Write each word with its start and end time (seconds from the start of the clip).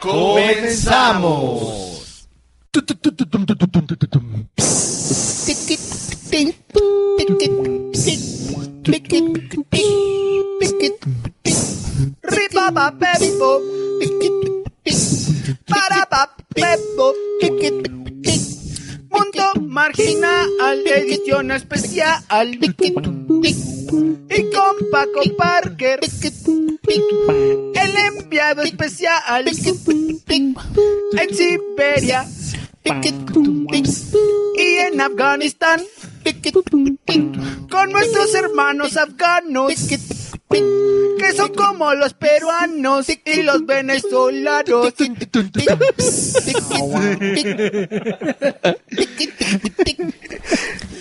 ¡Comenzamos! 0.00 1.78
Ripapapepo. 12.22 13.50
Marginal, 19.88 20.86
edición 20.86 21.50
especial. 21.50 22.22
Y 22.60 22.92
con 24.52 24.76
Paco 24.92 25.20
Parker, 25.38 26.00
el 27.74 27.96
enviado 27.96 28.62
especial. 28.64 29.48
En 29.48 31.34
Siberia 31.34 32.26
y 34.58 34.76
en 34.76 35.00
Afganistán. 35.00 35.80
Con 37.70 37.90
nuestros 37.92 38.34
hermanos 38.34 38.96
afganos. 38.96 39.72
Que 40.48 41.32
son 41.36 41.52
como 41.54 41.92
los 41.94 42.14
peruanos 42.14 43.08
y 43.08 43.42
los 43.42 43.66
venezolanos. 43.66 44.94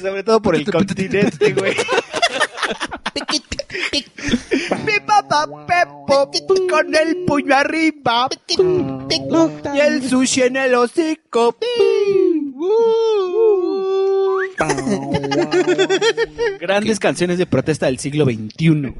Sobre 0.01 0.23
todo 0.23 0.41
por 0.41 0.55
el 0.55 0.69
continente, 0.69 1.53
güey. 1.53 1.75
Pipa 4.85 5.27
pa 5.27 5.47
pepo 5.65 6.31
con 6.69 6.95
el 6.95 7.25
puño 7.25 7.55
arriba 7.55 8.29
y 8.47 9.79
el 9.79 10.09
sushi 10.09 10.41
en 10.43 10.57
el 10.57 10.75
hocico. 10.75 11.55
Grandes 16.59 16.99
canciones 16.99 17.37
de 17.37 17.45
protesta 17.45 17.85
del 17.87 17.99
siglo 17.99 18.25
XXI. 18.25 18.93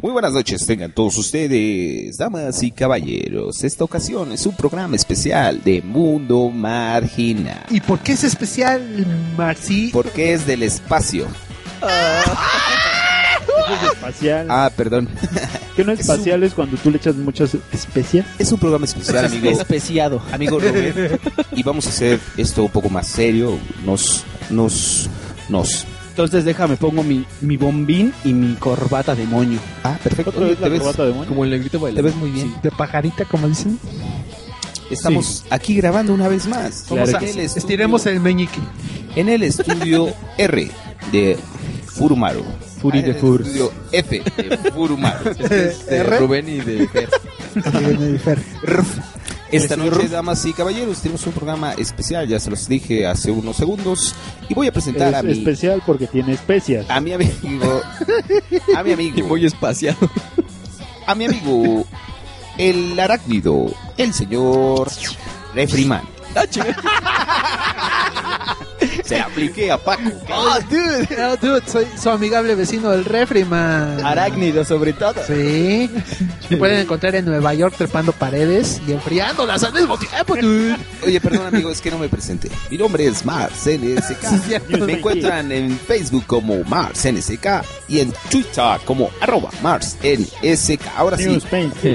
Muy 0.00 0.12
buenas 0.12 0.32
noches, 0.32 0.66
tengan 0.66 0.92
todos 0.92 1.16
ustedes, 1.18 2.16
damas 2.18 2.62
y 2.62 2.70
caballeros. 2.70 3.62
Esta 3.64 3.84
ocasión 3.84 4.32
es 4.32 4.46
un 4.46 4.56
programa 4.56 4.96
especial 4.96 5.62
de 5.62 5.82
Mundo 5.82 6.50
Marginal, 6.50 7.64
¿Y 7.70 7.80
por 7.80 7.98
qué 8.00 8.12
es 8.12 8.24
especial, 8.24 9.06
Marci? 9.36 9.90
porque 9.92 10.32
es 10.32 10.46
del 10.46 10.62
espacio. 10.62 11.26
Espacial. 13.92 14.46
Ah, 14.50 14.70
perdón. 14.76 15.08
¿Qué 15.76 15.84
no 15.84 15.92
es 15.92 16.00
espacial 16.00 16.42
es 16.42 16.54
cuando 16.54 16.76
tú 16.76 16.90
le 16.90 16.98
echas 16.98 17.16
muchas 17.16 17.56
especias? 17.72 18.26
Es 18.38 18.52
un 18.52 18.58
programa 18.58 18.84
especial, 18.84 19.24
amigo. 19.26 19.50
Especiado. 19.50 20.22
Amigo 20.32 20.58
Robert. 20.60 21.20
Y 21.52 21.62
vamos 21.62 21.86
a 21.86 21.88
hacer 21.90 22.20
esto 22.36 22.64
un 22.64 22.70
poco 22.70 22.88
más 22.88 23.06
serio. 23.06 23.58
Nos, 23.84 24.24
nos, 24.50 25.08
nos. 25.48 25.86
Entonces 26.10 26.44
déjame, 26.44 26.76
pongo 26.76 27.02
mi, 27.02 27.24
mi 27.40 27.56
bombín 27.56 28.12
y 28.24 28.32
mi 28.32 28.54
corbata 28.54 29.16
de 29.16 29.24
moño. 29.26 29.58
Ah, 29.82 29.98
perfecto. 30.02 30.30
Otra 30.30 30.46
vez 30.46 30.60
la 30.60 30.66
te, 30.66 30.70
ves, 30.70 30.80
corbata 30.80 31.04
de 31.06 31.12
moño. 31.12 31.28
Como 31.28 31.44
el 31.44 31.50
negrito 31.50 31.78
te 31.78 31.82
baila. 31.84 32.02
ves 32.02 32.14
muy 32.14 32.30
bien. 32.30 32.54
De 32.62 32.70
pajarita, 32.70 33.24
como 33.24 33.48
dicen. 33.48 33.78
Estamos 34.90 35.44
aquí 35.50 35.74
grabando 35.76 36.12
una 36.14 36.28
vez 36.28 36.46
más. 36.46 36.84
Claro 36.86 37.06
Vamos 37.06 37.10
que 37.10 37.16
a- 37.16 37.20
sí. 37.20 37.34
en 37.34 37.40
el 37.40 37.46
estudio- 37.46 37.58
Estiremos 37.58 38.06
el 38.06 38.20
meñique. 38.20 38.60
En 39.16 39.28
el 39.28 39.42
estudio 39.42 40.12
R 40.38 40.70
de 41.10 41.38
Furumaru. 41.86 42.44
Furi 42.84 42.98
Ah, 42.98 43.02
de 43.02 43.14
Fur. 43.14 43.40
estudio 43.40 43.72
F 43.92 44.22
de 44.36 44.58
Furumaru. 44.72 45.34
De 45.88 46.02
Rubén 46.18 46.46
y 46.50 46.60
de 46.60 46.86
Fer. 46.86 47.08
Esta 49.50 49.74
noche, 49.76 50.08
damas 50.08 50.44
y 50.44 50.52
caballeros, 50.52 50.98
tenemos 51.00 51.26
un 51.26 51.32
programa 51.32 51.72
especial, 51.74 52.28
ya 52.28 52.38
se 52.38 52.50
los 52.50 52.68
dije 52.68 53.06
hace 53.06 53.30
unos 53.30 53.56
segundos, 53.56 54.14
y 54.50 54.54
voy 54.54 54.66
a 54.66 54.72
presentar 54.72 55.08
Es 55.08 55.14
a 55.14 55.22
mi, 55.22 55.32
especial 55.32 55.82
porque 55.86 56.06
tiene 56.08 56.34
especias. 56.34 56.84
a 56.90 57.00
mi 57.00 57.12
amigo, 57.14 57.80
a 58.76 58.82
mi 58.82 58.90
Y 58.90 58.92
amigo, 58.92 59.28
muy 59.28 59.46
espaciado. 59.46 59.96
a 61.06 61.14
mi 61.14 61.24
amigo, 61.24 61.86
el 62.58 62.98
arácnido, 63.00 63.72
el 63.96 64.12
señor 64.12 64.90
Refriman. 65.54 66.02
Se 69.08 69.20
apliqué 69.20 69.70
a 69.70 69.78
Paco. 69.78 70.10
Oh, 70.32 70.58
dude. 70.70 71.08
Oh, 71.22 71.36
dude. 71.36 71.62
Soy 71.66 71.86
su 72.00 72.10
amigable 72.10 72.54
vecino 72.54 72.90
del 72.90 73.04
refri, 73.04 73.44
man. 73.44 74.04
Arácnido, 74.04 74.64
sobre 74.64 74.92
todo. 74.92 75.14
Sí. 75.26 75.90
Me 76.50 76.56
pueden 76.56 76.80
encontrar 76.80 77.14
en 77.14 77.24
Nueva 77.24 77.54
York 77.54 77.74
trepando 77.76 78.12
paredes 78.12 78.80
y 78.86 78.92
enfriándolas 78.92 79.62
al 79.64 79.72
mismo 79.72 79.98
tiempo, 79.98 80.36
dude. 80.36 80.76
Oye, 81.04 81.20
perdón 81.20 81.46
amigo, 81.46 81.70
es 81.70 81.80
que 81.80 81.90
no 81.90 81.98
me 81.98 82.08
presenté. 82.08 82.50
Mi 82.70 82.76
nombre 82.76 83.06
es 83.06 83.24
Mars 83.24 83.66
NSK. 83.66 84.60
Me 84.80 84.92
encuentran 84.94 85.50
en 85.52 85.78
Facebook 85.78 86.24
como 86.26 86.62
Mars 86.64 87.06
NSK 87.10 87.64
y 87.88 88.00
en 88.00 88.12
Twitter 88.30 88.80
como 88.84 89.10
arroba 89.20 89.50
Mars 89.62 89.96
NSK. 90.02 90.80
Ahora 90.96 91.16
sí, 91.16 91.38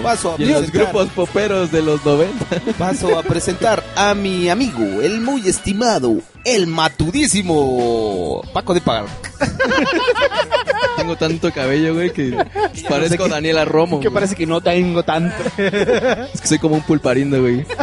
paso 0.01 0.31
a 0.31 0.35
en 0.35 0.51
los 0.51 0.61
presentar, 0.61 0.93
grupos 0.93 1.09
poperos 1.09 1.71
de 1.71 1.81
los 1.81 2.03
90. 2.05 2.73
paso 2.77 3.17
a 3.17 3.23
presentar 3.23 3.83
a 3.95 4.13
mi 4.13 4.49
amigo, 4.49 5.01
el 5.01 5.21
muy 5.21 5.47
estimado, 5.47 6.21
el 6.43 6.67
matudísimo 6.67 8.41
Paco 8.53 8.73
de 8.73 8.81
Pagar. 8.81 9.05
Tengo 10.97 11.15
tanto 11.15 11.51
cabello, 11.51 11.93
güey, 11.93 12.11
que 12.11 12.45
parezco 12.87 13.27
Daniela 13.27 13.65
Romo. 13.65 13.99
Que 13.99 14.11
parece 14.11 14.35
que 14.35 14.45
no 14.45 14.61
tengo 14.61 15.03
tanto. 15.03 15.35
Es 15.57 16.41
que 16.41 16.47
soy 16.47 16.59
como 16.59 16.75
un 16.75 16.81
pulparindo, 16.81 17.39
güey. 17.41 17.65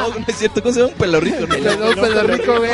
No, 0.00 0.08
no 0.08 0.24
es 0.26 0.36
cierto, 0.36 0.62
¿cómo 0.62 0.74
se 0.74 0.80
llama? 0.80 0.92
Un 0.92 0.98
pelorrico, 0.98 1.40
¿no? 1.40 1.46
Perdón, 1.46 1.94
pedo 1.94 2.22
rico, 2.24 2.56
güey. 2.58 2.72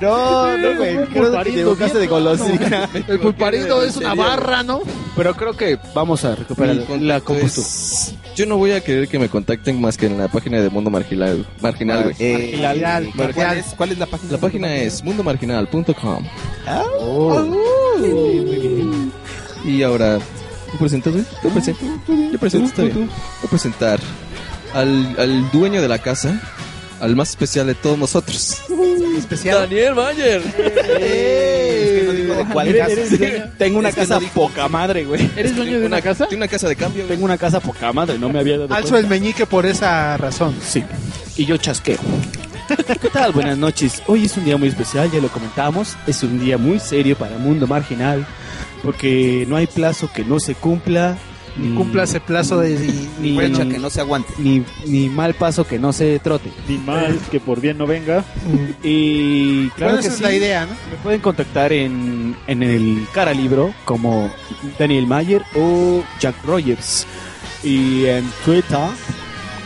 No, 0.00 0.56
no, 0.56 0.76
güey. 0.76 0.94
Creo 0.94 1.06
que 1.06 1.12
te 1.12 1.20
pulparindo, 1.20 1.60
equivocaste 1.60 1.98
de 1.98 2.06
golosina. 2.06 2.88
El 3.08 3.18
pulparindo 3.18 3.82
es 3.82 3.96
una 3.96 4.14
barra, 4.14 4.62
¿no? 4.62 4.82
Pero 5.18 5.34
creo 5.34 5.54
que 5.56 5.78
vamos 5.94 6.24
a 6.24 6.34
recuperar 6.34 6.76
la 7.00 7.20
compostura. 7.20 7.66
es- 7.66 8.14
Yo 8.36 8.46
no 8.46 8.56
voy 8.56 8.70
a 8.70 8.80
querer 8.80 9.08
que 9.08 9.18
me 9.18 9.28
contacten 9.28 9.78
más 9.80 9.96
que 9.98 10.06
en 10.06 10.16
la 10.16 10.28
página 10.28 10.60
de 10.62 10.70
Mundo 10.70 10.88
Marginal, 10.90 11.44
marginal 11.60 12.04
güey. 12.04 12.14
Eh, 12.20 12.58
Marginal, 12.62 13.04
¿cuál, 13.14 13.26
marginal. 13.26 13.56
es, 13.58 13.66
¿Cuál 13.76 13.90
es 13.92 13.98
la 13.98 14.06
página? 14.06 14.32
La 14.32 14.38
página 14.38 14.74
es 14.76 15.02
mundomarginal.com. 15.04 16.24
Y 19.64 19.82
ahora, 19.82 20.18
¿tú 20.72 20.78
presentas, 20.78 21.12
güey? 21.12 21.24
¿Tú 21.42 21.50
presento? 21.50 21.80
Yo 22.32 22.38
presento, 22.38 22.66
está 22.68 22.82
bien. 22.82 22.94
Voy 23.06 23.08
a 23.44 23.48
presentar 23.50 24.00
al, 24.74 25.16
al 25.18 25.50
dueño 25.50 25.82
de 25.82 25.88
la 25.88 25.98
casa, 25.98 26.40
al 27.00 27.14
más 27.16 27.30
especial 27.30 27.66
de 27.66 27.74
todos 27.74 27.98
nosotros. 27.98 28.58
Especial. 29.16 29.58
Daniel 29.60 29.94
Mayer. 29.94 30.42
Es 30.42 32.00
que 32.00 32.02
no 32.06 32.12
digo 32.12 32.34
de 32.34 32.44
cuál 32.46 32.68
Eres- 32.68 32.80
casa. 32.80 32.92
eres 32.92 33.18
dueño- 33.18 33.44
Tengo 33.58 33.78
una 33.78 33.88
Es 33.88 33.94
que 33.94 34.00
casa 34.02 34.14
no 34.14 34.20
dijo- 34.20 34.32
poca 34.34 34.68
madre, 34.68 35.04
güey. 35.04 35.30
¿Eres 35.36 35.56
dueño 35.56 35.80
de 35.80 35.86
una 35.86 36.00
casa? 36.00 36.26
Tiene 36.26 36.44
una 36.44 36.48
casa 36.50 36.68
de 36.68 36.76
cambio, 36.76 37.04
güey. 37.04 37.14
Tengo 37.14 37.24
una 37.24 37.38
casa 37.38 37.60
poca 37.60 37.92
madre, 37.92 38.18
no 38.18 38.28
me 38.28 38.38
había 38.38 38.58
dado 38.58 38.74
Alzo 38.74 38.90
cuenta. 38.90 38.98
el 39.14 39.20
meñique 39.20 39.46
por 39.46 39.66
esa 39.66 40.16
razón. 40.16 40.54
Sí. 40.66 40.84
Y 41.36 41.44
yo 41.46 41.56
chasqueo. 41.56 41.98
¿Qué 43.00 43.08
tal? 43.08 43.32
Buenas 43.32 43.56
noches. 43.56 44.02
Hoy 44.06 44.26
es 44.26 44.36
un 44.36 44.44
día 44.44 44.56
muy 44.56 44.68
especial, 44.68 45.10
ya 45.10 45.20
lo 45.20 45.28
comentamos. 45.28 45.96
Es 46.06 46.22
un 46.22 46.38
día 46.38 46.58
muy 46.58 46.78
serio 46.80 47.16
para 47.16 47.38
Mundo 47.38 47.66
Marginal. 47.66 48.26
Porque 48.82 49.44
no 49.48 49.56
hay 49.56 49.66
plazo 49.66 50.10
que 50.12 50.24
no 50.24 50.38
se 50.38 50.54
cumpla. 50.54 51.16
Ni 51.58 51.74
cumpla 51.74 52.04
ese 52.04 52.20
plazo 52.20 52.58
de. 52.60 52.78
ni, 53.20 53.36
Fecha 53.36 53.66
que 53.68 53.78
no 53.78 53.90
se 53.90 54.00
aguante. 54.00 54.32
ni, 54.38 54.64
ni 54.86 55.08
mal 55.08 55.34
paso 55.34 55.66
que 55.66 55.78
no 55.78 55.92
se 55.92 56.18
trote. 56.20 56.50
Ni 56.68 56.78
mal 56.78 57.18
que 57.30 57.40
por 57.40 57.60
bien 57.60 57.78
no 57.78 57.86
venga. 57.86 58.24
Y 58.82 59.68
claro 59.70 59.92
bueno, 59.94 60.02
que 60.02 60.06
esa 60.08 60.16
sí. 60.16 60.22
es 60.24 60.30
la 60.30 60.34
idea, 60.34 60.66
¿no? 60.66 60.72
Me 60.90 60.96
pueden 61.02 61.20
contactar 61.20 61.72
en, 61.72 62.36
en 62.46 62.62
el 62.62 63.06
cara 63.12 63.32
libro 63.34 63.74
como 63.84 64.30
Daniel 64.78 65.06
Mayer 65.06 65.42
o 65.56 66.02
Jack 66.20 66.36
Rogers. 66.44 67.06
Y 67.64 68.06
en 68.06 68.24
Twitter 68.44 68.78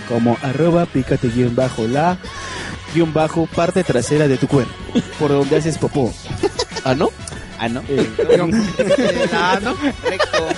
como 0.09 0.37
arroba 0.43 0.87
pícate 0.87 1.29
guion 1.29 1.55
bajo 1.55 1.87
la. 1.87 2.17
guion 2.95 3.13
bajo, 3.13 3.47
parte 3.47 3.85
trasera 3.85 4.29
de 4.29 4.37
tu 4.39 4.49
cuerpo, 4.49 4.73
por 5.19 5.31
donde 5.31 5.57
haces 5.57 5.77
popó. 5.79 6.13
¿Ah, 6.85 6.95
no? 6.95 7.11
Ah, 7.59 7.69
¿no? 7.69 7.81
Eh, 7.89 8.09
Ah, 9.33 9.61
¿no? 9.63 9.75
Recto. 10.09 10.49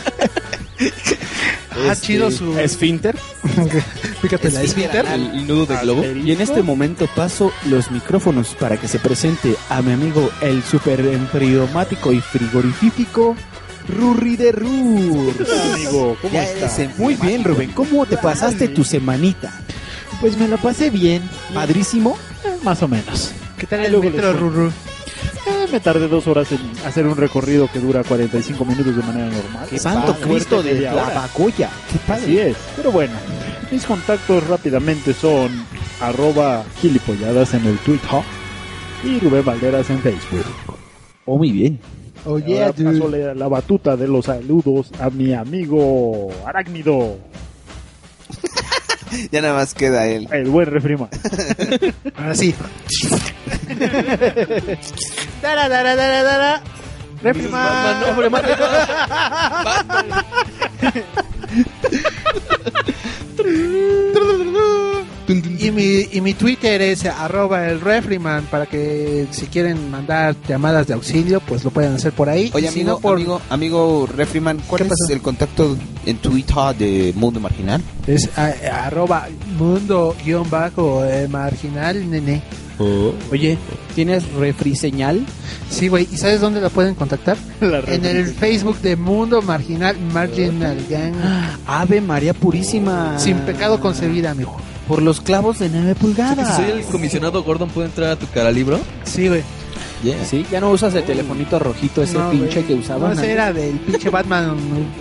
Ah, 1.70 1.92
este, 1.92 2.06
chido 2.06 2.30
su... 2.30 2.58
Esfínter. 2.58 3.16
Fíjate, 4.22 4.50
la 4.50 4.62
esfínter. 4.62 5.06
El, 5.06 5.22
el 5.30 5.46
nudo 5.46 5.66
de 5.66 5.76
globo. 5.78 6.04
Y 6.04 6.32
en 6.32 6.40
este 6.40 6.62
momento 6.62 7.08
paso 7.14 7.52
los 7.66 7.90
micrófonos 7.90 8.54
para 8.54 8.76
que 8.76 8.88
se 8.88 8.98
presente 8.98 9.56
a 9.68 9.82
mi 9.82 9.92
amigo 9.92 10.30
el 10.40 10.62
super 10.62 11.00
enfriomático 11.00 12.12
y 12.12 12.20
frigorífico 12.20 13.36
Rurri 13.88 14.36
de 14.36 14.52
Rur. 14.52 15.34
Amigo, 15.74 16.16
¿cómo 16.22 16.40
estás? 16.40 16.80
Muy 16.96 17.14
bien, 17.16 17.44
Rubén. 17.44 17.72
¿Cómo 17.72 18.06
te 18.06 18.16
pasaste 18.16 18.68
tu 18.68 18.84
semanita? 18.84 19.52
Pues 20.20 20.38
me 20.38 20.48
la 20.48 20.56
pasé 20.56 20.90
bien, 20.90 21.28
Madrísimo. 21.52 22.16
eh, 22.44 22.56
más 22.62 22.82
o 22.82 22.88
menos. 22.88 23.32
¿Qué 23.58 23.66
tal 23.66 23.84
el 23.84 23.92
luego 23.92 24.10
metro. 24.10 24.32
Ruru? 24.32 24.72
Eh, 25.64 25.68
me 25.72 25.80
tardé 25.80 26.08
dos 26.08 26.26
horas 26.26 26.50
en 26.52 26.60
hacer 26.86 27.06
un 27.06 27.16
recorrido 27.16 27.68
que 27.72 27.78
dura 27.78 28.04
45 28.04 28.64
minutos 28.64 28.96
de 28.96 29.02
manera 29.02 29.26
normal. 29.30 29.68
Santo 29.78 30.14
Fuerte 30.14 30.28
Cristo 30.28 30.62
de 30.62 30.80
la. 30.80 31.28
Qué 31.34 32.12
Así 32.12 32.38
es. 32.38 32.56
Pero 32.76 32.92
bueno, 32.92 33.14
mis 33.70 33.84
contactos 33.86 34.46
rápidamente 34.46 35.14
son 35.14 35.50
arroba 36.00 36.64
gilipolladas 36.80 37.54
en 37.54 37.66
el 37.66 37.78
Twitter 37.78 38.20
y 39.04 39.18
Rubén 39.20 39.44
Valderas 39.44 39.88
en 39.90 40.00
Facebook. 40.00 40.44
Oh, 41.24 41.38
muy 41.38 41.50
bien. 41.50 41.80
Oye, 42.26 42.62
Ahora 42.62 42.72
paso 42.72 43.08
la, 43.08 43.34
la 43.34 43.48
batuta 43.48 43.96
de 43.96 44.08
los 44.08 44.26
saludos 44.26 44.90
a 44.98 45.10
mi 45.10 45.34
amigo 45.34 46.28
Arácnido, 46.46 47.18
Ya 49.32 49.40
nada 49.42 49.54
más 49.54 49.74
queda 49.74 50.06
él. 50.06 50.28
el 50.32 50.46
buen 50.48 50.66
refrima. 50.66 51.08
ahora 52.16 52.34
sí. 52.34 52.54
Dara, 55.42 55.68
dara, 55.68 55.96
dara, 55.96 56.22
dara. 56.22 56.62
Refriman. 57.22 57.50
Ma- 57.52 58.00
nombre, 58.06 58.30
madre, 58.30 58.54
Y 65.26 65.70
mi, 65.70 66.06
y 66.12 66.20
mi 66.20 66.34
Twitter 66.34 66.82
es 66.82 67.06
arroba 67.06 67.66
el 67.68 67.80
refriman 67.80 68.44
para 68.50 68.66
que 68.66 69.26
si 69.30 69.46
quieren 69.46 69.90
mandar 69.90 70.36
llamadas 70.46 70.86
de 70.86 70.94
auxilio, 70.94 71.40
pues 71.40 71.64
lo 71.64 71.70
pueden 71.70 71.94
hacer 71.94 72.12
por 72.12 72.28
ahí. 72.28 72.50
Oye, 72.52 72.66
Y 72.66 72.70
si 72.70 72.80
amigo, 72.80 72.90
no, 72.96 73.00
por, 73.00 73.16
amigo, 73.16 73.40
amigo 73.48 74.06
Refriman, 74.14 74.58
¿cuál 74.66 74.82
¿Qué 74.82 74.84
es 74.88 74.90
pasó? 74.90 75.12
el 75.14 75.20
contacto 75.22 75.76
en 76.04 76.16
Twitter 76.18 76.76
de 76.78 77.12
Mundo 77.16 77.40
Marginal? 77.40 77.80
es 78.06 78.28
a- 78.36 78.84
arroba 78.86 79.26
mundo 79.58 80.14
guion 80.24 80.48
bajo 80.50 81.02
eh, 81.04 81.26
marginal 81.28 82.10
nene. 82.10 82.42
Oye, 83.30 83.56
¿tienes 83.94 84.30
refri 84.32 84.74
señal? 84.74 85.24
Sí, 85.70 85.86
güey. 85.88 86.08
¿Y 86.12 86.16
sabes 86.16 86.40
dónde 86.40 86.60
la 86.60 86.68
pueden 86.70 86.94
contactar? 86.96 87.36
La 87.60 87.78
En 87.86 88.04
el 88.04 88.26
Facebook 88.26 88.78
de 88.80 88.96
Mundo 88.96 89.40
Marginal, 89.42 89.96
Marginal 90.12 90.76
Gang. 90.90 91.14
Ave 91.66 92.00
María 92.00 92.34
Purísima. 92.34 93.16
Sin 93.18 93.38
pecado 93.38 93.78
concebida, 93.80 94.32
amigo. 94.32 94.56
Por 94.88 95.00
los 95.02 95.20
clavos 95.20 95.58
de 95.58 95.68
9 95.70 95.94
Si 95.94 96.00
pulgadas. 96.00 96.56
soy 96.56 96.66
el 96.70 96.84
comisionado 96.84 97.42
Gordon, 97.42 97.70
¿puedo 97.70 97.86
entrar 97.86 98.10
a 98.10 98.16
tu 98.16 98.26
cara 98.28 98.50
libro? 98.50 98.78
Sí, 99.04 99.28
güey. 99.28 99.42
Sí, 100.28 100.44
ya 100.50 100.60
no 100.60 100.68
usas 100.68 100.94
el 100.96 101.04
telefonito 101.04 101.58
rojito 101.58 102.02
ese 102.02 102.18
No, 102.18 102.30
pinche 102.30 102.60
güey. 102.60 102.64
que 102.66 102.74
usaban. 102.74 103.14
No, 103.14 103.18
ese 103.22 103.32
era 103.32 103.54
del 103.54 103.78
pinche 103.78 104.10
Batman 104.10 104.54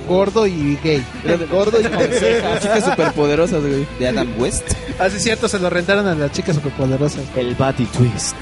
gordo 0.07 0.47
y 0.47 0.77
gay. 0.81 1.03
Era 1.25 1.35
de 1.35 1.45
gordo 1.45 1.77
y 1.81 1.83
con 1.83 1.99
cejas. 1.99 2.61
Chicas 2.61 2.85
superpoderosas, 2.85 3.59
güey. 3.61 3.85
De 3.99 4.07
Adam 4.07 4.29
West. 4.39 4.63
Ah, 4.99 5.09
sí, 5.09 5.19
cierto, 5.19 5.49
se 5.49 5.59
lo 5.59 5.69
rentaron 5.69 6.07
a 6.07 6.15
las 6.15 6.31
chicas 6.31 6.55
superpoderosas. 6.55 7.23
El 7.35 7.53
Batty 7.55 7.83
Twist. 7.87 8.37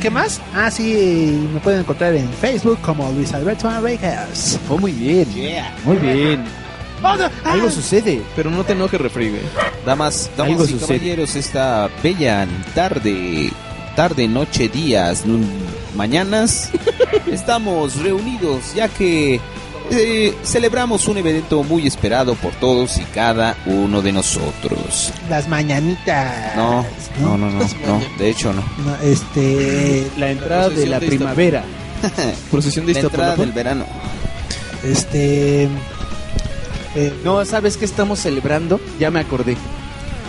¿Qué 0.00 0.10
más? 0.10 0.40
Ah, 0.54 0.70
sí, 0.70 1.48
me 1.52 1.60
pueden 1.60 1.80
encontrar 1.80 2.14
en 2.14 2.28
Facebook 2.30 2.78
como 2.82 3.10
Luis 3.12 3.32
Alberto 3.32 3.70
Enriquez. 3.70 4.58
Oh, 4.68 4.76
muy 4.78 4.92
bien. 4.92 5.26
Muy 5.84 5.96
bien. 5.98 6.44
No, 7.02 7.08
ah, 7.08 7.30
Algo 7.44 7.70
sucede. 7.70 8.22
Pero 8.36 8.50
no 8.50 8.64
te 8.64 8.72
enojes, 8.72 9.00
refri, 9.00 9.30
güey. 9.30 9.42
Damas, 9.86 10.30
damas 10.36 10.52
Algo 10.52 10.64
y 10.64 10.68
sucede. 10.68 10.98
caballeros, 10.98 11.34
esta 11.36 11.88
bella 12.02 12.46
tarde, 12.74 13.50
tarde, 13.96 14.28
noche, 14.28 14.68
días, 14.68 15.24
mañanas, 15.96 16.70
estamos 17.30 17.96
reunidos 17.96 18.74
ya 18.74 18.88
que 18.88 19.40
eh, 19.90 20.34
celebramos 20.44 21.08
un 21.08 21.18
evento 21.18 21.62
muy 21.64 21.86
esperado 21.86 22.34
por 22.36 22.52
todos 22.54 22.98
y 22.98 23.02
cada 23.04 23.56
uno 23.66 24.02
de 24.02 24.12
nosotros. 24.12 25.12
las 25.28 25.48
mañanitas. 25.48 26.54
No, 26.56 26.84
no, 27.20 27.36
no, 27.38 27.50
no, 27.50 27.58
no, 27.58 28.00
de 28.18 28.30
hecho 28.30 28.52
no. 28.52 28.62
No, 28.84 28.96
este, 29.02 30.06
La 30.16 30.30
entrada 30.30 30.68
de 30.68 30.86
la 30.86 31.00
de 31.00 31.06
primavera. 31.08 31.64
Procesión 32.50 32.86
de 32.86 32.94
La 32.94 33.00
entrada 33.00 33.36
del 33.36 33.52
verano. 33.52 33.84
este, 34.84 35.68
eh, 36.94 37.12
No, 37.24 37.44
¿sabes 37.44 37.76
qué 37.76 37.84
estamos 37.84 38.18
celebrando? 38.20 38.80
Ya 38.98 39.10
me 39.10 39.20
acordé. 39.20 39.56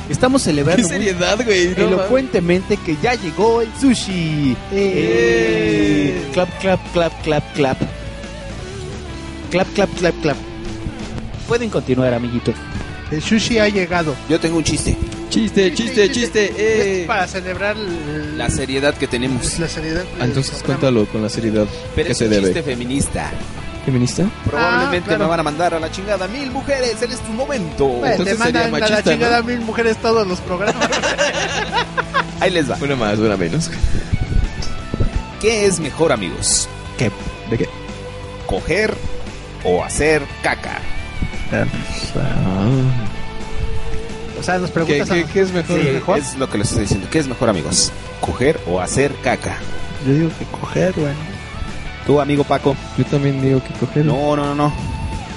Estamos 0.10 0.42
celebrando 0.42 0.86
seriedad, 0.88 1.40
güey. 1.46 1.70
no 1.78 1.88
elocuentemente 1.88 2.76
que 2.78 2.98
ya 3.02 3.14
llegó 3.16 3.62
el 3.62 3.70
sushi. 3.80 4.56
Eh. 4.74 6.22
Clap, 6.34 6.50
clap, 6.60 6.80
clap, 6.94 7.24
clap, 7.24 7.54
clap. 7.54 7.78
Clap, 9.52 9.68
clap, 9.74 9.90
clap, 9.98 10.22
clap. 10.22 10.38
Pueden 11.48 11.70
continuar, 11.70 12.14
amiguitos. 12.14 12.56
el 13.12 13.22
sushi 13.22 13.60
ha 13.60 13.68
llegado. 13.68 14.16
Yo 14.30 14.40
tengo 14.40 14.58
un 14.58 14.64
chiste. 14.64 14.96
Chiste, 15.30 15.74
chiste, 15.74 16.10
chiste. 16.12 16.46
Es 16.46 16.56
Eh. 16.58 17.04
para 17.08 17.28
celebrar 17.28 17.76
el- 17.78 18.38
La 18.38 18.50
seriedad 18.50 18.94
que 18.96 19.08
tenemos. 19.08 19.60
la 19.60 19.68
seriedad. 19.68 20.04
Ah, 20.20 20.26
Entonces 20.26 20.62
cuéntalo 20.64 21.06
con 21.08 21.22
la 21.22 21.30
seriedad 21.30 21.68
Pero 21.96 22.06
que 22.08 22.12
es 22.14 22.18
se 22.18 22.26
un 22.26 22.32
debe. 22.32 22.44
chiste 22.48 22.64
feminista. 22.64 23.32
¿Feminista? 23.86 24.26
Probablemente 24.46 25.08
claro. 25.08 25.24
me 25.24 25.30
van 25.30 25.40
a 25.40 25.44
mandar 25.44 25.74
a 25.74 25.80
la 25.80 25.90
chingada 25.92 26.28
mil 26.28 26.52
mujeres 26.52 27.02
en 27.02 27.12
este 27.12 27.30
momento. 27.30 27.88
Bueno, 27.88 28.06
Entonces 28.12 28.38
te 28.38 28.40
mandan 28.44 28.64
sería 28.64 28.78
a 28.78 28.80
la 28.80 28.88
machista, 28.90 29.12
chingada 29.12 29.38
¿no? 29.40 29.44
mil 29.46 29.60
mujeres 29.62 29.98
todos 29.98 30.28
los 30.28 30.40
programas. 30.42 30.88
Ahí 32.40 32.52
les 32.52 32.70
va. 32.70 32.78
Una 32.80 32.96
más, 32.96 33.18
una 33.18 33.38
menos. 33.38 33.72
¿Qué 35.42 35.66
es 35.66 35.80
mejor, 35.80 36.12
amigos? 36.12 36.70
¿Qué? 36.98 37.10
¿De 37.50 37.58
qué? 37.58 37.70
¿Coger 38.46 38.94
o 39.64 39.84
hacer 39.84 40.22
caca? 40.44 40.78
o 44.40 44.44
sea, 44.44 44.58
nos 44.60 44.70
¿Qué, 44.70 44.74
preguntas 44.74 45.10
qué, 45.10 45.22
a- 45.22 45.28
qué 45.28 45.42
es 45.42 45.52
mejor? 45.52 45.80
Sí, 45.82 45.88
mejor. 45.90 46.18
Es 46.20 46.36
lo 46.36 46.50
que 46.50 46.58
les 46.60 46.68
estoy 46.68 46.84
diciendo. 46.84 47.08
¿Qué 47.12 47.20
es 47.20 47.28
mejor, 47.28 47.50
amigos? 47.50 47.92
¿Coger 48.20 48.60
o 48.68 48.80
hacer 48.80 49.12
caca? 49.24 49.58
Yo 50.06 50.14
digo 50.14 50.30
que 50.40 50.46
coger, 50.46 50.94
güey. 50.96 51.14
¿Tú, 52.06 52.20
amigo 52.20 52.44
Paco? 52.44 52.76
Yo 52.98 53.06
también 53.06 53.42
digo 53.42 53.62
que 53.64 53.74
coger. 53.76 54.06
No, 54.06 54.36
no, 54.36 54.46
no, 54.48 54.56
no. 54.56 54.74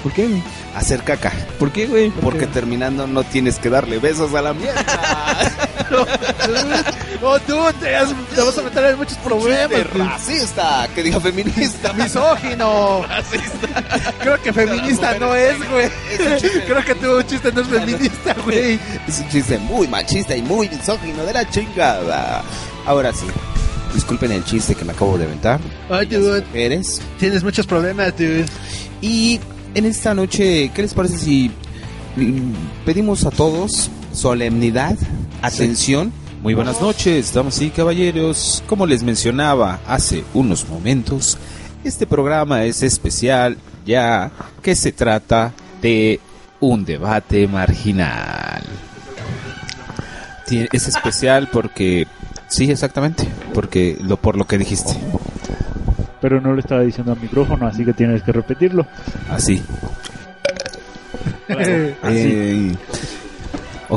¿Por 0.03 0.11
qué, 0.13 0.27
güey? 0.27 0.41
Hacer 0.75 1.01
caca. 1.03 1.31
¿Por 1.57 1.71
qué, 1.71 1.87
güey? 1.87 2.09
Porque 2.09 2.47
terminando 2.47 3.07
no 3.07 3.23
tienes 3.23 3.57
que 3.59 3.69
darle 3.69 3.97
besos 3.97 4.33
a 4.35 4.41
la 4.41 4.53
mierda. 4.53 4.83
No, 7.21 7.39
tú 7.39 7.55
te, 7.79 7.91
vas- 7.93 8.13
te 8.35 8.41
vas 8.41 8.57
a 8.57 8.61
meter 8.61 8.85
en 8.85 8.97
muchos 8.97 9.17
problemas. 9.19 9.69
Güey. 9.69 9.83
racista, 9.83 10.87
que 10.93 11.01
diga 11.03 11.19
feminista. 11.19 11.93
Misógino. 11.93 13.03
Creo 14.19 14.41
que 14.41 14.53
feminista 14.53 15.17
no 15.19 15.33
es, 15.33 15.57
güey. 15.69 15.89
Creo 16.67 16.83
que 16.85 16.95
tu 16.95 17.21
chiste 17.23 17.51
no 17.51 17.61
es 17.61 17.67
feminista, 17.67 18.35
güey. 18.43 18.79
Es 19.07 19.19
un 19.19 19.29
chiste 19.29 19.57
muy 19.59 19.87
machista 19.87 20.35
y 20.35 20.41
muy 20.41 20.69
misógino 20.69 21.23
de 21.23 21.33
la 21.33 21.49
chingada. 21.49 22.43
Ahora 22.85 23.11
sí, 23.13 23.25
disculpen 23.95 24.31
el 24.31 24.43
chiste 24.43 24.75
que 24.75 24.85
me 24.85 24.91
acabo 24.91 25.17
de 25.17 25.25
aventar. 25.25 25.59
Ay, 25.89 26.05
dude. 26.05 26.43
Eres. 26.53 27.01
Tienes 27.17 27.43
muchos 27.43 27.65
problemas, 27.65 28.15
dude. 28.17 28.45
Y 29.01 29.39
en 29.73 29.85
esta 29.85 30.13
noche, 30.13 30.71
¿qué 30.73 30.81
les 30.83 30.93
parece 30.93 31.17
si 31.17 31.51
mm, 32.15 32.85
pedimos 32.85 33.25
a 33.25 33.31
todos 33.31 33.89
solemnidad, 34.13 34.97
atención? 35.41 36.13
Muy 36.41 36.53
buenas 36.53 36.79
noches, 36.79 37.33
damas 37.33 37.59
y 37.61 37.71
caballeros. 37.71 38.63
Como 38.67 38.85
les 38.85 39.01
mencionaba 39.01 39.79
hace 39.87 40.23
unos 40.33 40.69
momentos, 40.69 41.37
este 41.83 42.05
programa 42.05 42.65
es 42.65 42.83
especial 42.83 43.57
ya 43.85 44.31
que 44.61 44.75
se 44.75 44.91
trata 44.91 45.53
de 45.81 46.19
un 46.59 46.85
debate 46.85 47.47
marginal. 47.47 48.63
Es 50.71 50.87
especial 50.87 51.49
porque, 51.51 52.05
sí, 52.47 52.69
exactamente, 52.71 53.27
porque 53.53 53.97
lo 54.01 54.17
por 54.17 54.37
lo 54.37 54.45
que 54.45 54.57
dijiste, 54.57 54.93
Pero 56.21 56.41
no 56.41 56.53
lo 56.53 56.59
estaba 56.59 56.81
diciendo 56.81 57.11
al 57.13 57.19
micrófono, 57.19 57.67
así 57.67 57.85
que 57.85 57.93
tienes 57.93 58.23
que 58.23 58.31
repetirlo. 58.31 58.85
así. 59.29 59.61
Así. 61.47 61.67
Eh. 62.03 62.75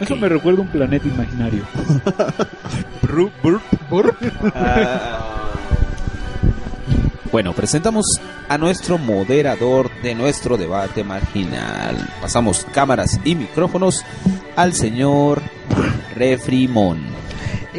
Eso 0.01 0.17
me 0.17 0.29
recuerda 0.29 0.61
un 0.61 0.69
planeta 0.69 1.09
imaginario. 1.09 1.63
Bueno, 7.31 7.53
presentamos 7.53 8.07
a 8.49 8.57
nuestro 8.57 8.97
moderador 8.97 9.91
de 10.03 10.15
nuestro 10.15 10.57
debate 10.57 11.05
marginal. 11.05 11.97
Pasamos 12.23 12.67
cámaras 12.73 13.21
y 13.25 13.35
micrófonos 13.35 14.03
al 14.57 14.73
señor 14.73 15.43
Refrimón. 16.17 17.01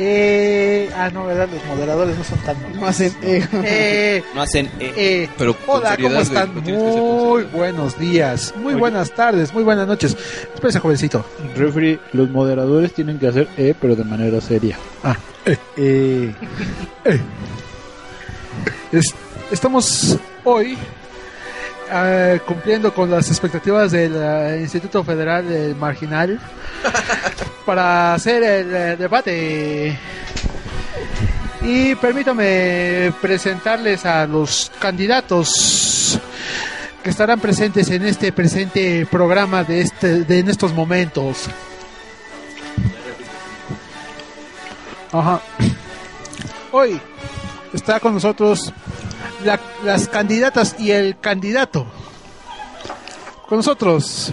Eh, 0.02 0.90
ah, 0.96 1.10
no, 1.14 1.26
¿verdad? 1.26 1.50
Los 1.54 1.66
moderadores 1.66 2.18
no 2.18 2.24
son 2.24 2.38
tan... 2.40 2.56
No 2.80 2.88
hacen 2.88 3.14
eh, 3.22 3.46
Eh, 3.66 4.24
No 4.34 4.42
hacen 4.42 4.68
eh, 4.80 4.94
eh, 4.96 5.30
Pero 5.38 5.58
Hola, 5.68 5.98
¿cómo 6.02 6.22
están? 6.22 6.56
Muy 6.64 7.44
buenos 7.44 8.00
días, 8.00 8.54
muy 8.56 8.76
buenas 8.76 9.12
tardes, 9.12 9.54
muy 9.54 9.64
buenas 9.64 9.88
noches. 9.88 10.16
Espérese, 10.54 10.80
jovencito. 10.80 11.26
Refri, 11.54 12.00
los 12.14 12.30
moderadores 12.30 12.94
tienen 12.94 13.20
que 13.20 13.28
hacer 13.28 13.50
E, 13.58 13.76
pero 13.80 13.98
de 13.98 14.06
manera 14.06 14.40
seria. 14.40 14.78
Eh, 15.46 15.58
eh. 15.76 16.34
Es- 18.94 19.14
estamos 19.52 20.18
hoy 20.46 20.78
eh, 21.92 22.40
cumpliendo 22.46 22.94
con 22.94 23.10
las 23.10 23.30
expectativas 23.30 23.92
del 23.92 24.14
eh, 24.16 24.60
Instituto 24.62 25.04
Federal 25.04 25.48
del 25.48 25.76
Marginal 25.76 26.40
para 27.66 28.14
hacer 28.14 28.44
el 28.44 28.76
eh, 28.76 28.96
debate. 28.96 29.98
Y 31.62 31.96
permítame 31.96 33.14
presentarles 33.22 34.06
a 34.06 34.26
los 34.26 34.72
candidatos 34.80 36.20
que 37.04 37.10
estarán 37.10 37.40
presentes 37.40 37.90
en 37.90 38.06
este 38.06 38.32
presente 38.32 39.06
programa 39.06 39.64
de 39.64 39.82
este 39.82 40.24
de 40.24 40.40
en 40.40 40.50
estos 40.50 40.74
momentos. 40.74 41.48
Ajá. 45.12 45.42
Hoy 46.72 47.02
está 47.74 48.00
con 48.00 48.14
nosotros 48.14 48.72
la- 49.44 49.60
las 49.84 50.08
candidatas 50.08 50.76
y 50.80 50.92
el 50.92 51.20
candidato. 51.20 51.86
Con 53.48 53.58
nosotros 53.60 54.32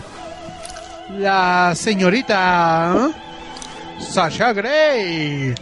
la 1.19 1.73
señorita 1.75 3.09
Sasha 3.99 4.53
Gray. 4.53 5.55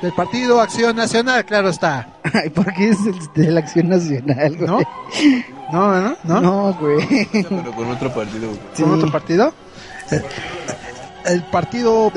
Del 0.00 0.12
Partido 0.12 0.60
Acción 0.60 0.94
Nacional, 0.96 1.44
claro 1.44 1.70
está. 1.70 2.06
Ay, 2.32 2.50
¿por 2.50 2.72
qué 2.72 2.90
es 2.90 2.98
el 3.04 3.18
de 3.34 3.50
la 3.50 3.60
Acción 3.60 3.88
Nacional, 3.88 4.56
güey? 4.56 4.66
¿No? 4.68 4.80
No, 5.72 6.00
no, 6.00 6.16
no. 6.24 6.40
No, 6.40 6.72
güey. 6.74 7.26
Pero 7.32 7.72
con 7.74 7.90
otro 7.90 8.14
partido. 8.14 8.48
güey. 8.48 8.60
Sí. 8.74 8.82
¿Con 8.84 8.92
otro 8.94 9.10
partido? 9.10 9.52
El 11.28 11.42
partido 11.42 12.10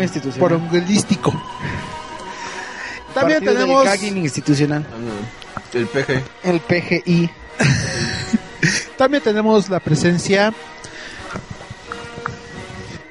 institucional. 0.00 0.40
poronguelístico. 0.40 1.30
También 3.14 3.38
Partido 3.38 3.54
tenemos 3.54 3.84
Gagging 3.84 4.16
institucional. 4.18 4.86
Ah, 4.88 4.96
no. 4.98 5.78
El 5.78 5.86
PG. 5.86 6.22
El 6.44 6.60
PGI. 6.60 7.30
también 8.96 9.22
tenemos 9.22 9.68
la 9.68 9.80
presencia 9.80 10.52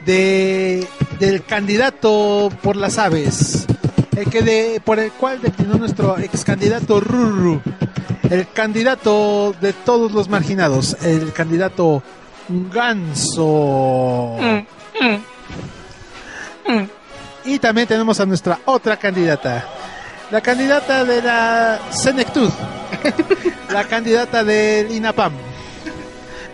de 0.06 0.88
del 1.20 1.44
candidato 1.44 2.50
por 2.62 2.76
las 2.76 2.98
aves, 2.98 3.66
el 4.16 4.30
que 4.30 4.42
de 4.42 4.82
por 4.84 5.00
el 5.00 5.12
cual 5.12 5.42
declinó 5.42 5.76
nuestro 5.76 6.18
ex 6.20 6.44
candidato 6.44 7.00
Ruru, 7.00 7.62
el 8.30 8.48
candidato 8.50 9.56
de 9.60 9.74
todos 9.74 10.12
los 10.12 10.30
marginados, 10.30 10.96
el 11.02 11.34
candidato 11.34 12.04
Ganso. 12.50 14.38
Y 17.46 17.60
también 17.60 17.88
tenemos 17.88 18.20
a 18.20 18.26
nuestra 18.26 18.60
otra 18.66 18.98
candidata, 18.98 19.66
la 20.32 20.42
candidata 20.42 21.06
de 21.06 21.22
la 21.22 21.80
Senectud, 21.92 22.50
la 23.72 23.84
candidata 23.86 24.44
del 24.44 24.92
INAPAM, 24.92 25.32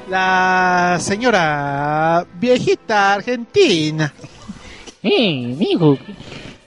la 0.10 0.98
señora 1.00 2.26
viejita 2.40 3.14
argentina. 3.14 4.14
Eh, 5.02 5.56
mijo, 5.58 5.98
¿qué- 5.98 6.14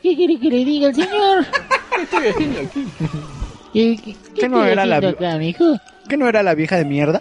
¿qué 0.02 0.16
quiere 0.16 0.38
que 0.40 0.48
le 0.50 0.64
diga 0.64 0.88
al 0.88 0.94
señor? 0.94 1.46
¿Qué, 3.72 3.96
qué, 4.02 4.16
¿Qué 4.34 4.48
no 4.48 4.58
estoy 4.58 4.72
era 4.72 4.86
la 4.86 4.96
haciendo 4.96 5.18
acá, 5.26 5.38
mijo? 5.38 5.64
¿Qué 6.08 6.16
no 6.16 6.28
era 6.28 6.42
la 6.42 6.54
vieja 6.54 6.76
de 6.76 6.84
mierda? 6.84 7.20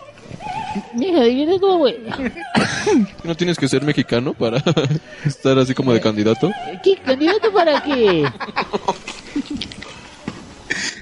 Mija, 0.93 1.21
de 1.21 1.35
verdad, 1.35 1.59
¿cómo 1.59 1.77
voy? 1.79 1.95
¿No 3.23 3.35
tienes 3.35 3.57
que 3.57 3.67
ser 3.67 3.83
mexicano 3.83 4.33
para 4.33 4.61
estar 5.25 5.57
así 5.57 5.73
como 5.73 5.93
de 5.93 6.01
candidato? 6.01 6.51
¿Qué 6.83 6.97
candidato 6.97 7.51
para 7.51 7.81
qué? 7.83 8.29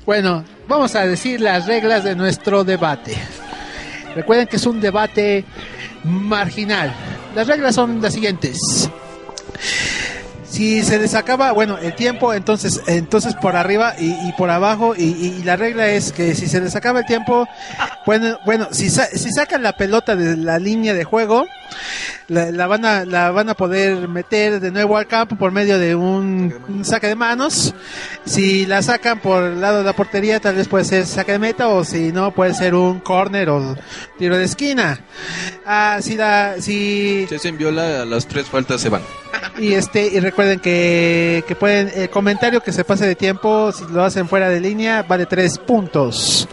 Bueno, 0.06 0.44
vamos 0.68 0.96
a 0.96 1.06
decir 1.06 1.40
las 1.40 1.66
reglas 1.66 2.04
de 2.04 2.16
nuestro 2.16 2.64
debate. 2.64 3.16
Recuerden 4.16 4.48
que 4.48 4.58
es 4.58 4.66
un 4.66 4.82
debate 4.82 5.46
marginal. 6.04 6.94
Las 7.36 7.48
reglas 7.48 7.76
son 7.76 8.02
las 8.02 8.14
siguientes. 8.14 8.90
Si 10.54 10.84
se 10.84 11.00
les 11.00 11.16
acaba, 11.16 11.52
bueno, 11.52 11.80
el 11.80 11.96
tiempo, 11.96 12.32
entonces, 12.32 12.80
entonces 12.86 13.34
por 13.34 13.56
arriba 13.56 13.96
y, 13.98 14.32
por 14.34 14.52
abajo, 14.52 14.94
y, 14.96 15.06
y- 15.06 15.38
y 15.40 15.44
la 15.44 15.56
regla 15.56 15.88
es 15.88 16.12
que 16.12 16.36
si 16.36 16.48
se 16.48 16.62
les 16.62 16.76
acaba 16.76 17.00
el 17.00 17.08
tiempo, 17.08 17.48
bueno, 18.06 18.38
bueno 18.46 18.68
si, 18.70 18.92
sa- 18.92 19.08
si 19.08 19.32
sacan 19.32 19.64
la 19.64 19.74
pelota 19.74 20.16
de 20.16 20.38
la 20.38 20.60
línea 20.60 20.94
de 20.94 21.06
juego, 21.06 21.48
la, 22.28 22.52
la 22.52 22.68
van 22.68 22.86
a, 22.86 23.06
la 23.06 23.32
van 23.32 23.50
a 23.50 23.54
poder 23.54 24.08
meter 24.08 24.60
de 24.60 24.72
nuevo 24.72 24.98
al 24.98 25.08
campo 25.08 25.36
por 25.36 25.52
medio 25.52 25.78
de 25.80 25.96
un, 25.96 26.54
un 26.68 26.86
saque 26.86 27.08
de 27.08 27.16
manos. 27.16 27.74
Si 28.26 28.66
la 28.66 28.82
sacan 28.82 29.20
por 29.20 29.44
el 29.44 29.62
lado 29.62 29.80
de 29.80 29.84
la 29.84 29.94
portería, 29.94 30.40
tal 30.40 30.56
vez 30.56 30.68
puede 30.68 30.86
ser 30.86 31.06
saque 31.06 31.34
de 31.34 31.40
meta, 31.40 31.68
o 31.68 31.84
si 31.84 32.12
no, 32.12 32.32
puede 32.32 32.54
ser 32.54 32.76
un 32.76 33.00
corner 33.00 33.50
o 33.50 33.76
tiro 34.18 34.38
de 34.38 34.46
esquina. 34.46 35.00
Ah, 35.66 35.98
si 36.02 36.16
la, 36.16 36.56
si, 36.60 37.26
Si 37.28 37.36
hacen 37.36 37.58
viola, 37.58 38.06
las 38.06 38.28
tres 38.28 38.48
faltas 38.48 38.82
se 38.82 38.90
van. 38.90 39.02
y 39.60 39.74
este, 39.74 40.08
y 40.08 40.20
recuerden 40.20 40.60
que, 40.60 41.44
que 41.48 41.56
pueden, 41.56 41.92
el 41.96 42.10
comentario 42.10 42.62
que 42.62 42.72
se 42.72 42.84
pase 42.84 43.06
de 43.06 43.16
tiempo, 43.16 43.72
si 43.72 43.84
lo 43.92 44.04
hacen 44.04 44.28
fuera 44.28 44.50
de 44.50 44.60
línea, 44.60 45.04
vale 45.04 45.26
tres 45.26 45.58
puntos. 45.58 46.48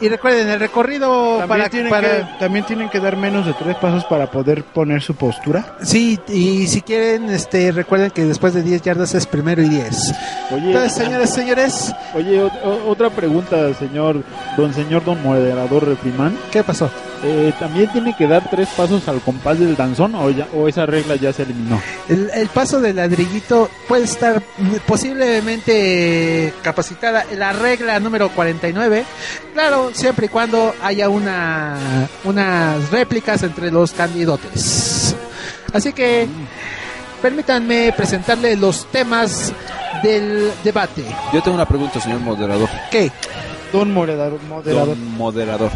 Y 0.00 0.08
recuerden, 0.08 0.48
el 0.48 0.60
recorrido 0.60 1.38
También, 1.38 1.48
para, 1.48 1.68
tienen 1.68 1.90
para- 1.90 2.08
que, 2.08 2.38
también 2.38 2.64
tienen 2.66 2.88
que 2.88 3.00
dar 3.00 3.16
menos 3.16 3.46
de 3.46 3.52
tres 3.54 3.76
pasos 3.76 4.04
para 4.04 4.30
poder 4.30 4.64
poner 4.64 5.02
su 5.02 5.14
postura. 5.14 5.76
Sí, 5.82 6.18
y 6.28 6.66
si 6.66 6.82
quieren, 6.82 7.30
este, 7.30 7.72
recuerden 7.72 8.10
que 8.10 8.24
después 8.24 8.54
de 8.54 8.62
10 8.62 8.82
yardas 8.82 9.14
es 9.14 9.26
primero 9.26 9.62
y 9.62 9.68
10. 9.68 10.12
Oye, 10.52 10.66
Entonces, 10.68 10.92
señores, 10.94 11.30
señores, 11.30 11.94
oye, 12.14 12.42
o- 12.42 12.46
o- 12.46 12.90
otra 12.90 13.10
pregunta, 13.10 13.72
señor, 13.74 14.22
don 14.56 14.72
señor, 14.74 15.04
don 15.04 15.22
moderador 15.22 15.86
Refriman. 15.88 16.36
¿qué 16.50 16.62
pasó? 16.62 16.90
Eh, 17.26 17.54
¿También 17.58 17.90
tiene 17.90 18.14
que 18.14 18.26
dar 18.26 18.50
tres 18.50 18.68
pasos 18.76 19.08
al 19.08 19.20
compás 19.22 19.58
del 19.58 19.74
danzón 19.76 20.14
o, 20.14 20.28
ya- 20.30 20.46
o 20.54 20.68
esa 20.68 20.84
regla 20.84 21.16
ya 21.16 21.32
se 21.32 21.44
eliminó? 21.44 21.80
El, 22.08 22.30
el 22.34 22.48
paso 22.48 22.80
del 22.82 22.96
ladrillito 22.96 23.70
puede 23.88 24.04
estar 24.04 24.42
mm, 24.58 24.74
posiblemente 24.86 26.52
capacitada 26.62 27.24
en 27.30 27.38
la 27.38 27.52
regla 27.52 27.98
número 28.00 28.28
49. 28.30 29.04
Claro, 29.54 29.90
siempre 29.94 30.26
y 30.26 30.28
cuando 30.28 30.74
haya 30.82 31.08
una 31.08 32.08
unas 32.24 32.90
réplicas 32.90 33.42
entre 33.42 33.70
los 33.70 33.92
candidatos. 33.92 35.14
Así 35.72 35.92
que 35.92 36.26
permítanme 37.22 37.92
presentarle 37.96 38.54
los 38.56 38.86
temas 38.90 39.52
del 40.02 40.50
debate. 40.62 41.04
Yo 41.32 41.42
tengo 41.42 41.54
una 41.54 41.66
pregunta, 41.66 42.00
señor 42.00 42.20
moderador. 42.20 42.68
¿Qué? 42.90 43.10
Don 43.72 43.92
moderador. 43.92 44.38
moderador. 44.48 44.88
Don 44.88 45.16
moderador. 45.16 45.70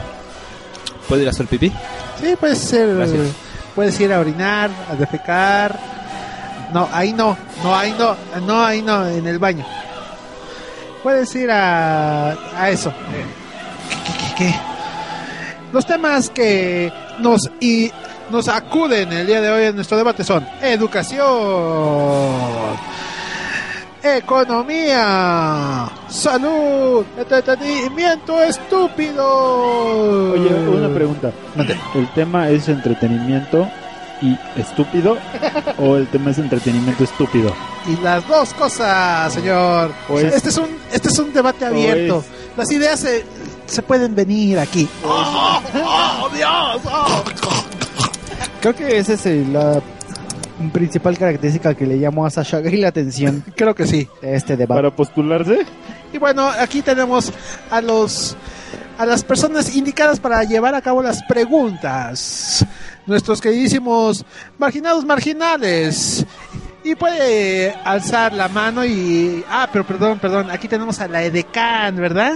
¿Puede 1.09 1.23
ir 1.23 1.29
a 1.29 1.31
hacer 1.31 1.47
pipí? 1.47 1.73
Sí, 2.21 2.37
puede 2.39 2.55
ser. 2.57 2.95
Gracias. 2.95 3.29
Puedes 3.75 3.99
ir 4.01 4.13
a 4.13 4.21
orinar, 4.21 4.71
a 4.91 4.95
defecar. 4.95 5.79
No, 6.73 6.89
ahí 6.93 7.13
no. 7.13 7.37
No, 7.63 7.75
ahí 7.75 7.95
no. 7.99 8.17
No, 8.47 8.65
ahí 8.65 8.83
no, 8.83 9.07
en 9.07 9.27
el 9.27 9.39
baño. 9.39 9.65
Puedes 11.03 11.35
ir 11.35 11.51
a, 11.51 12.33
a 12.57 12.71
eso. 12.71 12.93
¿Qué, 13.89 13.97
qué, 14.05 14.19
qué, 14.19 14.35
qué? 14.45 14.55
Los 15.73 15.87
temas 15.87 16.31
que 16.31 16.93
nos 17.21 17.51
y 17.61 17.91
nos 18.31 18.49
acuden 18.49 19.13
el 19.13 19.27
día 19.27 19.41
de 19.41 19.51
hoy 19.51 19.65
en 19.65 19.77
nuestro 19.77 19.97
debate 19.97 20.25
son 20.25 20.47
educación, 20.63 21.27
economía, 24.17 25.89
salud, 26.09 27.05
entretenimiento 27.17 28.43
estúpido. 28.43 30.33
Oye, 30.33 30.49
una 30.69 30.89
pregunta. 30.95 31.31
¿El 31.95 32.09
tema 32.15 32.49
es 32.49 32.69
entretenimiento 32.69 33.69
y 34.21 34.37
estúpido 34.59 35.17
o 35.79 35.97
el 35.97 36.07
tema 36.09 36.31
es 36.31 36.39
entretenimiento 36.39 37.05
estúpido? 37.05 37.53
Y 37.87 37.97
las 38.03 38.27
dos 38.27 38.53
cosas, 38.55 39.33
señor. 39.33 39.93
O 40.09 40.19
es- 40.19 40.35
este 40.35 40.49
es 40.49 40.57
un 40.59 40.69
este 40.93 41.09
es 41.09 41.19
un 41.19 41.33
debate 41.33 41.65
o 41.65 41.69
abierto. 41.69 42.19
es- 42.19 42.57
Las 42.59 42.71
ideas 42.73 42.99
se, 43.01 43.25
se 43.67 43.83
pueden 43.83 44.15
venir 44.15 44.59
aquí. 44.59 44.89
¡Oh, 45.05 45.61
oh, 45.75 46.29
Dios! 46.35 46.81
¡Oh! 46.87 47.23
Creo 48.61 48.75
que 48.75 48.99
esa 48.99 49.13
es 49.15 49.25
el- 49.27 49.53
la 49.53 49.81
principal 50.73 51.17
característica 51.17 51.75
que 51.75 51.87
le 51.87 51.99
llamó 51.99 52.27
a 52.27 52.31
Sasha 52.31 52.61
Grey 52.61 52.81
la 52.81 52.89
atención 52.89 53.45
Creo 53.57 53.75
que 53.75 53.87
sí. 53.87 54.09
de 54.21 54.35
este 54.35 54.57
debate. 54.57 54.79
¿Para 54.83 54.95
postularse? 54.95 55.61
Y 56.13 56.19
bueno, 56.19 56.49
aquí 56.49 56.83
tenemos 56.83 57.33
a 57.71 57.81
los 57.81 58.37
a 58.99 59.07
las 59.07 59.23
personas 59.23 59.75
indicadas 59.77 60.19
para 60.19 60.43
llevar 60.43 60.75
a 60.75 60.81
cabo 60.83 61.03
las 61.03 61.23
preguntas. 61.23 62.67
Nuestros 63.07 63.41
queridísimos 63.41 64.25
marginados 64.59 65.05
marginales. 65.05 66.27
Y 66.83 66.95
puede 66.97 67.73
alzar 67.85 68.33
la 68.33 68.49
mano 68.49 68.85
y... 68.85 69.45
Ah, 69.49 69.69
pero 69.73 69.87
perdón, 69.87 70.19
perdón. 70.19 70.51
Aquí 70.51 70.67
tenemos 70.67 71.01
a 71.01 71.07
la 71.07 71.23
edecán, 71.23 71.95
¿verdad? 71.97 72.35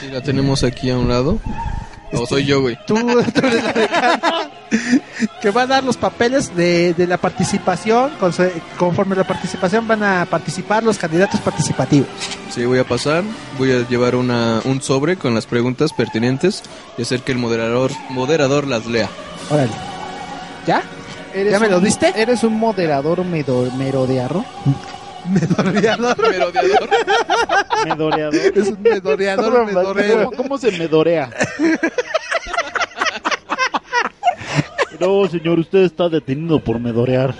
Sí, 0.00 0.08
la 0.08 0.22
tenemos 0.22 0.62
aquí 0.62 0.90
a 0.90 0.96
un 0.98 1.08
lado. 1.08 1.40
O 2.12 2.26
soy 2.26 2.44
yo, 2.46 2.60
güey. 2.60 2.78
Tú, 2.86 2.94
tú 2.94 3.46
eres 3.46 3.64
la 3.64 4.50
que 5.40 5.50
va 5.50 5.62
a 5.62 5.66
dar 5.66 5.84
los 5.84 5.96
papeles 5.96 6.54
de, 6.54 6.94
de 6.94 7.06
la 7.06 7.16
participación. 7.18 8.10
Conse- 8.20 8.52
Conforme 8.78 9.16
la 9.16 9.24
participación 9.24 9.86
van 9.88 10.02
a 10.02 10.26
participar 10.26 10.82
los 10.82 10.98
candidatos 10.98 11.40
participativos. 11.40 12.08
Sí, 12.50 12.64
voy 12.64 12.78
a 12.78 12.84
pasar. 12.84 13.22
Voy 13.58 13.72
a 13.72 13.88
llevar 13.88 14.14
una, 14.16 14.60
un 14.64 14.80
sobre 14.82 15.16
con 15.16 15.34
las 15.34 15.46
preguntas 15.46 15.92
pertinentes 15.92 16.62
y 16.96 17.02
hacer 17.02 17.20
que 17.20 17.32
el 17.32 17.38
moderador, 17.38 17.90
moderador 18.10 18.66
las 18.66 18.86
lea. 18.86 19.08
Órale. 19.50 19.70
¿Ya? 20.66 20.82
¿Ya 21.50 21.58
me 21.60 21.68
lo 21.68 21.80
diste? 21.80 22.12
¿Eres 22.16 22.44
un 22.44 22.58
moderador 22.58 23.24
medo- 23.24 23.70
merodearro? 23.76 24.44
Medoreador. 25.30 26.16
Merodeador. 26.30 26.88
Medoreador. 27.84 28.34
Es 28.34 28.68
un 28.68 28.82
medoreador, 28.82 29.66
medorero. 29.66 30.24
¿Cómo, 30.26 30.36
cómo 30.36 30.58
se 30.58 30.70
medorea? 30.72 31.30
No, 35.00 35.28
señor, 35.28 35.58
usted 35.58 35.80
está 35.80 36.08
detenido 36.08 36.58
por 36.60 36.80
medorear. 36.80 37.34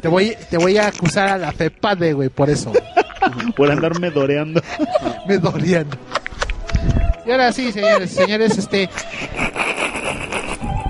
Te 0.00 0.08
voy, 0.08 0.36
te 0.50 0.56
voy 0.56 0.76
a 0.78 0.86
acusar 0.88 1.28
a 1.28 1.38
la 1.38 1.52
FEPADE, 1.52 2.12
güey, 2.12 2.28
por 2.28 2.48
eso. 2.48 2.72
Por 3.56 3.70
andar 3.70 3.98
medoreando. 3.98 4.62
Medoreando. 5.26 5.96
Y 7.26 7.30
ahora 7.32 7.52
sí, 7.52 7.72
señores, 7.72 8.10
señores, 8.12 8.56
este... 8.56 8.88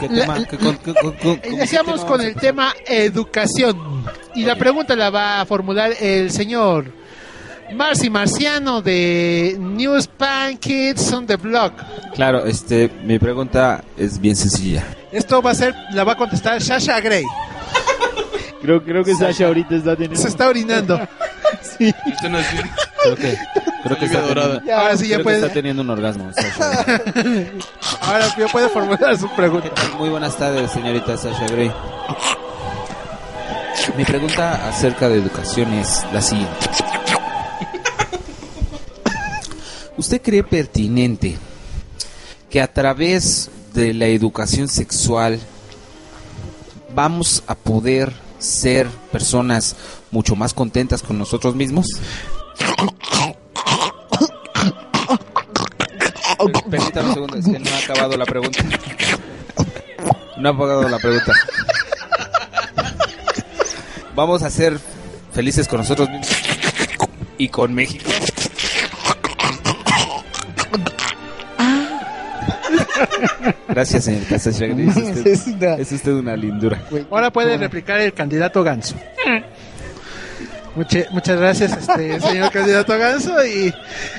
¿Qué 0.01 0.09
La- 0.09 0.21
tema? 0.23 0.45
¿Qué- 0.47 0.57
con- 0.59 0.77
qué- 0.79 0.95
con- 0.95 1.13
con- 1.13 1.37
con- 1.39 1.53
Iniciamos 1.53 2.01
qué 2.03 2.07
con 2.07 2.21
el 2.21 2.35
tema 2.35 2.73
educación. 2.87 4.00
Y 4.35 4.45
la 4.45 4.57
pregunta 4.57 4.95
la 4.97 5.11
va 5.11 5.41
a 5.41 5.47
formular 5.47 5.93
el 6.01 6.31
señor 6.31 6.93
Marci 7.75 8.11
Marciano 8.11 8.83
de 8.83 9.57
News 9.59 10.07
Pancakes 10.07 11.13
on 11.13 11.27
the 11.27 11.37
Block. 11.37 11.73
Claro, 12.15 12.45
este, 12.45 12.91
mi 13.05 13.19
pregunta 13.19 13.83
es 13.97 14.21
bien 14.21 14.37
sencilla. 14.37 14.85
Esto 15.13 15.43
va 15.43 15.51
a 15.53 15.55
ser, 15.55 15.75
la 15.93 16.05
va 16.05 16.13
a 16.13 16.17
contestar 16.17 16.61
Sasha 16.61 17.01
Gray. 17.01 17.25
Creo, 18.61 18.83
creo 18.85 19.05
que 19.05 19.15
Sasha 19.15 19.47
ahorita 19.47 19.75
está 19.75 19.95
teniendo. 19.95 20.21
Se 20.21 20.29
está 20.29 20.49
orinando. 20.49 21.01
Sí. 21.63 21.93
Creo 23.03 23.17
que, 23.17 23.37
creo 23.83 23.99
que 23.99 24.05
está 24.05 24.21
dorada. 24.23 24.59
teniendo, 24.61 24.81
Ahora 24.81 24.97
sí 24.97 25.09
ya 25.09 25.17
creo 25.17 25.19
que 25.19 25.25
puede, 25.25 25.37
está 25.41 25.53
teniendo 25.53 25.83
un 25.83 25.91
orgasmo. 25.91 26.33
Sasha. 26.33 27.03
ahora 28.03 28.27
ya 28.39 28.47
puede 28.47 28.69
formular 28.69 29.19
su 29.19 29.29
pregunta. 29.35 29.69
Muy 29.99 30.09
buenas 30.09 30.37
tardes, 30.37 30.71
señorita 30.71 31.17
Sasha 31.19 31.47
Gray. 31.49 31.71
Mi 33.97 34.05
pregunta 34.05 34.69
acerca 34.69 35.09
de 35.09 35.17
educación 35.17 35.73
es 35.75 36.05
la 36.13 36.21
siguiente. 36.21 36.67
¿Usted 39.97 40.21
cree 40.23 40.43
pertinente 40.43 41.37
que 42.49 42.61
a 42.61 42.73
través 42.73 43.51
de 43.75 43.95
la 43.95 44.07
educación 44.07 44.69
sexual 44.69 45.41
vamos 46.95 47.43
a 47.47 47.55
poder 47.55 48.13
ser 48.39 48.89
personas 49.13 49.77
mucho 50.11 50.37
más 50.37 50.55
contentas 50.55 51.03
con 51.03 51.19
nosotros 51.19 51.55
mismos? 51.55 51.87
Permítame 56.71 57.09
un 57.09 57.15
segundo, 57.15 57.37
es 57.37 57.45
que 57.45 57.59
no 57.59 57.71
ha 57.71 57.79
acabado 57.79 58.17
la 58.17 58.25
pregunta. 58.25 58.65
No 60.39 60.49
ha 60.49 60.53
acabado 60.53 60.89
la 60.89 60.99
pregunta. 60.99 61.33
Vamos 64.15 64.43
a 64.43 64.51
ser 64.51 64.79
felices 65.33 65.69
con 65.69 65.79
nosotros 65.79 66.09
mismos 66.11 66.29
y 67.39 67.49
con 67.49 67.73
México. 67.75 68.11
Gracias, 73.69 74.05
señorita 74.05 74.39
Sasha 74.39 74.67
Gray. 74.67 74.89
Es 74.89 74.97
usted, 74.97 75.27
Es 75.27 75.47
una- 75.47 75.75
es 75.75 75.93
usted 75.93 76.13
una 76.13 76.37
lindura. 76.37 76.83
Ahora 77.11 77.31
puede 77.31 77.57
replicar 77.57 78.01
el 78.01 78.13
candidato 78.13 78.63
Ganso. 78.63 78.97
Muche- 80.77 81.07
muchas 81.11 81.37
gracias, 81.39 81.73
este 81.73 82.21
señor 82.21 82.51
candidato 82.53 82.97
Ganso. 82.99 83.45
Y, 83.45 83.73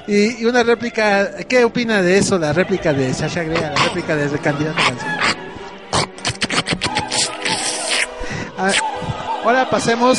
y, 0.08 0.41
y 0.41 0.45
una 0.45 0.63
réplica, 0.63 1.38
¿qué 1.47 1.63
opina 1.63 2.01
de 2.01 2.17
eso? 2.17 2.38
La 2.38 2.54
réplica 2.54 2.93
de 2.93 3.13
Sasha 3.13 3.43
Gray, 3.43 3.63
a 3.63 3.69
la 3.71 3.84
réplica 3.86 4.15
del 4.15 4.39
candidato 4.39 4.77
Ganso. 4.77 5.06
Ah, 8.58 8.71
ahora 9.43 9.69
pasemos. 9.69 10.17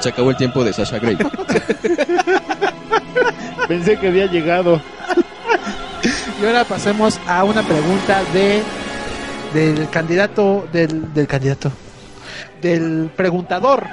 Se 0.00 0.08
acabó 0.08 0.30
el 0.30 0.36
tiempo 0.36 0.64
de 0.64 0.72
Sasha 0.72 0.98
Grey. 0.98 1.16
Pensé 3.68 3.96
que 3.98 4.08
había 4.08 4.26
llegado. 4.26 4.80
Y 6.42 6.46
ahora 6.46 6.64
pasemos 6.64 7.20
a 7.26 7.44
una 7.44 7.62
pregunta 7.62 8.22
de 8.32 8.62
del 9.54 9.88
candidato, 9.90 10.66
del, 10.72 11.12
del 11.12 11.26
candidato, 11.26 11.72
del 12.62 13.10
preguntador, 13.16 13.84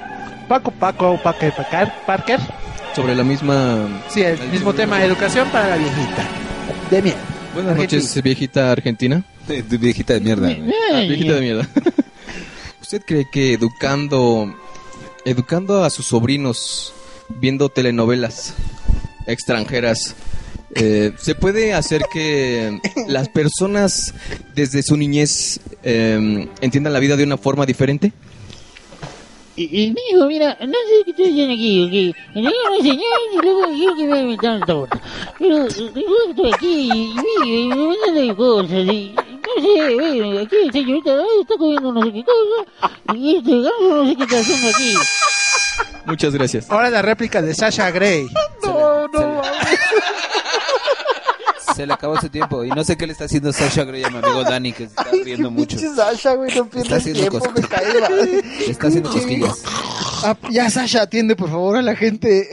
Paco 0.48 0.72
Paco 0.72 1.20
Paco 1.22 1.40
Parker, 1.56 1.92
Parker. 2.06 2.40
Sobre 2.96 3.16
la 3.16 3.24
misma. 3.24 3.88
Sí, 4.10 4.22
el 4.24 4.40
mismo 4.50 4.74
tema, 4.74 5.04
educación 5.04 5.48
para 5.50 5.68
la 5.70 5.76
viejita. 5.78 6.24
De 6.90 7.02
mierda. 7.02 7.20
Buenas 7.54 7.76
noches, 7.76 8.22
viejita 8.24 8.72
argentina. 8.72 9.24
De- 9.48 9.64
de 9.64 9.78
viejita 9.78 10.14
de 10.14 10.20
mierda. 10.22 10.50
Ah, 10.94 11.00
viejita 11.02 11.34
de 11.34 11.42
mierda. 11.42 11.68
¿Usted 12.88 13.04
cree 13.06 13.26
que 13.30 13.52
educando 13.52 14.56
educando 15.26 15.84
a 15.84 15.90
sus 15.90 16.06
sobrinos 16.06 16.94
viendo 17.28 17.68
telenovelas 17.68 18.56
extranjeras 19.26 20.16
eh, 20.74 21.12
se 21.18 21.36
puede 21.36 21.74
hacer 21.74 22.04
que 22.14 22.80
las 23.10 23.28
personas 23.28 24.14
desde 24.56 24.84
su 24.84 24.96
niñez 24.96 25.60
eh, 25.84 26.48
entiendan 26.62 26.94
la 26.94 27.00
vida 27.00 27.18
de 27.18 27.26
una 27.26 27.36
forma 27.36 27.66
diferente? 27.66 28.14
Y, 29.58 29.64
y 29.64 29.92
mijo, 29.92 30.26
mira, 30.28 30.58
no 30.62 30.68
sé 30.68 31.04
qué 31.04 31.12
estoy 31.12 31.26
haciendo 31.26 31.56
aquí, 31.56 31.84
ok. 31.84 32.36
Me 32.36 32.42
llega 32.42 32.70
una 32.70 32.84
señal 32.84 33.22
y 33.34 33.38
luego 33.42 33.72
yo 33.74 33.96
que 33.98 34.06
me 34.06 34.34
esta 34.34 34.60
torta. 34.66 35.02
Pero 35.38 35.68
yo 35.68 36.30
estoy 36.30 36.54
aquí 36.54 36.90
y, 36.94 37.16
y, 37.44 37.64
y 37.64 37.68
me 37.68 38.94
y... 38.94 39.16
No 39.16 39.18
sé, 39.18 39.28
bueno, 39.28 39.37
aquí 40.42 40.56
el 40.64 40.72
señorita 40.72 41.12
está 41.42 41.58
comiendo 41.58 41.92
no 41.92 42.04
sé 42.04 42.12
qué 42.14 42.24
cosa 42.24 42.92
y 43.16 43.38
este 43.38 43.52
ganso 43.62 44.04
no 44.04 44.06
sé 44.10 44.16
qué 44.16 44.24
está 44.24 44.40
haciendo 44.40 44.70
aquí. 44.70 44.94
Muchas 46.06 46.34
gracias. 46.34 46.70
Ahora 46.70 46.90
la 46.90 47.02
réplica 47.02 47.42
de 47.42 47.54
Sasha 47.54 47.92
Grey. 47.92 48.28
No, 48.64 49.08
no, 49.10 49.42
Se 51.76 51.86
le 51.86 51.94
acabó 51.94 52.20
su 52.20 52.30
tiempo. 52.30 52.64
Y 52.64 52.70
no 52.70 52.84
sé 52.84 52.98
qué 52.98 53.06
le 53.06 53.12
está 53.14 53.26
haciendo 53.26 53.52
Sasha 53.54 53.84
Grey 53.84 54.04
a 54.04 54.10
mi 54.10 54.18
amigo 54.18 54.44
Dani, 54.44 54.72
que 54.72 54.88
se 54.88 54.96
está 54.96 55.04
riendo 55.24 55.52
mucho. 55.52 55.78
Sasha, 55.78 56.34
güey, 56.34 56.50
no 56.56 56.64
Está 56.64 56.70
pierdas 56.72 56.94
haciendo 57.02 57.20
tiempo, 57.20 57.40
cosas. 57.40 57.54
me 57.54 57.62
cae 57.68 58.00
mal. 58.02 58.32
Le 58.32 58.66
está 58.72 58.88
haciendo 58.88 59.12
cosquillas. 59.12 59.64
Ah, 60.24 60.36
ya, 60.50 60.70
Sasha, 60.70 61.04
atiende 61.04 61.36
por 61.36 61.50
favor 61.50 61.78
a 61.78 61.82
la 61.82 61.96
gente. 61.96 62.50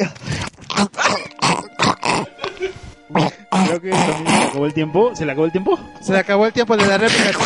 Creo 3.67 3.81
que 3.81 3.91
también 3.91 4.27
se 4.27 4.35
le 4.35 4.45
acabó 4.45 4.67
el 4.67 4.75
tiempo. 4.75 5.15
¿Se 5.15 5.25
le 5.25 5.33
acabó 5.33 5.47
el 5.47 5.53
tiempo? 5.53 5.81
Se 6.01 6.13
le 6.13 6.19
acabó 6.19 6.47
el 6.47 6.53
tiempo 6.53 6.77
de 6.77 6.87
la 6.87 6.99
réplica. 6.99 7.39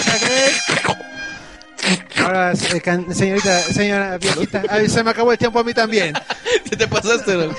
Ahora, 2.25 2.53
eh, 2.53 2.57
señorita, 2.57 3.61
señora 3.61 4.19
viejita. 4.19 4.63
Ay, 4.69 4.89
se 4.89 5.03
me 5.03 5.11
acabó 5.11 5.33
el 5.33 5.39
tiempo 5.39 5.59
a 5.59 5.65
mí 5.65 5.73
también. 5.73 6.15
¿Qué 6.69 6.77
te 6.77 6.87
pasaste? 6.87 7.37
bro? 7.37 7.55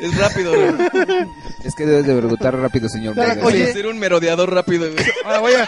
es 0.00 0.16
rápido. 0.16 0.52
bro. 0.52 0.88
Es 1.64 1.74
que 1.74 1.86
debes 1.86 2.06
de 2.06 2.16
preguntar 2.16 2.56
rápido, 2.56 2.88
señor. 2.88 3.14
Vargas. 3.14 3.44
oye. 3.44 3.72
Ser 3.72 3.86
un 3.86 3.98
merodeador 3.98 4.52
rápido. 4.52 4.86
Ahora 5.24 5.38
voy 5.40 5.52
a, 5.54 5.66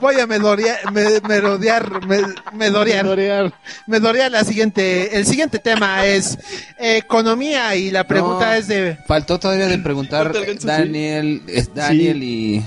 voy 0.00 0.20
a 0.20 0.26
medorear, 0.26 0.92
me, 0.92 1.20
merodear, 1.26 2.06
me, 2.06 2.18
medorear. 2.52 3.04
Medorear. 3.04 3.52
Medorear 3.86 4.30
la 4.30 4.44
siguiente, 4.44 5.16
el 5.16 5.26
siguiente 5.26 5.58
tema 5.58 6.04
es 6.06 6.38
eh, 6.78 6.96
economía 6.98 7.74
y 7.76 7.90
la 7.90 8.04
pregunta 8.04 8.46
No. 8.46 8.52
es 8.54 8.68
de, 8.68 8.96
Faltó 9.06 9.38
todavía 9.38 9.66
de 9.66 9.78
preguntar. 9.78 10.32
Daniel, 10.62 11.42
es 11.48 11.72
Daniel 11.74 12.22
y, 12.22 12.64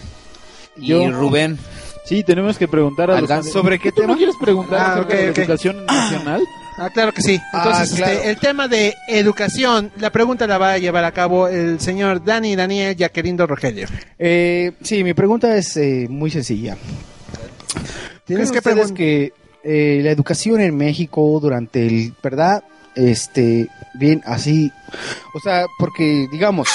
y 0.77 0.87
Yo. 0.87 1.09
Rubén. 1.11 1.57
Sí, 2.05 2.23
tenemos 2.23 2.57
que 2.57 2.67
preguntar 2.67 3.11
a 3.11 3.17
Al 3.17 3.25
los. 3.27 3.51
¿Sobre 3.51 3.77
qué 3.77 3.91
tema? 3.91 4.07
¿Tú 4.07 4.11
no 4.13 4.17
quieres 4.17 4.35
preguntar 4.41 4.79
Ah, 4.79 4.91
acerca 4.93 5.07
ok, 5.13 5.13
de 5.19 5.25
la 5.25 5.31
ok. 5.31 5.37
educación 5.37 5.85
nacional? 5.85 6.41
ah, 6.79 6.89
claro 6.91 7.11
que 7.11 7.21
sí. 7.21 7.39
Entonces, 7.53 7.91
Ah, 7.93 7.95
claro. 7.97 8.13
este, 8.13 8.29
el 8.31 8.37
tema 8.39 8.67
de 8.67 8.95
educación, 9.07 9.91
la 9.99 10.09
pregunta 10.11 10.47
la 10.47 10.57
va 10.57 10.71
a 10.73 10.77
llevar 10.79 11.03
a 11.05 11.11
cabo 11.11 11.47
el 11.47 11.79
señor 11.79 12.23
Dani 12.23 12.55
Daniel 12.55 12.95
Yaquerindo 12.95 13.45
Rogelio. 13.45 13.85
Eh, 14.17 14.71
sí, 14.81 15.03
mi 15.03 15.13
pregunta 15.13 15.55
es 15.55 15.77
eh, 15.77 16.07
muy 16.09 16.31
sencilla. 16.31 16.77
Tienes 18.25 18.49
¿Creen 18.49 18.51
que 18.51 18.61
preguntar. 18.61 18.93
que 18.95 19.33
eh, 19.63 20.01
la 20.03 20.11
educación 20.11 20.61
en 20.61 20.75
México 20.77 21.39
durante 21.41 21.85
el, 21.85 22.13
¿verdad? 22.23 22.63
Este, 22.95 23.67
bien 23.95 24.21
así, 24.25 24.71
o 25.33 25.39
sea, 25.39 25.65
porque 25.77 26.27
digamos, 26.31 26.67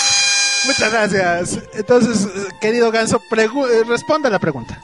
Muchas 0.67 0.91
gracias. 0.91 1.59
Entonces, 1.75 2.25
eh, 2.25 2.49
querido 2.59 2.91
Ganso, 2.91 3.21
eh, 3.37 3.83
responda 3.87 4.31
la 4.31 4.39
pregunta. 4.39 4.81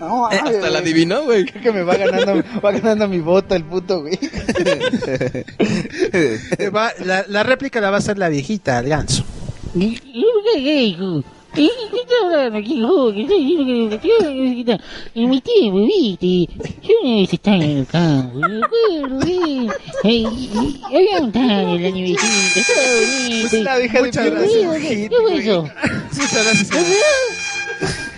No, 0.00 0.26
ay, 0.26 0.38
Hasta 0.46 0.70
la 0.70 0.78
adivinó, 0.78 1.24
güey. 1.24 1.44
Creo 1.44 1.62
que 1.62 1.70
me 1.72 1.82
va 1.82 1.96
ganando, 1.96 2.42
va 2.64 2.72
ganando 2.72 3.08
mi 3.08 3.18
voto 3.20 3.54
el 3.54 3.64
puto, 3.64 4.00
güey. 4.00 4.18
Eh, 5.58 6.70
va- 6.74 6.94
la, 7.04 7.26
la 7.28 7.42
réplica 7.42 7.78
la 7.82 7.90
va 7.90 7.96
a 7.96 7.98
hacer 7.98 8.16
la 8.16 8.30
viejita, 8.30 8.78
el 8.78 8.88
Ganso. 8.88 9.22
¿Y 11.54 11.64
y 11.64 11.68
qué 11.68 11.70
qué, 11.70 11.74
hijo? 11.74 11.82
¿Y 11.84 11.90
qué 11.90 12.00
está 12.00 12.14
hablando 12.24 12.58
aquí, 12.58 12.74
hijo? 12.78 13.12
¿Qué 13.12 13.22
está 13.22 13.34
diciendo 13.34 13.64
que- 13.90 14.00
que- 14.00 14.64
que- 14.64 14.64
que- 14.64 15.20
En 15.20 15.30
mi 15.30 15.40
tiempo, 15.40 15.86
viste, 15.86 16.48
yo 16.82 16.94
una 17.02 17.16
vez 17.16 17.32
estaba 17.32 17.56
en 17.56 17.62
el 17.78 17.86
campo, 17.86 18.38
me 18.38 18.64
acuerdo. 18.64 19.20
Eh, 20.04 20.26
Había 20.86 21.18
un 21.20 21.32
tal 21.32 21.50
en 21.50 21.82
la 21.82 21.90
nievecita, 21.90 22.60
estaba 22.60 22.80
bonito. 22.94 23.56
La 23.62 23.76
vieja 23.78 23.98
de 23.98 24.04
Muchas 24.04 24.24
mi 24.24 24.30
gracias. 24.30 24.76
¿Qué 24.82 25.16
fue 25.20 25.38
eso? 25.38 25.62
Muchas 26.12 26.44
gracias. 26.44 26.70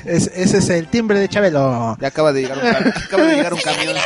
Es- 0.05 0.31
ese 0.35 0.59
es 0.59 0.69
el 0.71 0.87
timbre 0.89 1.19
de 1.19 1.29
Chabelo. 1.29 1.97
Ya 2.01 2.09
acaba 2.09 2.33
de 2.33 2.43
llegar 2.43 2.59
un, 2.59 2.67
acaba 2.67 3.23
de 3.25 3.37
llegar 3.37 3.55
un 3.55 3.61
camión. 3.61 3.97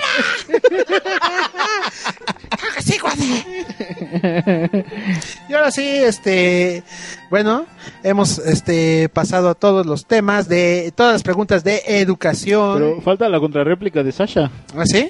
Y 5.49 5.53
ahora 5.55 5.71
sí, 5.71 5.87
este, 5.87 6.83
bueno, 7.31 7.67
hemos 8.03 8.39
este 8.39 9.09
pasado 9.09 9.49
a 9.51 9.55
todos 9.55 9.87
los 9.87 10.07
temas 10.07 10.49
de 10.49 10.93
todas 10.95 11.13
las 11.15 11.23
preguntas 11.23 11.65
de 11.65 11.83
educación. 11.87 12.75
Pero 12.79 13.01
falta 13.01 13.29
la 13.29 13.41
contrarréplica 13.41 14.03
de 14.03 14.13
Sasha. 14.13 14.51
¿Ah, 14.77 14.85
sí? 14.85 15.09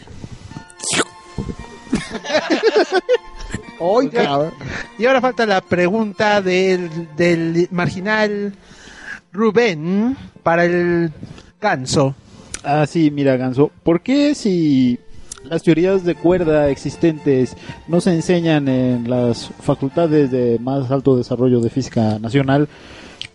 Hoy, 3.81 4.11
Y 4.99 5.07
ahora 5.07 5.21
falta 5.21 5.47
la 5.47 5.61
pregunta 5.61 6.43
del, 6.43 7.15
del 7.17 7.69
marginal 7.71 8.53
Rubén 9.33 10.17
para 10.43 10.65
el 10.65 11.13
ganso. 11.61 12.15
Ah, 12.65 12.87
sí, 12.87 13.11
mira, 13.11 13.37
Ganso. 13.37 13.71
¿Por 13.83 14.01
qué 14.01 14.35
si 14.35 14.99
las 15.45 15.63
teorías 15.63 16.05
de 16.05 16.15
cuerda 16.15 16.69
existentes 16.69 17.57
no 17.87 18.01
se 18.01 18.13
enseñan 18.15 18.69
en 18.69 19.09
las 19.09 19.51
facultades 19.61 20.31
de 20.31 20.59
más 20.61 20.91
alto 20.91 21.17
desarrollo 21.17 21.61
de 21.61 21.71
física 21.71 22.19
nacional? 22.19 22.69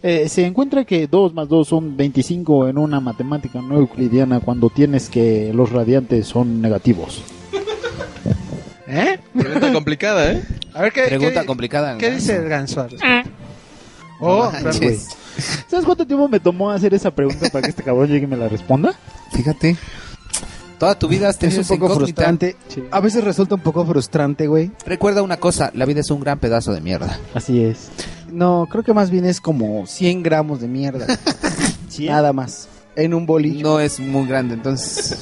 eh, 0.05 0.27
se 0.27 0.45
encuentra 0.45 0.83
que 0.83 1.07
2 1.07 1.33
más 1.33 1.47
2 1.47 1.65
son 1.67 1.95
25 1.95 2.67
en 2.67 2.77
una 2.77 2.99
matemática 2.99 3.61
no 3.61 3.75
euclidiana 3.77 4.41
cuando 4.41 4.69
tienes 4.69 5.07
que 5.09 5.51
los 5.53 5.71
radiantes 5.71 6.27
son 6.27 6.61
negativos. 6.61 7.23
¿Eh? 8.87 9.17
Pregunta 9.37 9.71
complicada, 9.71 10.31
¿eh? 10.33 10.43
A 10.73 10.81
ver 10.81 10.91
qué, 10.91 11.03
Pregunta 11.03 11.41
qué- 11.41 11.45
complicada. 11.47 11.97
¿qué 11.97 12.11
dice 12.11 12.35
el 12.35 12.49
ganso. 12.49 12.83
respecto? 12.87 13.29
Oh. 14.25 14.49
¿Sabes 15.67 15.83
cuánto 15.85 16.05
tiempo 16.07 16.29
me 16.29 16.39
tomó 16.39 16.71
hacer 16.71 16.93
esa 16.93 17.11
pregunta 17.11 17.49
para 17.51 17.61
que 17.63 17.71
este 17.71 17.83
cabrón 17.83 18.07
llegue 18.07 18.23
y 18.23 18.27
me 18.27 18.37
la 18.37 18.47
responda? 18.47 18.93
Fíjate. 19.33 19.75
Toda 20.79 20.97
tu 20.99 21.07
vida 21.07 21.29
has 21.29 21.35
Es 21.35 21.39
tenido 21.39 21.59
un 21.59 21.61
esa 21.61 21.73
poco 21.75 21.85
incógnita. 21.85 22.05
frustrante. 22.23 22.55
Sí. 22.67 22.83
A 22.91 22.99
veces 22.99 23.23
resulta 23.23 23.55
un 23.55 23.61
poco 23.61 23.85
frustrante, 23.85 24.47
güey. 24.47 24.71
Recuerda 24.85 25.21
una 25.21 25.37
cosa, 25.37 25.71
la 25.73 25.85
vida 25.85 26.01
es 26.01 26.11
un 26.11 26.19
gran 26.19 26.39
pedazo 26.39 26.73
de 26.73 26.81
mierda. 26.81 27.19
Así 27.33 27.63
es. 27.63 27.89
No, 28.31 28.67
creo 28.69 28.83
que 28.83 28.93
más 28.93 29.09
bien 29.11 29.25
es 29.25 29.39
como 29.39 29.85
100 29.85 30.23
gramos 30.23 30.59
de 30.61 30.67
mierda. 30.67 31.05
Nada 31.99 32.33
más. 32.33 32.67
En 32.95 33.13
un 33.13 33.25
bolillo. 33.25 33.67
No 33.67 33.79
es 33.79 33.99
muy 33.99 34.27
grande, 34.27 34.53
entonces... 34.55 35.17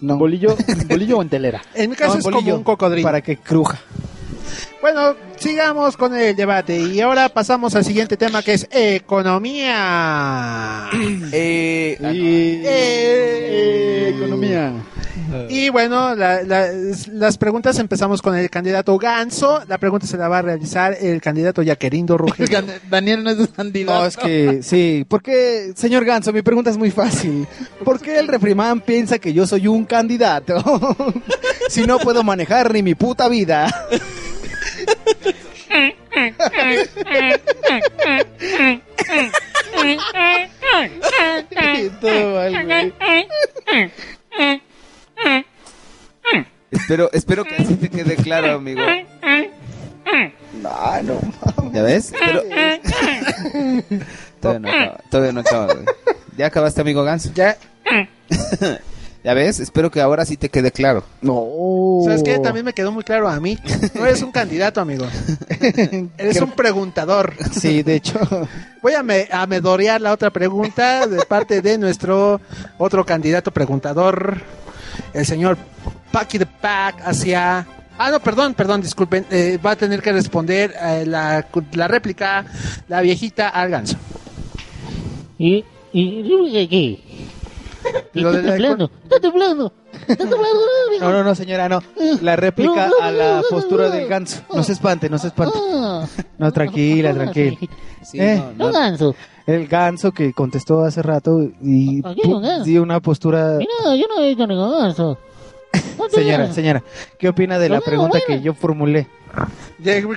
No. 0.00 0.16
¿Bolillo, 0.16 0.56
bolillo 0.88 1.18
o 1.18 1.22
en 1.22 1.28
telera? 1.28 1.60
En 1.74 1.90
mi 1.90 1.96
caso 1.96 2.12
No, 2.12 2.18
es 2.18 2.24
bolillo, 2.24 2.40
como 2.44 2.56
un 2.58 2.62
cocodrilo. 2.64 3.02
Para 3.06 3.20
que 3.20 3.36
cruja. 3.36 3.80
Bueno, 4.80 5.14
sigamos 5.36 5.96
con 5.96 6.14
el 6.16 6.34
debate 6.36 6.78
y 6.78 7.00
ahora 7.00 7.28
pasamos 7.28 7.74
al 7.74 7.84
siguiente 7.84 8.16
tema 8.16 8.42
que 8.42 8.54
es 8.54 8.66
economía. 8.70 9.78
Eh, 11.32 11.98
Eh, 12.00 14.12
economía. 14.16 14.72
Y 15.50 15.68
bueno, 15.68 16.14
la- 16.14 16.42
la- 16.42 16.68
las 17.12 17.36
preguntas 17.36 17.78
empezamos 17.78 18.22
con 18.22 18.34
el 18.36 18.48
candidato 18.48 18.96
Ganso. 18.98 19.62
La 19.68 19.76
pregunta 19.78 20.06
se 20.06 20.16
la 20.16 20.26
va 20.28 20.38
a 20.38 20.42
realizar 20.42 20.96
el 21.00 21.20
candidato 21.20 21.60
Yaquerindo 21.62 22.16
Ruggiero. 22.16 22.62
Daniel 22.90 23.24
no 23.24 23.30
es 23.30 23.38
un 23.38 23.46
candidato. 23.48 24.00
No, 24.00 24.06
es 24.06 24.16
que 24.16 24.62
sí. 24.62 25.04
¿Por 25.06 25.22
qué, 25.22 25.72
señor 25.76 26.04
Ganso? 26.06 26.32
Mi 26.32 26.40
pregunta 26.42 26.70
es 26.70 26.78
muy 26.78 26.90
fácil. 26.90 27.46
¿Por 27.84 28.00
qué 28.00 28.18
el 28.18 28.28
refrimán 28.28 28.80
piensa 28.80 29.18
que 29.18 29.34
yo 29.34 29.46
soy 29.46 29.66
un 29.66 29.84
candidato? 29.84 30.56
si 31.68 31.86
no 31.86 31.98
puedo 31.98 32.22
manejar 32.22 32.72
ni 32.72 32.82
mi 32.82 32.94
puta 32.94 33.28
vida. 33.28 33.68
Todo 42.00 42.34
mal, 42.34 42.64
güey. 42.64 42.92
espero, 46.70 47.10
espero 47.12 47.44
que 47.44 47.54
así 47.56 47.74
te 47.76 47.88
quede 47.88 48.16
claro, 48.16 48.54
amigo. 48.54 48.80
No, 50.62 51.02
no. 51.02 51.20
¿Ya 51.72 51.82
ves? 51.82 52.12
Pero... 52.18 52.42
todavía 54.40 54.60
no 54.60 54.68
acaba, 54.68 55.00
todavía 55.10 55.32
no 55.32 55.40
acaba, 55.40 55.74
güey. 55.74 55.86
¿Ya 56.36 56.46
acabaste, 56.46 56.80
amigo 56.80 57.02
Gans? 57.02 57.32
Ya, 57.34 57.56
¿Ya 59.28 59.34
ves? 59.34 59.60
Espero 59.60 59.90
que 59.90 60.00
ahora 60.00 60.24
sí 60.24 60.38
te 60.38 60.48
quede 60.48 60.72
claro. 60.72 61.04
No. 61.20 62.00
¿sabes 62.02 62.22
qué? 62.22 62.38
También 62.38 62.64
me 62.64 62.72
quedó 62.72 62.90
muy 62.92 63.04
claro 63.04 63.28
a 63.28 63.38
mí. 63.38 63.58
No 63.94 64.06
eres 64.06 64.22
un 64.22 64.32
candidato, 64.32 64.80
amigo. 64.80 65.06
Eres 66.16 66.40
un 66.40 66.52
preguntador. 66.52 67.34
Sí, 67.52 67.82
de 67.82 67.96
hecho. 67.96 68.18
Voy 68.80 68.94
a, 68.94 69.02
me, 69.02 69.28
a 69.30 69.46
medorear 69.46 70.00
la 70.00 70.14
otra 70.14 70.30
pregunta 70.30 71.06
de 71.06 71.18
parte 71.26 71.60
de 71.60 71.76
nuestro 71.76 72.40
otro 72.78 73.04
candidato 73.04 73.50
preguntador, 73.50 74.40
el 75.12 75.26
señor 75.26 75.58
Paki 76.10 76.38
de 76.38 76.46
Pack 76.46 77.02
hacia... 77.04 77.66
Ah, 77.98 78.10
no, 78.10 78.20
perdón, 78.20 78.54
perdón, 78.54 78.80
disculpen. 78.80 79.26
eh, 79.30 79.58
va 79.62 79.72
a 79.72 79.76
tener 79.76 80.00
que 80.00 80.10
responder 80.10 80.74
eh, 80.82 81.04
la, 81.06 81.46
la 81.72 81.86
réplica, 81.86 82.46
la 82.88 83.02
viejita 83.02 83.50
al 83.50 83.68
ganso. 83.68 83.98
¿Y, 85.38 85.66
y? 85.92 86.00
¿Y 86.00 87.02
Lo 88.14 88.30
está 88.34 88.50
temblando? 88.52 88.90
¿Está 89.04 89.20
temblando? 89.20 89.72
¿Está 89.92 90.16
temblando? 90.16 90.60
No, 91.00 91.10
no, 91.12 91.24
no, 91.24 91.34
señora, 91.34 91.68
no. 91.68 91.80
La 92.22 92.36
réplica 92.36 92.90
a 93.00 93.10
la 93.10 93.42
postura 93.48 93.88
del 93.90 94.08
ganso. 94.08 94.42
No 94.54 94.62
se 94.64 94.72
espante, 94.72 95.08
no 95.08 95.18
se 95.18 95.28
espante. 95.28 95.58
Ah, 95.58 96.06
No, 96.38 96.52
tranquila, 96.52 97.12
tranquila. 97.14 97.56
Sí, 98.02 98.18
Eh. 98.20 98.36
no, 98.56 98.66
no 98.66 98.72
no. 98.72 98.78
ganso. 98.78 99.14
El 99.46 99.66
ganso 99.66 100.12
que 100.12 100.32
contestó 100.32 100.84
hace 100.84 101.00
rato 101.02 101.40
y 101.62 102.00
¿A 102.06 102.14
qué 102.14 102.22
pu- 102.22 102.36
un 102.36 102.42
ganso? 102.42 102.64
dio 102.64 102.82
una 102.82 103.00
postura... 103.00 103.56
Mira, 103.58 103.96
yo 103.96 104.06
no 104.08 104.22
he 104.22 104.28
visto 104.28 104.46
ningún 104.46 104.70
ganso. 104.72 105.18
¿Cuánto 105.96 106.16
Señora, 106.16 106.52
señora, 106.52 106.82
¿qué 107.18 107.28
opina 107.28 107.58
de 107.58 107.68
la 107.68 107.80
pregunta 107.80 108.18
que 108.26 108.40
yo 108.40 108.54
formulé? 108.54 109.06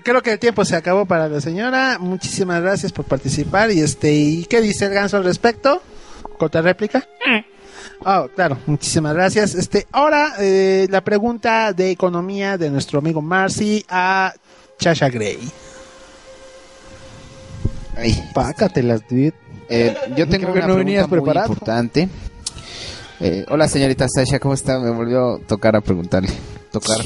Creo 0.03 0.21
que 0.21 0.31
el 0.33 0.39
tiempo 0.39 0.65
se 0.65 0.75
acabó 0.75 1.05
para 1.05 1.27
la 1.29 1.39
señora. 1.41 1.97
Muchísimas 1.99 2.61
gracias 2.61 2.91
por 2.91 3.05
participar. 3.05 3.71
Y 3.71 3.79
este, 3.81 4.11
¿y 4.13 4.45
qué 4.45 4.61
dice 4.61 4.85
el 4.87 4.93
ganso 4.93 5.17
al 5.17 5.23
respecto? 5.23 5.81
¿Corta 6.37 6.61
réplica? 6.61 7.05
Ah, 8.03 8.25
claro, 8.35 8.57
muchísimas 8.65 9.13
gracias. 9.13 9.53
Este, 9.55 9.85
ahora 9.91 10.33
eh, 10.39 10.87
la 10.89 11.01
pregunta 11.03 11.71
de 11.73 11.91
economía 11.91 12.57
de 12.57 12.69
nuestro 12.71 12.99
amigo 12.99 13.21
Marcy 13.21 13.85
a 13.89 14.33
Chasha 14.79 15.09
Gray. 15.09 15.37
Ay, 17.95 18.29
Pácatelas, 18.33 19.01
dude. 19.07 19.33
eh, 19.69 19.95
yo 20.17 20.27
tengo 20.27 20.51
Creo 20.51 20.53
una 20.65 20.67
no 20.67 20.73
pregunta 20.75 21.01
muy 21.07 21.09
preparado. 21.19 21.47
importante. 21.53 22.09
Eh, 23.19 23.45
hola, 23.49 23.67
señorita 23.67 24.07
Sasha, 24.09 24.39
¿cómo 24.39 24.55
está? 24.55 24.79
Me 24.79 24.89
volvió 24.89 25.35
a 25.35 25.39
tocar 25.39 25.75
a 25.75 25.81
preguntarle. 25.81 26.29
Tocar. 26.71 26.97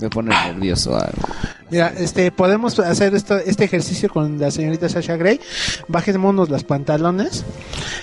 Me 0.00 0.08
pone 0.10 0.30
nervioso. 0.30 0.96
ah. 0.96 1.10
Mira, 1.70 1.92
este, 1.98 2.30
podemos 2.30 2.78
hacer 2.78 3.14
esto, 3.14 3.36
este 3.36 3.64
ejercicio 3.64 4.08
con 4.08 4.38
la 4.38 4.50
señorita 4.50 4.88
Sasha 4.88 5.16
Gray. 5.16 5.40
Bajémonos 5.88 6.48
los 6.48 6.62
pantalones 6.62 7.44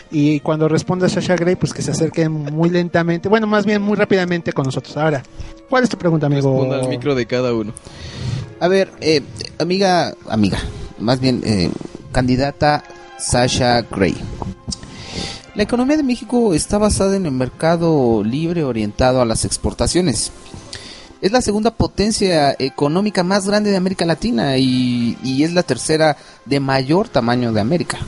y 0.10 0.40
cuando 0.42 0.68
responda 0.68 1.08
Sasha 1.08 1.36
Gray, 1.36 1.56
pues 1.56 1.74
que 1.74 1.82
se 1.82 1.92
acerque 1.92 2.28
muy 2.28 2.70
lentamente, 2.70 3.30
bueno, 3.30 3.48
más 3.48 3.66
bien 3.66 3.82
muy 3.82 3.96
rápidamente 3.96 4.52
con 4.52 4.66
nosotros. 4.66 4.98
Ahora, 4.98 5.24
¿cuál 5.70 5.84
es 5.84 5.90
tu 5.90 5.98
pregunta, 5.98 6.26
amigo? 6.26 6.52
Responda 6.52 6.84
al 6.84 6.90
micro 6.90 7.16
de 7.16 7.26
cada 7.26 7.54
uno. 7.54 7.74
A 8.60 8.68
ver, 8.68 8.92
eh, 9.00 9.22
amiga, 9.60 10.14
amiga, 10.28 10.58
más 11.00 11.20
bien 11.22 11.42
eh, 11.46 11.72
candidata 12.12 12.84
Sasha 13.18 13.82
Gray. 13.84 14.16
La 15.54 15.64
economía 15.64 15.98
de 15.98 16.04
México 16.04 16.54
está 16.54 16.78
basada 16.78 17.18
en 17.18 17.26
el 17.26 17.34
mercado 17.34 18.24
libre 18.24 18.64
orientado 18.64 19.22
a 19.22 19.26
las 19.26 19.44
exportaciones. 19.44 20.32
Es 21.22 21.32
la 21.34 21.42
segunda 21.42 21.72
potencia 21.72 22.56
económica 22.58 23.24
más 23.24 23.48
grande 23.48 23.70
de 23.70 23.78
América 23.78 24.06
Latina 24.06 24.58
y, 24.58 25.18
y 25.24 25.44
es 25.44 25.54
la 25.54 25.64
tercera 25.64 26.16
de 26.46 26.60
mayor 26.62 27.10
tamaño 27.10 27.52
de 27.52 27.60
América. 27.60 28.00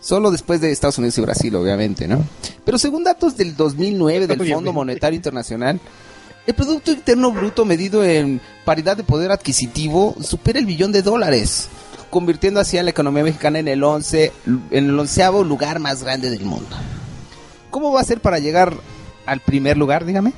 Solo 0.00 0.30
después 0.30 0.60
de 0.60 0.72
Estados 0.72 0.98
Unidos 0.98 1.18
y 1.18 1.20
Brasil, 1.20 1.54
obviamente, 1.54 2.08
¿no? 2.08 2.24
Pero 2.64 2.78
según 2.78 3.04
datos 3.04 3.36
del 3.36 3.54
2009 3.54 4.26
del 4.26 4.52
Fondo 4.52 4.72
Monetario 4.72 5.16
Internacional, 5.18 5.78
El 6.46 6.54
Producto 6.54 6.90
Interno 6.90 7.30
Bruto 7.30 7.64
medido 7.66 8.02
en 8.02 8.40
paridad 8.64 8.96
de 8.96 9.04
poder 9.04 9.30
adquisitivo 9.30 10.16
supera 10.20 10.58
el 10.58 10.66
billón 10.66 10.92
de 10.92 11.02
dólares, 11.02 11.68
convirtiendo 12.12 12.60
así 12.60 12.76
a 12.76 12.82
la 12.82 12.90
economía 12.90 13.24
mexicana 13.24 13.58
en 13.58 13.68
el 13.68 13.82
once, 13.82 14.32
en 14.46 14.90
el 14.90 14.98
onceavo 14.98 15.44
lugar 15.44 15.78
más 15.78 16.02
grande 16.02 16.28
del 16.28 16.44
mundo. 16.44 16.76
¿Cómo 17.70 17.90
va 17.90 18.02
a 18.02 18.04
ser 18.04 18.20
para 18.20 18.38
llegar 18.38 18.74
al 19.24 19.40
primer 19.40 19.78
lugar, 19.78 20.04
dígame? 20.04 20.34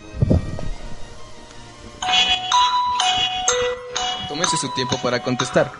Tómese 4.28 4.56
su 4.56 4.72
tiempo 4.74 4.96
para 5.02 5.20
contestar. 5.20 5.72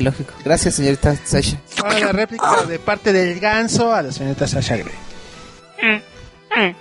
Lógico. 0.00 0.32
Gracias, 0.44 0.74
señorita 0.74 1.14
Sasha. 1.24 1.60
Ahora 1.82 1.98
la 2.00 2.12
réplica 2.12 2.64
de 2.68 2.78
parte 2.78 3.12
del 3.12 3.38
ganso 3.40 3.92
a 3.94 4.02
la 4.02 4.12
señorita 4.12 4.46
Sasha 4.46 4.76
Grey. 4.76 4.94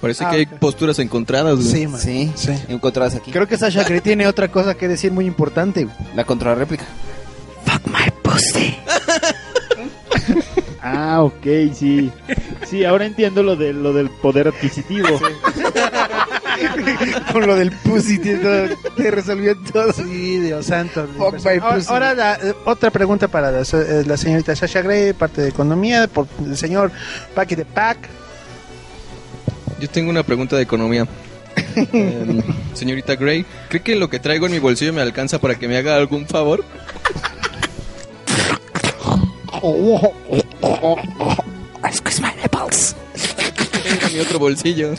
Parece 0.00 0.24
Ah, 0.24 0.30
que 0.30 0.36
hay 0.36 0.42
ok. 0.44 0.58
posturas 0.58 0.98
encontradas, 0.98 1.56
güey. 1.56 1.68
Sí, 1.68 1.86
man. 1.86 2.00
Sí, 2.00 2.32
Sí. 2.34 2.52
encontradas 2.68 3.14
aquí. 3.16 3.30
Creo 3.32 3.46
que 3.46 3.58
Sasha 3.58 3.84
Grey 3.84 4.00
tiene 4.00 4.26
otra 4.26 4.48
cosa 4.48 4.74
que 4.74 4.88
decir 4.88 5.12
muy 5.12 5.26
importante. 5.26 5.84
güey. 5.84 5.96
La 6.14 6.24
contrarréplica. 6.24 6.84
Ah, 10.82 11.22
ok, 11.22 11.44
sí. 11.74 12.10
Sí, 12.68 12.84
ahora 12.86 13.04
entiendo 13.04 13.42
lo, 13.42 13.54
de, 13.54 13.72
lo 13.74 13.92
del 13.92 14.08
poder 14.08 14.48
adquisitivo. 14.48 15.08
Con 17.32 17.46
lo 17.46 17.54
del 17.54 17.70
pussy, 17.72 18.18
te, 18.18 18.36
te 18.96 19.10
resolvió 19.10 19.56
todo. 19.72 19.92
Sí, 19.92 20.40
Dios 20.40 20.66
santo. 20.66 21.06
Fuck 21.16 21.34
my 21.44 21.58
Ahora, 21.60 21.74
pussy. 21.76 21.86
ahora 21.92 22.14
la, 22.14 22.38
otra 22.64 22.90
pregunta 22.90 23.28
para 23.28 23.50
la, 23.50 23.60
eh, 23.62 24.04
la 24.06 24.16
señorita 24.16 24.54
Sasha 24.56 24.82
Grey, 24.82 25.12
parte 25.12 25.42
de 25.42 25.48
economía, 25.48 26.06
por 26.08 26.26
el 26.44 26.56
señor 26.56 26.90
Paki 27.34 27.54
de 27.54 27.64
Pac. 27.64 27.98
Yo 29.80 29.88
tengo 29.88 30.10
una 30.10 30.22
pregunta 30.22 30.56
de 30.56 30.62
economía. 30.62 31.06
Em, 31.92 32.42
señorita 32.74 33.16
Gray, 33.16 33.44
¿cree 33.68 33.82
que 33.82 33.96
lo 33.96 34.08
que 34.08 34.18
traigo 34.18 34.46
en 34.46 34.52
mi 34.52 34.58
bolsillo 34.58 34.92
me 34.92 35.00
alcanza 35.02 35.38
para 35.40 35.56
que 35.56 35.68
me 35.68 35.76
haga 35.76 35.96
algún 35.96 36.26
favor? 36.26 36.64
Tengo 43.82 44.08
mi 44.12 44.20
otro 44.20 44.38
bolsillo. 44.38 44.94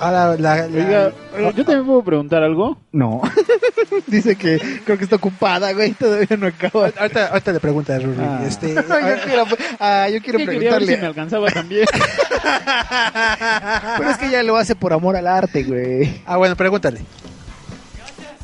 Ahora 0.00 0.36
la, 0.36 0.66
la- 0.66 1.12
Oiga, 1.36 1.50
¿yo 1.52 1.64
también 1.64 1.86
puedo 1.86 2.02
preguntar 2.02 2.42
algo? 2.42 2.76
No. 2.92 3.22
Dice 4.06 4.36
que 4.36 4.58
creo 4.84 4.98
que 4.98 5.04
está 5.04 5.16
ocupada, 5.16 5.72
güey. 5.72 5.92
Todavía 5.92 6.36
no 6.36 6.48
acaba. 6.48 6.90
ahorita, 6.98 7.28
ahorita 7.28 7.52
le 7.52 7.60
pregunta 7.60 7.94
a 7.94 7.98
Ruri. 8.00 8.18
Ah. 8.20 8.42
Este, 8.46 8.74
yo 8.74 8.82
quiero, 9.24 9.44
ah, 9.78 10.08
yo 10.12 10.20
quiero 10.20 10.38
Que 10.40 10.46
quería 10.46 10.72
ver 10.72 10.82
si 10.84 10.90
me 10.90 10.96
preguntarle. 10.96 11.06
alcanzaba 11.06 11.48
también. 11.50 11.86
Pero 13.98 14.10
es 14.10 14.18
que 14.18 14.26
ella 14.26 14.42
lo 14.42 14.56
hace 14.56 14.74
por 14.74 14.92
amor 14.92 15.16
al 15.16 15.26
arte, 15.28 15.62
güey. 15.62 16.22
ah, 16.26 16.36
bueno, 16.36 16.56
pregúntale. 16.56 17.00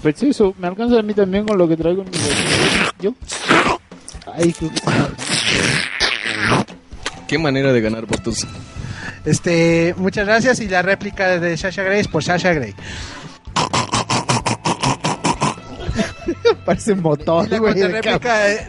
Pues 0.03 0.23
eso, 0.23 0.55
¿me 0.59 0.69
alcanza 0.69 0.99
a 0.99 1.03
mí 1.03 1.13
también 1.15 1.45
con 1.47 1.59
lo 1.59 1.69
que 1.69 1.77
traigo 1.77 2.03
en 2.03 2.11
mi 2.11 2.17
bolsillo? 2.17 2.93
¿Yo? 3.01 3.15
Ay, 4.35 4.55
sí. 4.59 4.71
Qué 7.31 7.39
manera 7.39 7.73
de 7.73 7.81
ganar 7.81 8.07
votos. 8.07 8.45
Este, 9.25 9.95
muchas 9.97 10.27
gracias 10.27 10.59
y 10.59 10.67
la 10.67 10.83
réplica 10.83 11.39
de 11.39 11.57
Sasha 11.57 11.85
Grey 11.85 12.01
es 12.01 12.09
por 12.09 12.25
Sasha 12.25 12.53
Grey. 12.53 12.75
Parece 16.65 16.97
motor, 16.97 17.47
Y 17.47 17.51
la 17.51 17.59
güey. 17.59 17.75
de 17.75 17.89
la 17.89 18.01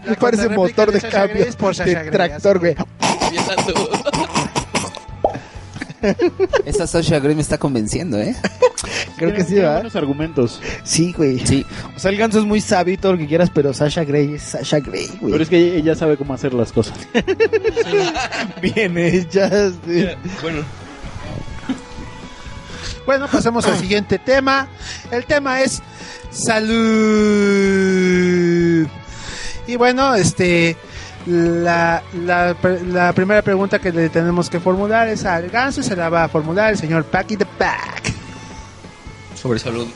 Me 0.06 0.16
parece 0.20 0.48
motor 0.50 0.92
de 0.92 1.00
Sasha 1.00 1.22
Grey 1.26 1.30
cambio. 1.30 1.46
es 1.50 1.56
por 1.56 1.76
Sasha 1.76 1.90
De 1.90 1.96
Grey, 2.06 2.12
tractor, 2.12 2.60
güey. 2.60 2.76
Esa 6.66 6.86
Sasha 6.86 7.18
Grey 7.18 7.34
me 7.34 7.42
está 7.42 7.58
convenciendo, 7.58 8.20
¿eh? 8.20 8.36
Creo 9.22 9.36
que 9.36 9.44
sí, 9.44 9.56
¿verdad? 9.56 9.74
buenos 9.76 9.96
argumentos. 9.96 10.62
Sí, 10.84 11.14
güey. 11.16 11.40
Sí. 11.46 11.66
O 11.96 12.00
sea, 12.00 12.12
el 12.12 12.18
ganso 12.18 12.40
es 12.40 12.46
muy 12.46 12.60
sabio 12.62 12.94
y 12.94 12.98
todo 12.98 13.14
lo 13.14 13.18
que 13.18 13.28
quieras, 13.28 13.52
pero 13.54 13.74
Sasha 13.74 14.04
Grey 14.04 14.34
es 14.36 14.42
Sasha 14.42 14.80
Grey, 14.80 15.08
güey. 15.20 15.32
Pero 15.32 15.44
es 15.44 15.50
que 15.50 15.78
ella 15.78 15.96
sabe 15.96 16.18
cómo 16.18 16.34
hacer 16.34 16.54
las 16.54 16.72
cosas. 16.72 16.98
bien 18.62 18.98
hechas. 18.98 19.74
sí. 19.86 20.08
Bueno, 20.42 20.64
Bueno, 23.06 23.28
pasemos 23.28 23.66
al 23.66 23.78
siguiente 23.78 24.18
tema. 24.20 24.68
El 25.12 25.26
tema 25.26 25.62
es 25.62 25.82
salud. 26.32 26.78
Y 29.68 29.76
bueno, 29.76 30.16
este 30.16 30.76
la, 31.28 32.02
la, 32.26 32.56
la 32.88 33.14
primera 33.14 33.42
pregunta 33.44 33.80
que 33.80 33.92
le 33.92 34.10
tenemos 34.10 34.50
que 34.50 34.60
formular 34.60 35.08
es 35.08 35.24
al 35.26 35.50
ganso 35.50 35.82
y 35.82 35.84
se 35.84 35.96
la 35.96 36.10
va 36.10 36.24
a 36.24 36.28
formular 36.30 36.72
el 36.72 36.78
señor 36.78 37.04
Packy 37.06 37.38
the 37.38 37.46
Pack. 37.46 38.12
Sobre 39.42 39.60
salud. 39.60 39.88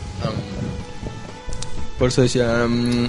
por 1.99 2.10
eso 2.10 2.21
decía, 2.21 2.63
am, 2.63 3.08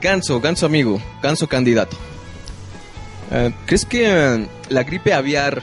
ganso, 0.00 0.40
ganso 0.40 0.66
amigo, 0.66 1.00
ganso 1.22 1.46
candidato. 1.46 1.96
Eh, 3.30 3.52
¿Crees 3.66 3.84
que 3.84 4.08
eh, 4.08 4.48
la 4.70 4.82
gripe 4.84 5.12
aviar 5.12 5.62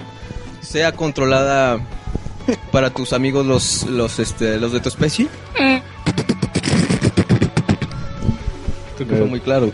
sea 0.62 0.92
controlada 0.94 1.80
para 2.72 2.92
tus 2.92 3.12
amigos 3.14 3.46
los, 3.46 3.84
los, 3.84 4.20
este, 4.20 4.58
los 4.58 4.72
de 4.72 4.80
tu 4.80 4.90
especie? 4.90 5.28
Creo 8.96 9.10
que 9.10 9.16
fue 9.16 9.26
muy 9.26 9.40
claro. 9.40 9.72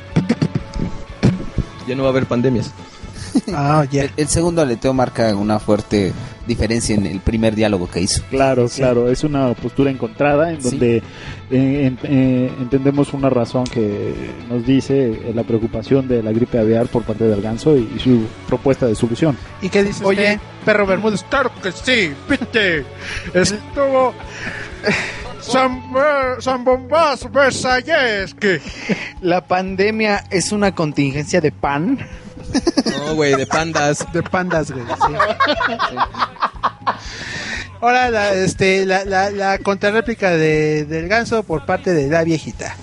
Ya 1.88 1.96
no 1.96 2.04
va 2.04 2.10
a 2.10 2.12
haber 2.12 2.26
pandemias. 2.26 2.72
Ah, 3.54 3.86
ya. 3.92 4.04
El, 4.04 4.12
el 4.18 4.28
segundo 4.28 4.62
aleteo 4.62 4.94
marca 4.94 5.36
una 5.36 5.60
fuerte 5.60 6.12
diferencia 6.48 6.94
en 6.96 7.06
el 7.06 7.20
primer 7.22 7.56
diálogo 7.56 7.90
que 7.90 8.02
hizo. 8.02 8.22
Claro, 8.30 8.68
claro, 8.68 9.10
es 9.10 9.24
una 9.24 9.54
postura 9.54 9.90
encontrada 9.90 10.52
en 10.52 10.62
Sí. 10.62 10.70
donde 10.72 10.98
eh, 10.98 11.02
en- 11.52 12.00
eh, 12.04 12.52
entendemos 12.60 13.14
una 13.14 13.30
razón 13.30 13.64
que 13.66 14.14
nos 14.50 14.66
dice 14.66 15.12
eh, 15.12 15.32
la 15.34 15.44
preocupación 15.44 16.08
de 16.08 16.22
la 16.22 16.32
gripe 16.32 16.58
aviar 16.60 16.88
por 16.88 17.04
parte 17.04 17.24
del 17.26 17.42
ganso 17.42 17.78
y, 17.78 17.90
y 17.96 18.00
su 18.00 18.24
propuesta 18.48 18.86
de 18.88 18.96
solución. 18.96 19.38
¿Y 19.62 19.70
qué 19.70 19.84
dice 19.84 20.04
Oye. 20.04 20.34
usted, 20.34 20.40
perro 20.66 20.86
Bermúdez? 20.86 21.24
Claro 21.30 21.52
que 21.62 21.72
sí, 21.72 22.12
viste. 22.30 22.84
Estuvo 23.34 24.14
San, 25.40 26.64
Bombás 26.64 27.32
Versalles. 27.32 28.34
que 28.34 28.60
La 29.22 29.42
pandemia 29.46 30.24
es 30.30 30.52
una 30.52 30.74
contingencia 30.74 31.40
de 31.42 31.52
pan. 31.52 32.00
No, 32.98 33.16
güey, 33.16 33.36
de 33.36 33.46
pandas. 33.46 34.06
De 34.14 34.24
pandas, 34.24 34.72
güey. 34.72 34.86
sí. 34.86 35.96
Ahora 37.82 38.10
la, 38.10 38.34
este, 38.34 38.86
la, 38.86 39.04
la, 39.04 39.30
la 39.30 39.58
contrarréplica 39.58 40.32
de, 40.32 40.86
del 40.86 41.10
ganso 41.10 41.44
por 41.44 41.66
parte 41.66 41.94
de 41.94 42.08
la 42.08 42.24
viejita. 42.24 42.78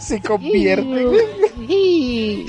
Se 0.00 0.20
convierte. 0.22 1.06
Sí. 1.68 2.46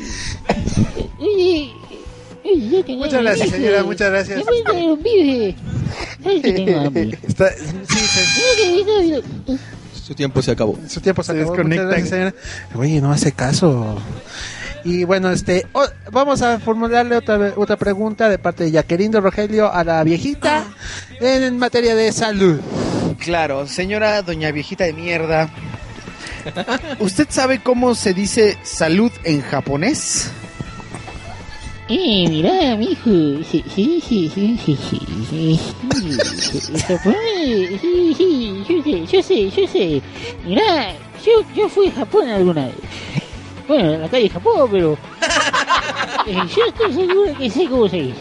Muchas 2.97 3.21
gracias, 3.23 3.49
señora, 3.49 3.83
muchas 3.83 4.09
gracias. 4.09 4.43
Está, 7.27 7.49
sí, 7.51 9.21
Su 9.93 10.13
tiempo 10.13 10.41
se 10.41 10.51
acabó. 10.51 10.77
su 10.87 11.01
tiempo 11.01 11.23
se 11.23 11.33
Se 11.33 11.41
acabó. 11.41 11.53
Gracias. 11.63 12.33
Oye, 12.75 13.01
no 13.01 13.11
hace 13.11 13.31
caso. 13.31 13.97
Y 14.83 15.03
bueno, 15.03 15.29
este, 15.31 15.67
vamos 16.11 16.41
a 16.41 16.59
formularle 16.59 17.15
otra, 17.15 17.53
otra 17.55 17.77
pregunta 17.77 18.29
de 18.29 18.39
parte 18.39 18.63
de 18.63 18.71
Jacqueline 18.71 19.11
de 19.11 19.19
Rogelio 19.21 19.71
a 19.71 19.83
la 19.83 20.03
viejita 20.03 20.65
en 21.19 21.57
materia 21.57 21.95
de 21.95 22.11
salud. 22.11 22.59
Claro, 23.19 23.67
señora 23.67 24.21
doña 24.23 24.51
viejita 24.51 24.85
de 24.85 24.93
mierda. 24.93 25.49
¿Usted 26.99 27.27
sabe 27.29 27.61
cómo 27.61 27.93
se 27.93 28.13
dice 28.13 28.57
salud 28.63 29.11
en 29.23 29.41
japonés? 29.41 30.31
Eh, 31.93 32.25
mirá, 32.29 32.75
mijo. 32.77 33.09
Sí, 33.43 33.63
sí, 33.73 34.01
sí, 34.07 34.31
sí, 34.33 34.57
sí, 34.57 34.77
sí, 34.89 34.99
sí. 35.29 35.59
Japón, 36.87 37.15
sí, 37.81 38.13
sí, 38.17 38.63
yo 38.67 38.81
sé, 38.83 39.05
yo 39.05 39.21
sé, 39.23 39.49
yo 39.49 39.67
sé. 39.67 40.01
Mirá, 40.45 40.93
yo, 41.25 41.31
yo 41.55 41.67
fui 41.67 41.87
a 41.87 41.91
Japón 41.91 42.29
alguna 42.29 42.65
vez. 42.67 42.75
Bueno, 43.67 43.93
en 43.93 44.01
la 44.01 44.07
calle 44.09 44.29
Japón, 44.29 44.69
pero... 44.71 44.97
eh, 46.27 46.37
yo 46.55 46.65
estoy 46.67 46.93
seguro 46.93 47.37
que 47.37 47.49
sé 47.49 47.67
cómo 47.67 47.89
se 47.89 47.97
dice. 47.97 48.19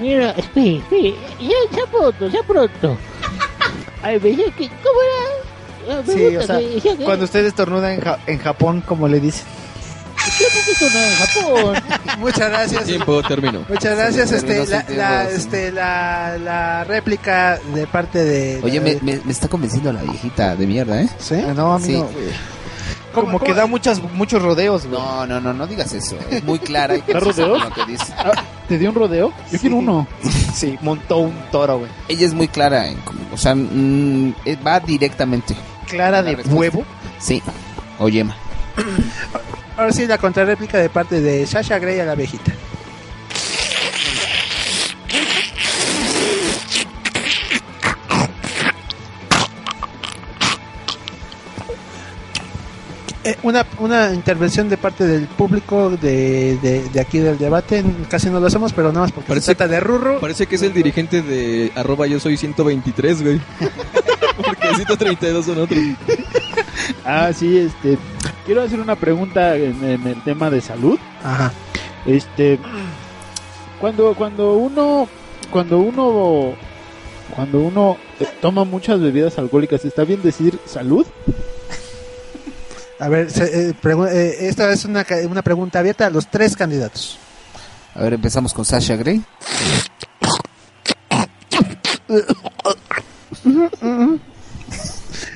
Mira, 0.00 0.30
espere, 0.32 0.76
espere. 0.76 1.14
Ya, 1.40 1.76
ya 1.76 1.86
pronto, 1.90 2.28
ya 2.28 2.42
pronto. 2.44 2.96
Decía 4.04 4.44
que, 4.56 4.68
¿cómo 4.68 5.00
era? 5.02 5.98
Ah, 5.98 6.02
Sí, 6.06 6.36
o 6.36 6.42
sea, 6.42 6.60
cuando 7.04 7.24
usted 7.24 7.44
estornuda 7.44 7.92
en, 7.92 8.00
Ja- 8.00 8.18
en 8.26 8.38
Japón, 8.38 8.82
como 8.86 9.08
le 9.08 9.18
dicen. 9.18 9.46
Japón? 10.30 11.76
Muchas 12.18 12.48
gracias. 12.50 12.84
Tiempo 12.84 13.22
terminó. 13.22 13.64
Muchas 13.68 13.96
gracias. 13.96 14.30
Sí, 14.30 14.36
Este, 14.36 14.96
la, 14.96 15.28
este, 15.28 15.72
la, 15.72 16.38
la 16.38 16.84
réplica 16.84 17.58
de 17.74 17.86
parte 17.86 18.24
de. 18.24 18.60
Oye, 18.62 18.80
de- 18.80 19.00
me, 19.02 19.12
me, 19.16 19.20
me 19.24 19.32
está 19.32 19.48
convenciendo 19.48 19.92
la 19.92 20.02
viejita 20.02 20.56
de 20.56 20.66
mierda, 20.66 21.00
¿eh? 21.02 21.08
¿Sí? 21.18 21.36
No, 21.54 21.74
a 21.74 21.78
mí 21.78 21.84
Sí. 21.86 21.92
no. 21.92 22.04
güey. 22.04 22.26
¿Cómo- 23.12 23.26
Como 23.26 23.40
que 23.40 23.54
da 23.54 23.66
muchas, 23.66 24.00
muchos 24.14 24.40
rodeos, 24.40 24.86
güey. 24.86 25.00
No, 25.00 25.26
no, 25.26 25.40
no, 25.40 25.52
no 25.52 25.66
digas 25.66 25.92
eso. 25.92 26.16
Es 26.30 26.44
muy 26.44 26.60
clara 26.60 26.94
y 26.94 27.00
¿Da 27.00 27.06
precisa 27.06 27.42
rodeos? 27.42 27.58
con 27.64 27.68
lo 27.70 27.74
que 27.74 27.92
dice. 27.92 28.12
Ah, 28.16 28.32
¿Te 28.68 28.78
dio 28.78 28.90
un 28.90 28.94
rodeo? 28.94 29.32
Yo 29.50 29.58
quiero 29.58 29.76
uno. 29.76 30.06
Sí, 30.54 30.78
montó 30.80 31.18
un 31.18 31.34
toro, 31.50 31.78
güey. 31.80 31.90
Ella 32.08 32.26
es 32.26 32.34
muy 32.34 32.46
clara, 32.46 32.86
en 32.86 32.98
o 33.32 33.36
sea, 33.36 33.54
mm, 33.56 34.34
eh, 34.44 34.56
va 34.64 34.78
directamente. 34.78 35.56
Clara 35.88 36.22
de 36.22 36.36
respuesta. 36.36 36.54
huevo. 36.56 36.84
Sí, 37.18 37.42
o 37.98 38.08
yema. 38.08 38.36
Ahora 39.80 39.92
sí, 39.94 40.06
la 40.06 40.18
contrarréplica 40.18 40.76
de 40.76 40.90
parte 40.90 41.22
de 41.22 41.46
Sasha 41.46 41.78
Grey 41.78 42.00
a 42.00 42.04
la 42.04 42.14
viejita. 42.14 42.52
Eh, 53.22 53.36
una, 53.42 53.66
una 53.78 54.14
intervención 54.14 54.70
de 54.70 54.78
parte 54.78 55.06
del 55.06 55.26
público 55.26 55.90
de, 55.90 56.56
de, 56.62 56.88
de 56.88 57.00
aquí 57.00 57.18
del 57.18 57.36
debate. 57.36 57.84
Casi 58.08 58.30
no 58.30 58.40
lo 58.40 58.46
hacemos, 58.46 58.72
pero 58.72 58.88
nada 58.92 59.00
más 59.02 59.12
porque 59.12 59.28
Parece- 59.28 59.46
se 59.46 59.54
trata 59.54 59.72
de 59.74 59.80
Rurro. 59.80 60.20
Parece 60.20 60.46
que 60.46 60.54
es 60.56 60.62
el 60.62 60.72
dirigente 60.72 61.20
de 61.20 61.70
arroba 61.74 62.06
yo 62.06 62.18
soy 62.18 62.36
123, 62.38 63.22
güey. 63.22 63.40
Porque 64.42 64.74
132 64.74 65.44
son 65.44 65.58
otros. 65.60 65.78
Ah, 67.04 67.30
sí, 67.34 67.58
este. 67.58 67.98
Quiero 68.50 68.62
hacer 68.64 68.80
una 68.80 68.96
pregunta 68.96 69.54
en, 69.54 69.84
en 69.84 70.04
el 70.08 70.24
tema 70.24 70.50
de 70.50 70.60
salud. 70.60 70.98
Ajá. 71.22 71.52
Este. 72.04 72.58
Cuando, 73.80 74.12
cuando 74.16 74.54
uno. 74.54 75.06
Cuando 75.52 75.78
uno. 75.78 76.54
Cuando 77.36 77.60
uno 77.60 77.96
toma 78.42 78.64
muchas 78.64 78.98
bebidas 79.00 79.38
alcohólicas, 79.38 79.84
¿está 79.84 80.02
bien 80.02 80.20
decir 80.24 80.58
salud? 80.66 81.06
A 82.98 83.08
ver, 83.08 83.30
se- 83.30 83.68
eh, 83.68 83.74
pregu- 83.80 84.10
eh, 84.10 84.48
esta 84.48 84.68
es 84.72 84.84
una, 84.84 85.04
ca- 85.04 85.20
una 85.30 85.42
pregunta 85.42 85.78
abierta 85.78 86.06
a 86.06 86.10
los 86.10 86.26
tres 86.26 86.56
candidatos. 86.56 87.20
A 87.94 88.02
ver, 88.02 88.14
empezamos 88.14 88.52
con 88.52 88.64
Sasha 88.64 88.96
Grey. 88.96 89.22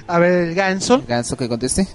A 0.09 0.19
ver, 0.19 0.49
el 0.49 0.55
ganso. 0.57 1.03
Ganso 1.07 1.37
que 1.37 1.49
conteste. 1.49 1.87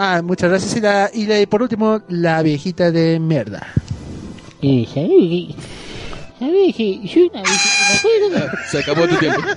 Ah, 0.00 0.22
muchas 0.22 0.48
gracias. 0.50 0.76
Y, 0.76 0.80
la, 0.80 1.10
y 1.12 1.26
la- 1.26 1.40
y 1.40 1.46
por 1.46 1.60
último, 1.60 2.00
la 2.08 2.40
viejita 2.42 2.92
de 2.92 3.18
mierda. 3.18 3.66
Eh, 4.62 4.86
¿sabes 4.94 5.10
qué? 5.10 5.54
¿Sabes 6.38 6.76
que 6.76 7.00
soy 7.12 7.30
una 7.32 7.42
viejita? 7.42 7.80
¿Me 7.90 8.36
acuerdo? 8.38 8.58
Se 8.70 8.78
acabó 8.78 9.08
tu 9.08 9.16
tiempo. 9.16 9.40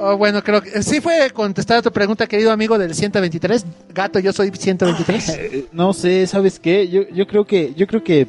Oh, 0.00 0.16
bueno, 0.16 0.44
creo 0.44 0.62
que 0.62 0.80
sí 0.84 1.00
fue 1.00 1.28
contestada 1.30 1.82
tu 1.82 1.90
pregunta, 1.90 2.26
querido 2.28 2.52
amigo 2.52 2.78
del 2.78 2.94
123. 2.94 3.64
Gato, 3.92 4.20
yo 4.20 4.32
soy 4.32 4.52
123. 4.56 5.28
Eh, 5.38 5.64
No 5.72 5.92
sé, 5.92 6.24
¿sabes 6.28 6.60
qué? 6.60 6.86
Yo, 6.88 7.08
yo 7.08 7.26
creo 7.26 7.44
que. 7.44 7.72
Yo 7.74 7.86
creo 7.88 8.04
que. 8.04 8.28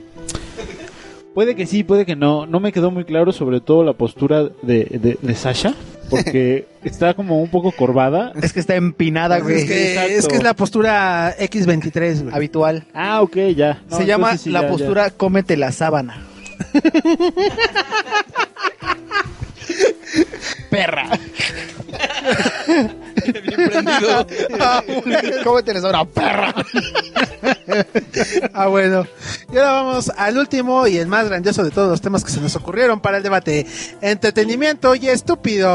Puede 1.33 1.55
que 1.55 1.65
sí, 1.65 1.83
puede 1.83 2.05
que 2.05 2.15
no. 2.15 2.45
No 2.45 2.59
me 2.59 2.71
quedó 2.71 2.91
muy 2.91 3.05
claro, 3.05 3.31
sobre 3.31 3.61
todo 3.61 3.83
la 3.83 3.93
postura 3.93 4.43
de, 4.61 4.85
de, 4.85 5.17
de 5.21 5.35
Sasha. 5.35 5.73
Porque 6.09 6.67
está 6.83 7.13
como 7.13 7.41
un 7.41 7.49
poco 7.49 7.71
corvada. 7.71 8.33
Es 8.41 8.51
que 8.53 8.59
está 8.59 8.75
empinada, 8.75 9.39
güey. 9.39 9.61
es, 9.61 9.65
que, 9.65 10.15
es 10.17 10.27
que 10.27 10.35
es 10.37 10.43
la 10.43 10.55
postura 10.55 11.35
X23. 11.37 12.23
güey. 12.23 12.35
Habitual. 12.35 12.83
Ah, 12.93 13.21
ok, 13.21 13.37
ya. 13.55 13.81
No, 13.89 13.97
Se 13.97 14.05
llama 14.05 14.37
sí, 14.37 14.49
la 14.49 14.61
ya, 14.61 14.65
ya. 14.67 14.71
postura 14.71 15.09
cómete 15.11 15.55
la 15.55 15.71
sábana. 15.71 16.23
Perra. 20.69 21.09
Bien 23.45 23.69
prendido. 23.69 24.27
la 24.57 25.81
sábana, 25.81 26.05
perra. 26.05 26.53
Ah, 28.53 28.67
bueno. 28.67 29.05
Y 29.53 29.57
ahora 29.57 29.71
vamos 29.71 30.11
al 30.17 30.37
último 30.37 30.87
y 30.87 30.97
el 30.97 31.07
más 31.07 31.27
grandioso 31.29 31.63
de 31.63 31.71
todos 31.71 31.89
los 31.89 32.01
temas 32.01 32.23
que 32.25 32.31
se 32.31 32.41
nos 32.41 32.55
ocurrieron 32.55 32.99
para 32.99 33.17
el 33.17 33.23
debate. 33.23 33.65
Entretenimiento 34.01 34.95
y 34.95 35.07
estúpido. 35.07 35.69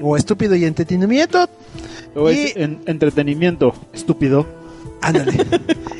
o 0.00 0.16
estúpido 0.16 0.54
y 0.56 0.64
entretenimiento. 0.64 1.48
O 2.14 2.28
es 2.28 2.56
Y- 2.56 2.62
en- 2.62 2.82
entretenimiento, 2.86 3.72
estúpido. 3.92 4.46
Ándale. 5.00 5.46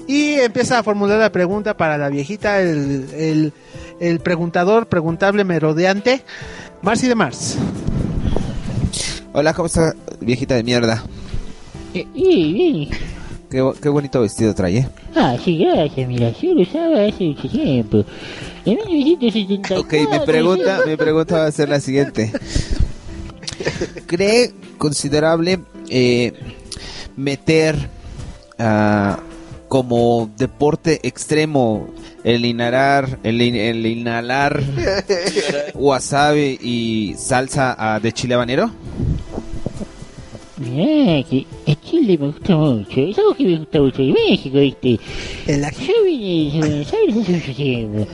y 0.08 0.32
empieza 0.40 0.78
a 0.80 0.82
formular 0.82 1.18
la 1.20 1.30
pregunta 1.30 1.76
para 1.76 1.98
la 1.98 2.08
viejita, 2.08 2.60
el, 2.60 3.06
el, 3.14 3.52
el 4.00 4.18
preguntador, 4.20 4.88
preguntable, 4.88 5.44
merodeante, 5.44 6.22
Marcy 6.82 7.06
de 7.06 7.14
Mars. 7.14 7.56
Hola, 9.38 9.54
¿cómo 9.54 9.66
está, 9.66 9.94
viejita 10.20 10.56
de 10.56 10.64
mierda? 10.64 11.04
Eh, 11.94 12.04
eh, 12.12 12.52
bien. 12.52 12.88
Qué, 13.48 13.72
qué 13.80 13.88
bonito 13.88 14.20
vestido 14.20 14.52
trae, 14.52 14.78
¿eh? 14.78 14.88
Ah, 15.14 15.36
sí, 15.44 15.58
gracias, 15.58 16.08
mira, 16.08 16.32
yo 16.32 16.54
lo 16.54 16.62
usaba 16.62 17.04
hace 17.06 17.22
mucho 17.22 17.48
tiempo. 17.48 18.04
En 18.64 18.78
1974. 18.84 19.80
Ok, 19.80 20.10
mi 20.10 20.26
pregunta, 20.26 20.80
mi 20.84 20.96
pregunta 20.96 21.38
va 21.38 21.46
a 21.46 21.52
ser 21.52 21.68
la 21.68 21.78
siguiente. 21.78 22.32
¿Cree 24.06 24.54
considerable 24.76 25.60
eh, 25.88 26.32
meter 27.16 27.76
ah, 28.58 29.20
como 29.68 30.30
deporte 30.36 31.00
extremo 31.06 31.88
el 32.24 32.44
inhalar, 32.44 33.18
el, 33.22 33.40
in- 33.42 33.54
el 33.56 33.84
inhalar 33.86 34.62
wasabi 35.74 36.58
y 36.62 37.14
salsa 37.16 37.76
ah, 37.78 38.00
de 38.00 38.12
chile 38.12 38.34
habanero? 38.34 38.70
Mirá, 40.56 41.22
que 41.28 41.46
el 41.66 41.80
Chile 41.82 42.18
me 42.18 42.26
gusta 42.28 42.56
mucho. 42.56 43.00
Es 43.00 43.16
algo 43.18 43.34
que 43.34 43.44
me 43.44 43.58
gusta 43.58 43.80
mucho 43.80 44.02
de 44.02 44.12
México, 44.12 44.58
¿viste? 44.58 44.98
El 45.46 45.62
Yo 45.62 46.04
vine 46.04 46.50
de 46.52 46.58
Buenos 46.58 46.92
Aires 46.92 47.16
hace 47.16 47.32
mucho 47.32 47.54
tiempo. 47.54 48.06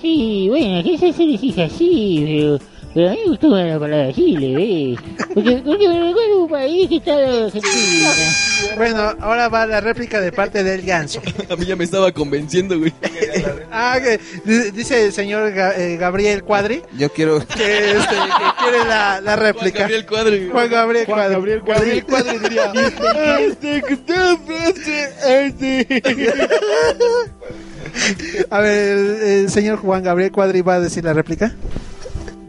Sí, 0.00 0.46
bueno, 0.48 0.78
aquí 0.78 0.96
se 0.96 1.12
se 1.12 1.24
les 1.26 1.40
dice 1.40 1.62
así, 1.64 2.22
pero, 2.24 2.58
pero 2.96 3.08
a 3.08 3.10
mí 3.12 3.18
me 3.24 3.28
gustó 3.30 3.48
la 3.48 3.78
palabra 3.78 4.10
Chile, 4.14 4.54
¿ves? 4.56 4.98
Porque, 5.34 5.56
porque 5.62 5.86
me 5.88 6.00
recuerdo 6.08 6.44
un 6.44 6.48
país 6.50 6.88
que 6.88 7.10
Argentina. 7.12 8.10
Bueno, 8.78 9.14
ahora 9.20 9.48
va 9.50 9.66
la 9.66 9.82
réplica 9.82 10.18
de 10.20 10.32
parte 10.32 10.64
del 10.64 10.80
ganso. 10.80 11.20
A 11.50 11.56
mí 11.56 11.66
ya 11.66 11.76
me 11.76 11.84
estaba 11.84 12.10
convenciendo, 12.12 12.78
güey. 12.78 12.94
Ah, 13.70 13.98
que 14.02 14.18
di- 14.50 14.70
dice 14.70 15.04
el 15.04 15.12
señor 15.12 15.52
Ga- 15.52 15.74
eh, 15.76 15.98
Gabriel 15.98 16.42
Cuadri 16.42 16.80
Yo 16.96 17.12
quiero... 17.12 17.38
que, 17.46 17.90
este, 17.90 18.14
que 18.14 18.62
quiere 18.62 18.84
la, 18.88 19.20
la 19.20 19.36
réplica. 19.36 19.80
Gabriel 19.80 20.06
Cuadri. 20.06 20.38
güey. 20.38 20.50
Juan 20.50 20.70
Gabriel 20.70 21.06
Cuadri. 21.06 21.34
Gabriel 21.34 21.60
Cuadri. 21.62 22.00
Cuadri 22.02 22.38
diría. 22.38 22.72
A 28.50 28.60
ver, 28.60 28.96
el, 28.98 29.22
el 29.22 29.50
señor 29.50 29.78
Juan 29.78 30.02
Gabriel 30.02 30.32
Cuadri 30.32 30.60
va 30.62 30.74
a 30.74 30.80
decir 30.80 31.04
la 31.04 31.12
réplica. 31.12 31.54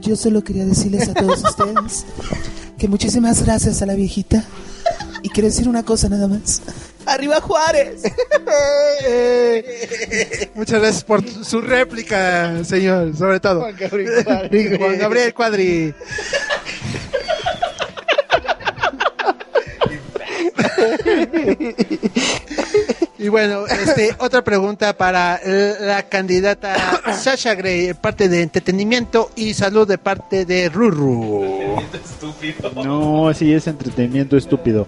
Yo 0.08 0.16
solo 0.16 0.42
quería 0.42 0.64
decirles 0.64 1.10
a 1.10 1.14
todos 1.14 1.44
ustedes 1.50 2.06
que 2.80 2.88
muchísimas 2.88 3.44
gracias 3.44 3.82
a 3.82 3.86
la 3.86 3.94
viejita. 3.94 4.42
Y 5.22 5.28
quiero 5.30 5.50
decir 5.50 5.68
una 5.68 5.84
cosa 5.84 6.08
nada 6.08 6.30
más. 6.30 6.62
¡Arriba 7.06 7.42
Juárez! 7.42 8.04
Muchas 10.56 10.80
gracias 10.80 11.04
por 11.04 11.28
su 11.28 11.60
réplica, 11.60 12.64
señor, 12.64 13.18
sobre 13.18 13.42
todo. 13.42 13.60
Juan 13.60 13.76
Gabriel 13.76 14.24
Cuadri. 14.24 14.78
Juan 14.78 14.98
Gabriel 14.98 15.34
Cuadri. 15.34 15.94
Y 23.28 23.30
bueno, 23.30 23.68
este, 23.68 24.16
otra 24.20 24.42
pregunta 24.42 24.96
para 24.96 25.42
la 25.82 26.04
candidata 26.04 26.78
Sasha 27.14 27.56
Grey, 27.56 27.94
parte 27.94 28.30
de 28.30 28.42
entretenimiento 28.42 29.32
y 29.36 29.54
salud 29.54 29.86
de 29.86 29.98
parte 29.98 30.46
de 30.46 30.70
Ruru. 30.70 31.76
No, 32.86 33.34
sí 33.34 33.52
es 33.52 33.68
entretenimiento 33.68 34.38
estúpido. 34.38 34.88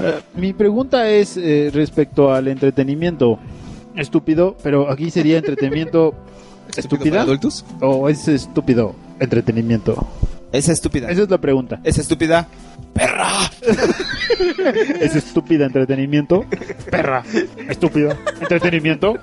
Eh, 0.00 0.20
mi 0.36 0.52
pregunta 0.52 1.08
es 1.08 1.36
eh, 1.36 1.68
respecto 1.74 2.32
al 2.32 2.46
entretenimiento 2.46 3.40
estúpido, 3.96 4.56
pero 4.62 4.88
aquí 4.88 5.10
sería 5.10 5.38
entretenimiento 5.38 6.14
¿Estúpido 6.76 7.18
adultos? 7.18 7.64
o 7.80 8.08
es 8.08 8.28
estúpido 8.28 8.94
entretenimiento. 9.18 10.06
Esa 10.52 10.70
estúpida. 10.70 11.10
Esa 11.10 11.22
es 11.22 11.30
la 11.30 11.38
pregunta. 11.38 11.80
Esa 11.82 12.02
estúpida. 12.02 12.46
Es 15.00 15.14
estúpida 15.16 15.66
entretenimiento. 15.66 16.44
Perra. 16.90 17.22
Estúpida. 17.68 18.16
Entretenimiento. 18.40 19.16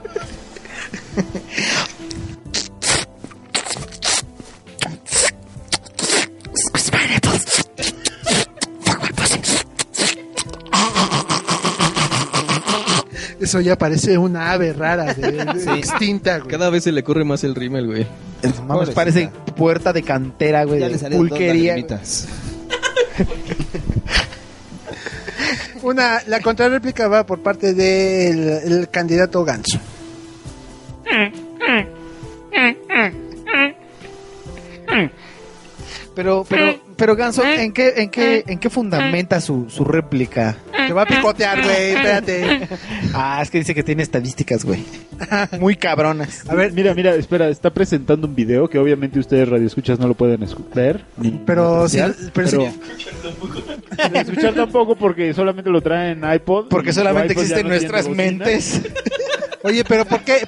Eso 13.39 13.61
ya 13.61 13.77
parece 13.77 14.17
una 14.17 14.51
ave 14.51 14.73
rara, 14.73 15.13
de, 15.13 15.31
de- 15.31 15.59
Sí. 15.61 15.69
extinta, 15.77 16.39
güey. 16.39 16.49
Cada 16.49 16.69
vez 16.69 16.83
se 16.83 16.91
le 16.91 17.03
corre 17.03 17.23
más 17.23 17.43
el 17.45 17.55
rímel, 17.55 17.87
güey. 17.87 18.05
Mames, 18.67 18.89
parece 18.91 19.31
puerta 19.55 19.93
de 19.93 20.03
cantera, 20.03 20.65
güey. 20.65 20.79
Ya 20.81 20.87
de 20.87 20.91
le 20.93 20.97
salieron 20.99 21.27
dos 21.27 21.37
pulquería. 21.37 21.75
Una, 25.81 26.21
la 26.27 26.41
contrarréplica 26.41 27.07
va 27.07 27.25
por 27.25 27.39
parte 27.39 27.73
del 27.73 28.39
el 28.63 28.89
candidato 28.89 29.43
Ganso. 29.43 29.79
Pero, 36.15 36.45
pero, 36.49 36.88
pero 36.99 37.15
Ganso, 37.15 37.43
¿en 37.43 37.71
qué, 37.71 37.93
en 37.97 38.09
qué, 38.09 38.43
en 38.45 38.59
qué 38.59 38.69
fundamenta 38.69 39.41
su, 39.41 39.67
su 39.69 39.83
réplica? 39.85 40.55
Te 40.87 40.93
va 40.93 41.03
a 41.03 41.05
picotear, 41.05 41.63
güey, 41.63 41.91
espérate. 41.91 42.67
Ah, 43.13 43.39
es 43.41 43.49
que 43.49 43.57
dice 43.59 43.73
que 43.73 43.83
tiene 43.83 44.03
estadísticas, 44.03 44.63
güey. 44.65 44.83
Muy 45.59 45.75
cabronas. 45.75 46.43
A 46.49 46.55
ver, 46.55 46.71
mira, 46.73 46.93
mira, 46.93 47.15
espera, 47.15 47.49
está 47.49 47.69
presentando 47.71 48.27
un 48.27 48.35
video 48.35 48.69
que 48.69 48.77
obviamente 48.77 49.19
ustedes 49.19 49.47
radioescuchas 49.49 49.99
no 49.99 50.07
lo 50.07 50.13
pueden 50.13 50.45
ver. 50.75 51.03
ni- 51.17 51.31
Pero 51.45 51.83
ni 51.83 51.89
sí, 51.89 51.99
pero 52.33 52.47
sí. 52.47 52.57
Ni 54.11 54.19
escuchar 54.19 54.53
tampoco 54.53 54.95
porque 54.95 55.33
solamente 55.33 55.69
lo 55.69 55.81
traen 55.81 56.23
en 56.23 56.33
iPod. 56.33 56.67
Porque 56.69 56.93
solamente 56.93 57.33
iPod 57.33 57.41
existen 57.43 57.63
no 57.63 57.69
nuestras 57.69 58.07
mentes. 58.09 58.81
Oye, 59.63 59.83
pero 59.83 60.05
¿por 60.05 60.21
qué? 60.21 60.47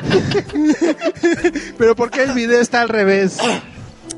pero 1.78 1.94
¿por 1.94 2.10
qué 2.10 2.22
el 2.24 2.32
video 2.32 2.60
está 2.60 2.80
al 2.82 2.88
revés? 2.88 3.38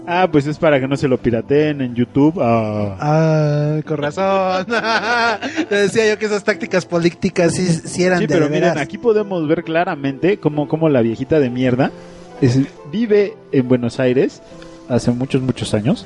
Ah, 0.07 0.29
pues 0.31 0.47
es 0.49 0.59
para 0.59 0.81
que 0.81 0.89
no 0.89 0.97
se 0.97 1.07
lo 1.07 1.17
pirateen 1.19 1.81
en 1.81 1.95
YouTube. 1.95 2.35
Ah. 2.41 2.97
Ah, 3.01 3.81
con 3.87 3.99
razón. 3.99 4.67
Te 5.69 5.75
decía 5.77 6.09
yo 6.09 6.19
que 6.19 6.27
esas 6.27 6.43
tácticas 6.43 6.85
políticas 6.87 7.55
sí, 7.55 7.67
sí 7.69 8.03
eran 8.05 8.19
Sí, 8.19 8.27
de 8.27 8.35
pero 8.35 8.49
miren, 8.51 8.79
aquí 8.79 8.99
podemos 8.99 9.47
ver 9.47 9.63
claramente 9.63 10.39
cómo, 10.39 10.67
cómo 10.67 10.89
la 10.89 11.03
viejita 11.03 11.39
de 11.39 11.51
mierda 11.51 11.93
es- 12.41 12.59
vive 12.91 13.35
en 13.53 13.69
Buenos 13.69 14.01
Aires 14.01 14.43
hace 14.89 15.11
muchos, 15.13 15.41
muchos 15.41 15.73
años 15.73 16.05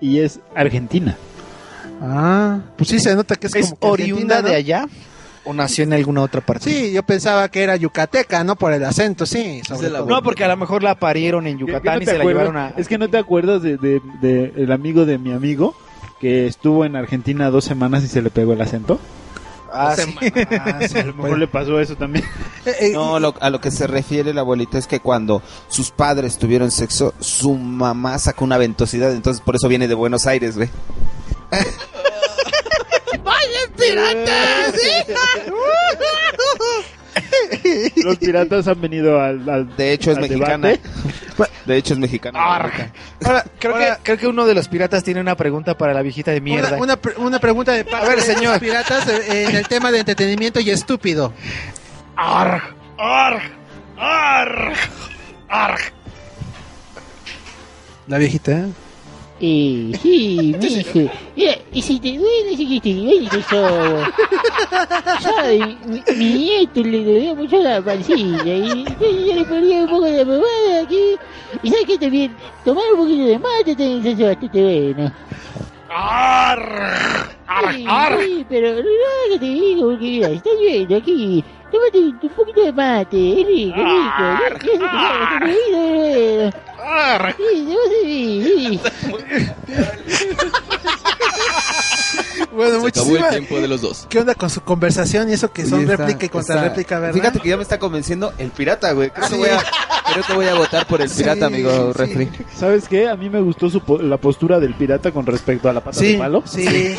y 0.00 0.20
es 0.20 0.38
argentina. 0.54 1.16
Ah, 2.00 2.60
pues 2.76 2.90
sí 2.90 3.00
se 3.00 3.14
nota 3.16 3.34
que 3.36 3.48
es, 3.48 3.54
¿Es 3.56 3.66
como 3.70 3.80
que 3.80 3.86
oriunda 3.88 4.38
argentina, 4.38 4.42
¿no? 4.42 4.48
de 4.48 4.54
allá? 4.56 4.88
¿O 5.46 5.52
nació 5.52 5.84
en 5.84 5.92
alguna 5.92 6.22
otra 6.22 6.40
parte? 6.40 6.70
Sí, 6.70 6.92
yo 6.92 7.02
pensaba 7.02 7.48
que 7.50 7.62
era 7.62 7.76
yucateca, 7.76 8.42
¿no? 8.44 8.56
Por 8.56 8.72
el 8.72 8.82
acento, 8.84 9.26
sí. 9.26 9.60
sobre 9.66 9.90
la 9.90 9.98
todo. 9.98 10.08
No, 10.08 10.22
porque 10.22 10.42
a 10.44 10.48
lo 10.48 10.56
mejor 10.56 10.82
la 10.82 10.94
parieron 10.98 11.46
en 11.46 11.58
¿Qué- 11.58 11.66
qué 11.66 11.72
Yucatán 11.72 11.96
no 11.98 12.02
y 12.02 12.06
se 12.06 12.18
la 12.18 12.24
llevaron 12.24 12.56
a... 12.56 12.68
Es 12.76 12.88
que 12.88 12.96
no 12.98 13.08
te 13.08 13.18
acuerdas 13.18 13.60
de, 13.62 13.76
de- 13.76 14.00
de 14.20 14.52
el 14.56 14.72
amigo 14.72 15.04
de 15.04 15.18
mi 15.18 15.32
amigo 15.32 15.74
que 16.20 16.46
estuvo 16.46 16.84
en 16.86 16.96
Argentina 16.96 17.50
dos 17.50 17.64
semanas 17.64 18.02
y 18.04 18.08
se 18.08 18.22
le 18.22 18.30
pegó 18.30 18.54
el 18.54 18.60
acento. 18.62 18.98
Ah, 19.70 19.94
sí. 19.96 20.14
Ah, 20.60 20.78
sí, 20.88 20.98
A 20.98 21.04
lo 21.04 21.14
mejor 21.14 21.36
le 21.36 21.48
pasó 21.48 21.78
eso 21.80 21.96
también. 21.96 22.24
Eh, 22.64 22.72
eh, 22.80 22.90
No, 22.94 23.18
lo- 23.20 23.34
a 23.40 23.50
lo 23.50 23.60
que 23.60 23.70
se 23.70 23.86
refiere 23.86 24.32
la 24.32 24.40
abuelita 24.42 24.78
es 24.78 24.86
que 24.86 25.00
cuando 25.00 25.42
sus 25.68 25.90
padres 25.90 26.38
tuvieron 26.38 26.70
sexo, 26.70 27.12
su 27.20 27.54
mamá 27.54 28.18
sacó 28.18 28.44
una 28.44 28.56
ventosidad, 28.56 29.12
entonces 29.12 29.42
por 29.42 29.56
eso 29.56 29.68
viene 29.68 29.88
de 29.88 29.94
Buenos 29.94 30.26
Aires, 30.26 30.56
güey. 30.56 30.70
Los 38.04 38.16
piratas 38.18 38.66
han 38.68 38.80
venido 38.80 39.20
al, 39.20 39.48
al- 39.48 39.76
De 39.76 39.92
hecho 39.92 40.10
es 40.10 40.16
al 40.18 40.22
mexicana. 40.22 40.68
debate. 40.68 40.80
De 41.66 41.76
hecho 41.76 41.94
es 41.94 41.98
mexicana. 42.00 42.38
Ahora, 43.24 43.44
creo, 43.58 43.74
que, 43.76 43.92
creo 44.02 44.18
que 44.18 44.26
uno 44.28 44.46
de 44.46 44.54
los 44.54 44.68
piratas 44.68 45.02
tiene 45.02 45.20
una 45.20 45.36
pregunta 45.36 45.76
para 45.76 45.94
la 45.94 46.02
viejita 46.02 46.30
de 46.30 46.40
mierda. 46.40 46.68
Una, 46.74 46.78
una, 46.82 46.96
pre- 46.96 47.14
una 47.16 47.38
pregunta 47.40 47.72
de 47.72 47.84
parte 47.84 48.06
A 48.06 48.08
ver, 48.08 48.22
de 48.22 48.42
los 48.42 48.58
piratas 48.58 49.08
eh, 49.08 49.46
en 49.48 49.56
el 49.56 49.66
tema 49.66 49.90
de 49.90 50.00
entretenimiento 50.00 50.60
y 50.60 50.70
estúpido. 50.70 51.32
Arg, 52.16 52.62
arg, 52.98 53.42
arg, 53.98 54.72
arg. 55.48 55.80
La 58.06 58.18
viejita. 58.18 58.66
¿Eh? 59.40 59.90
Eh, 59.92 59.98
sí, 60.00 60.54
mi 60.58 60.66
hijo. 60.66 61.12
Mira, 61.36 61.54
y 61.72 61.82
si 61.82 61.98
te 61.98 62.16
duele, 62.16 62.56
sí 62.56 62.68
que 62.68 62.80
te 62.80 62.94
duele 62.94 63.28
eso. 63.38 64.04
¿Sabes? 65.20 65.60
Mi, 65.86 66.02
mi 66.16 66.24
nieto 66.34 66.82
le 66.82 67.04
dolía 67.04 67.34
mucho 67.34 67.58
la 67.58 67.82
pancilla 67.82 68.44
y 68.44 68.84
y 69.00 69.26
yo 69.26 69.34
le 69.34 69.44
ponía 69.44 69.82
un 69.82 69.88
poco 69.88 70.04
de 70.04 70.24
pomada 70.24 70.82
aquí. 70.82 71.16
Y 71.62 71.70
sabes 71.70 71.86
que 71.86 71.98
también, 71.98 72.34
tomar 72.64 72.84
un 72.92 73.00
poquito 73.00 73.24
de 73.26 73.38
mate 73.38 73.76
también 73.76 74.02
se 74.02 74.12
hace 74.12 74.24
bastante 74.24 74.62
bueno. 74.62 75.12
Sí, 77.72 77.86
sí, 78.20 78.46
pero 78.48 78.72
no 78.74 78.82
que 79.30 79.38
te 79.38 79.44
digo, 79.46 79.90
porque 79.90 80.04
mira, 80.04 80.28
está 80.28 80.50
lloviendo 80.50 80.96
aquí. 80.96 81.44
Tómate 81.74 81.98
un 81.98 82.18
un 82.22 82.28
poquito 82.30 82.62
de 82.62 82.72
mate, 82.72 83.40
es 83.40 83.46
rico, 83.48 83.80
es 83.80 84.60
rico. 84.60 84.86
Bueno. 86.76 87.34
Sí, 87.36 87.76
sí. 88.04 88.80
Bueno, 92.52 92.80
Se 92.82 92.86
acabó 92.88 93.06
el 93.08 93.12
muchísimas. 93.12 93.30
tiempo 93.30 93.60
de 93.60 93.66
los 93.68 93.80
dos. 93.80 94.06
¿Qué 94.08 94.20
onda 94.20 94.34
con 94.36 94.48
su 94.50 94.60
conversación 94.60 95.28
y 95.28 95.32
eso 95.32 95.50
que 95.52 95.66
son 95.66 95.80
Sí, 95.80 95.84
está- 95.90 95.96
réplica 95.96 96.26
y 96.26 96.28
contra 96.28 96.54
está- 96.54 96.68
réplica, 96.68 96.98
verdad? 97.00 97.14
Fíjate 97.14 97.40
que 97.40 97.48
ya 97.48 97.56
me 97.56 97.62
está 97.64 97.78
convenciendo 97.80 98.32
el 98.38 98.50
pirata, 98.50 98.92
güey. 98.92 99.10
Creo, 99.10 99.26
que 99.28 99.34
Sí. 99.34 99.38
voy 99.40 99.48
a, 99.48 99.60
creo 100.12 100.24
que 100.24 100.32
voy 100.34 100.46
a 100.46 100.54
votar 100.54 100.86
por 100.86 101.00
el 101.02 101.10
pirata, 101.10 101.48
Sí, 101.48 101.54
amigo 101.54 101.92
sí. 101.92 101.98
refri. 101.98 102.30
¿Sabes 102.54 102.86
qué? 102.88 103.08
A 103.08 103.16
mí 103.16 103.28
me 103.28 103.40
gustó 103.40 103.68
su 103.70 103.80
po- 103.80 103.98
la 103.98 104.18
postura 104.18 104.60
del 104.60 104.74
pirata 104.74 105.10
con 105.10 105.26
respecto 105.26 105.68
a 105.68 105.72
la 105.72 105.80
pata 105.82 105.98
Sí, 105.98 106.12
de 106.12 106.18
palo. 106.18 106.42
sí. 106.46 106.94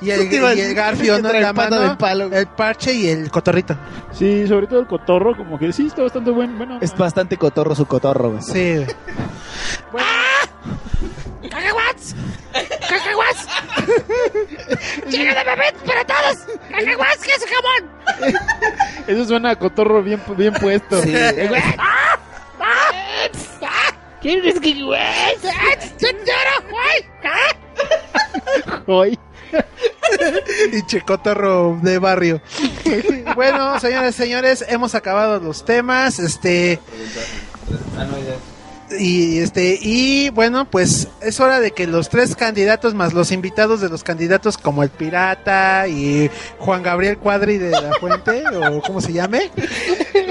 Y 0.00 0.10
el, 0.10 0.32
y 0.32 0.60
el 0.60 0.74
garfio, 0.74 1.16
que 1.16 1.22
¿no? 1.22 1.30
En 1.30 1.42
la 1.42 1.52
mano, 1.52 1.80
de 1.80 1.96
palo. 1.96 2.30
el 2.32 2.46
parche 2.46 2.92
y 2.92 3.08
el 3.08 3.30
cotorrito. 3.30 3.76
Sí, 4.12 4.46
sobre 4.46 4.66
todo 4.66 4.80
el 4.80 4.86
cotorro, 4.86 5.36
como 5.36 5.58
que 5.58 5.72
sí, 5.72 5.86
está 5.86 6.02
bastante 6.02 6.30
buen. 6.30 6.56
Bueno, 6.56 6.78
Es 6.80 6.96
bastante 6.96 7.36
cotorro 7.36 7.74
su 7.74 7.86
cotorro, 7.86 8.30
güey. 8.30 8.42
Sí. 8.42 8.86
güey. 9.90 10.04
eso 19.06 19.24
suena 19.24 19.50
a 19.50 19.56
cotorro 19.56 20.02
bien, 20.02 20.22
bien 20.36 20.54
puesto. 20.54 21.00
Sí. 21.02 21.14
¿Quieres 24.20 24.60
que 24.60 24.74
Hoy. 28.86 29.18
y 30.72 30.82
checotorro 30.86 31.78
de 31.82 31.98
barrio. 31.98 32.40
bueno, 33.34 33.78
señores, 33.80 34.14
señores, 34.14 34.64
hemos 34.68 34.94
acabado 34.94 35.38
los 35.40 35.64
temas. 35.64 36.18
Este. 36.18 36.78
Y 38.98 39.38
este 39.38 39.78
y 39.80 40.30
bueno, 40.30 40.68
pues 40.68 41.06
es 41.20 41.38
hora 41.38 41.60
de 41.60 41.70
que 41.70 41.86
los 41.86 42.08
tres 42.08 42.34
candidatos 42.34 42.92
más 42.92 43.12
los 43.12 43.30
invitados 43.30 43.80
de 43.80 43.88
los 43.88 44.02
candidatos 44.02 44.58
como 44.58 44.82
el 44.82 44.90
pirata 44.90 45.86
y 45.86 46.28
Juan 46.58 46.82
Gabriel 46.82 47.16
Cuadri 47.16 47.58
de 47.58 47.70
la 47.70 47.92
Fuente 48.00 48.42
o 48.52 48.80
como 48.82 49.00
se 49.00 49.12
llame, 49.12 49.52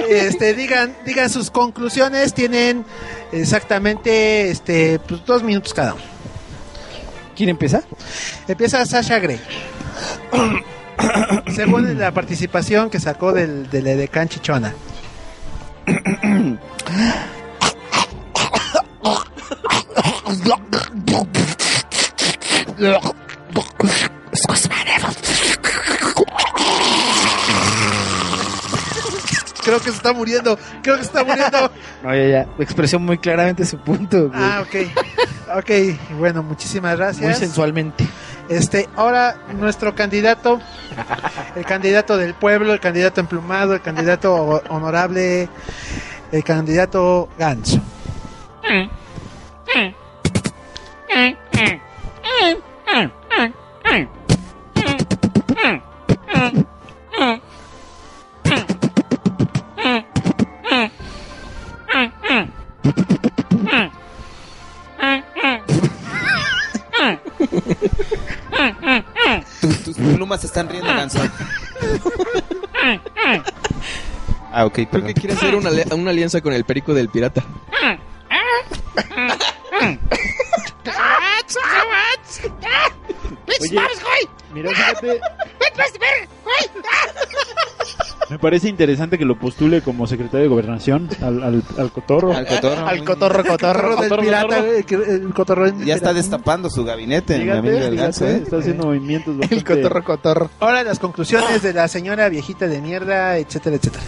este 0.09 0.53
digan 0.55 0.93
digan 1.05 1.29
sus 1.29 1.49
conclusiones. 1.49 2.33
Tienen 2.33 2.83
exactamente 3.31 4.49
este 4.49 4.99
pues, 4.99 5.25
dos 5.25 5.41
minutos 5.41 5.73
cada 5.73 5.93
uno. 5.93 6.18
¿Quién 7.39 7.51
empieza? 7.51 7.83
Empieza 8.49 8.85
Sasha 8.85 9.17
Grey. 9.17 9.39
Según 11.55 11.97
la 11.97 12.11
participación 12.11 12.89
que 12.89 12.99
sacó 12.99 13.31
del, 13.31 13.69
del 13.69 13.87
Edecán 13.87 14.27
Chichona. 14.27 14.73
Creo 29.69 29.79
que 29.79 29.89
se 29.91 29.97
está 29.97 30.13
muriendo. 30.13 30.57
Creo 30.81 30.97
que 30.97 31.03
se 31.03 31.07
está 31.07 31.23
muriendo. 31.23 31.71
No, 32.03 32.15
ya, 32.15 32.27
ya. 32.27 32.47
Expresó 32.59 32.97
muy 32.99 33.17
claramente 33.17 33.65
su 33.65 33.77
punto, 33.77 34.29
güey. 34.29 34.31
Ah, 34.41 34.63
ok. 34.65 35.55
Ok, 35.57 35.71
bueno, 36.19 36.43
muchísimas 36.43 36.95
gracias. 36.97 37.23
Muy 37.25 37.33
sensualmente. 37.33 38.07
Este, 38.49 38.87
ahora 38.95 39.35
nuestro 39.59 39.93
candidato, 39.95 40.59
el 41.55 41.65
candidato 41.65 42.17
del 42.17 42.33
pueblo, 42.35 42.73
el 42.73 42.79
candidato 42.79 43.19
emplumado, 43.21 43.73
el 43.73 43.81
candidato 43.81 44.33
ho- 44.35 44.63
honorable, 44.69 45.49
el 46.31 46.43
candidato 46.43 47.29
Ganso. 47.37 47.79
se 48.63 48.89
ok, 74.69 74.73
Creo 74.75 74.89
perdón. 74.89 75.07
que 75.07 75.13
quiere 75.15 75.33
hacer 75.35 75.55
una, 75.55 75.69
ali- 75.69 75.83
una 75.93 76.11
alianza 76.11 76.41
con 76.41 76.53
el 76.53 76.63
perico 76.63 76.93
del 76.93 77.09
pirata. 77.09 77.43
Oye, 83.61 83.79
mira, 84.53 84.69
fíjate, 84.69 85.19
me 88.29 88.37
parece 88.39 88.69
interesante 88.69 89.17
que 89.17 89.25
lo 89.25 89.37
postule 89.37 89.81
como 89.81 90.05
secretario 90.07 90.41
de 90.43 90.47
gobernación 90.47 91.09
al, 91.21 91.43
al, 91.43 91.63
al 91.77 91.91
cotorro. 91.91 92.31
Al 92.33 92.45
cotorro. 92.47 92.87
Al 92.87 93.03
cotorro, 93.03 93.43
cotorro. 93.43 93.95
Cotorro 93.95 94.15
del 94.17 94.19
pirata, 94.25 94.61
güey, 94.61 94.83
que- 94.83 94.95
el 94.95 95.33
cotorro 95.33 95.65
del 95.71 95.83
Ya 95.85 95.95
está 95.95 96.13
destapando 96.13 96.69
su 96.69 96.83
gabinete, 96.85 97.37
mi 97.37 97.43
Fíjate, 97.45 97.59
amigo 97.59 97.77
el 97.77 97.95
Ganso, 97.97 98.19
fíjate, 98.25 98.37
¿eh? 98.39 98.43
está 98.43 98.57
haciendo 98.57 98.85
movimientos 98.85 99.35
El 99.49 99.63
cotorro, 99.63 100.03
cotorro. 100.03 100.49
Ahora 100.59 100.83
las 100.83 100.99
conclusiones 100.99 101.61
de 101.63 101.73
la 101.73 101.87
señora 101.87 102.29
viejita 102.29 102.67
de 102.67 102.81
mierda, 102.81 103.37
etcétera, 103.37 103.75
etcétera. 103.77 104.03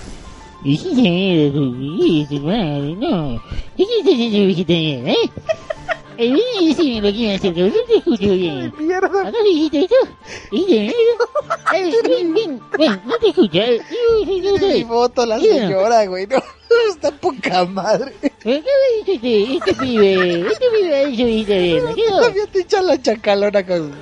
No. 2.95 3.41
¿Qué 3.77 3.83
estás 3.83 4.13
haciendo, 4.13 4.49
hijita 4.49 4.73
de 4.73 4.79
mierda, 4.79 5.11
eh? 5.11 5.31
Eh, 6.17 6.37
decime 6.61 7.01
lo 7.01 7.11
que 7.17 7.33
acerca, 7.33 7.61
no 7.61 7.71
te 7.87 7.97
escucho 7.97 8.31
bien. 8.33 8.73
Mierda. 8.77 9.21
¿Acaso 9.21 9.43
dijiste 9.43 9.79
de 9.79 9.87
mierda? 10.51 10.93
Eh, 11.73 11.91
ven, 12.03 12.33
ven, 12.33 12.61
ven, 12.77 13.01
no 13.05 13.17
te 13.17 13.27
yo, 13.31 14.27
yo, 14.27 14.67
Mi 14.67 14.81
yo. 14.81 14.87
voto 14.87 15.25
la 15.25 15.39
Sí, 15.39 15.47
señora, 15.47 16.05
güey. 16.05 16.27
No, 16.27 16.37
está 16.89 17.11
poca 17.11 17.65
madre. 17.65 18.13
¿Qué 18.43 18.63
me 18.63 19.13
dice 19.13 19.19
este, 19.57 19.73
pibe? 19.73 20.41
Este 20.47 20.65
pibe 20.69 20.95
ha 20.95 21.05
mierda, 21.07 21.45
¿qué 21.45 21.81
no? 21.81 21.95
Todavía 22.17 22.47
te 22.47 22.59
echan 22.59 22.87
la 22.87 23.01
chacalona 23.01 23.65
con... 23.65 23.91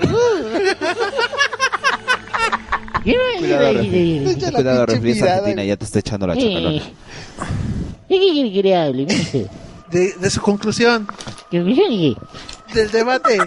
¿Qué 3.03 3.17
me 3.17 3.39
Cuidado, 3.39 3.73
Cuidado, 4.53 4.85
refri 4.85 5.19
Argentina, 5.21 5.63
ya 5.63 5.77
te 5.77 5.85
está 5.85 5.99
echando 5.99 6.27
la 6.27 6.35
chacalona. 6.35 6.77
Eh, 6.77 6.81
¿De 9.05 9.15
qué? 9.31 9.47
De, 9.91 10.13
de 10.13 10.29
su 10.29 10.41
conclusión 10.41 11.07
¿Qué 11.49 11.59
me 11.61 11.73
qué? 11.75 12.15
del 12.73 12.91
debate. 12.91 13.37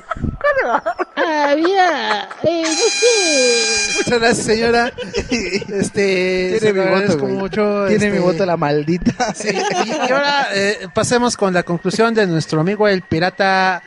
Ah, 1.17 1.55
mira, 1.57 2.29
eh, 2.43 2.63
no 2.63 2.69
sé. 2.69 3.99
Muchas 3.99 4.21
gracias, 4.21 4.47
señora. 4.47 4.93
Este, 5.31 6.59
se 6.59 6.73
Tiene 6.73 6.85
mi 6.85 6.91
voto, 6.91 7.27
mucho. 7.27 7.87
Tiene 7.89 8.11
mi 8.11 8.17
este, 8.17 8.21
voto 8.21 8.47
la 8.47 8.57
maldita. 8.57 9.33
Sí, 9.35 9.49
y, 9.49 9.89
y 9.89 10.13
ahora 10.13 10.49
eh, 10.53 10.89
pasemos 10.95 11.37
con 11.37 11.55
la 11.55 11.63
conclusión 11.63 12.15
de 12.15 12.27
nuestro 12.27 12.61
amigo 12.61 12.89
el 12.89 13.03
pirata 13.03 13.83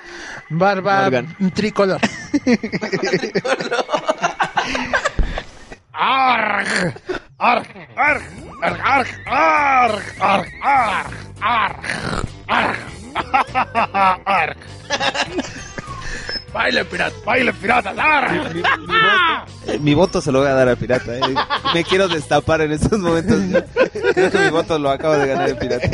Barba 0.50 1.02
Morgan. 1.04 1.36
Tricolor. 1.54 2.00
Arg! 5.98 6.68
Arg! 7.38 7.68
Arg! 7.96 8.24
Arg! 8.62 8.82
Arg! 8.84 9.08
Arg! 9.26 10.04
Arg! 10.20 11.14
Arg! 11.42 11.80
Arg! 12.48 12.78
Arg! 14.26 14.58
Eh, 19.68 19.80
Mi 19.80 19.94
voto 19.94 20.22
se 20.22 20.32
lo 20.32 20.40
voy 20.40 20.48
a 20.48 20.54
dar 20.54 20.68
al 20.70 20.78
pirata. 20.78 21.14
eh. 21.18 21.22
Me 21.74 21.84
quiero 21.84 22.08
destapar 22.08 22.62
en 22.62 22.72
estos 22.72 22.98
momentos. 23.00 23.38
Creo 24.14 24.32
que 24.32 24.38
mi 24.40 24.50
voto 24.50 24.78
lo 24.80 24.90
acaba 24.90 25.18
de 25.18 25.28
ganar 25.28 25.50
el 25.50 25.58
pirata. 25.58 25.90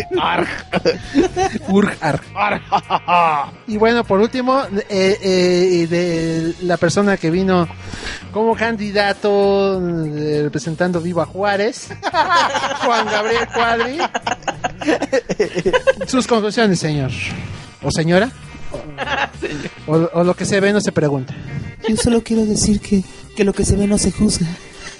Urg, 1.69 1.91
arg. 2.01 2.21
Y 3.67 3.77
bueno, 3.77 4.03
por 4.03 4.19
último, 4.19 4.61
eh, 4.89 5.17
eh, 5.21 5.87
de 5.89 6.53
la 6.61 6.77
persona 6.77 7.17
que 7.17 7.31
vino 7.31 7.67
como 8.31 8.55
candidato 8.55 9.81
eh, 10.05 10.41
representando 10.43 11.01
Viva 11.01 11.25
Juárez, 11.25 11.89
Juan 12.85 13.05
Gabriel 13.07 13.47
Cuadri. 13.53 13.97
Sus 16.07 16.27
conclusiones, 16.27 16.79
señor. 16.79 17.11
¿O 17.81 17.89
señora? 17.91 18.29
O, 19.87 19.93
o 20.13 20.23
lo 20.23 20.35
que 20.35 20.45
se 20.45 20.59
ve 20.59 20.71
no 20.71 20.79
se 20.79 20.91
pregunta. 20.91 21.33
Yo 21.87 21.97
solo 21.97 22.23
quiero 22.23 22.45
decir 22.45 22.79
que, 22.79 23.03
que 23.35 23.43
lo 23.43 23.53
que 23.53 23.65
se 23.65 23.75
ve 23.75 23.87
no 23.87 23.97
se 23.97 24.11
juzga. 24.11 24.47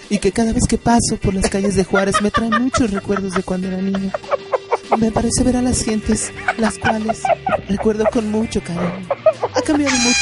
Y 0.09 0.17
que 0.17 0.31
cada 0.31 0.51
vez 0.51 0.65
que 0.67 0.77
paso 0.77 1.17
por 1.21 1.33
las 1.33 1.49
calles 1.49 1.75
de 1.75 1.83
Juárez 1.83 2.21
me 2.21 2.31
traen 2.31 2.61
muchos 2.61 2.91
recuerdos 2.91 3.33
de 3.33 3.43
cuando 3.43 3.67
era 3.67 3.77
niño. 3.77 4.11
Me 4.97 5.11
parece 5.11 5.43
ver 5.43 5.55
a 5.55 5.61
las 5.61 5.83
gentes, 5.83 6.33
las 6.57 6.77
cuales 6.77 7.21
recuerdo 7.69 8.05
con 8.11 8.29
mucho 8.29 8.61
cariño. 8.61 9.07
Ha 9.55 9.61
cambiado 9.61 9.95
mucho 9.97 10.19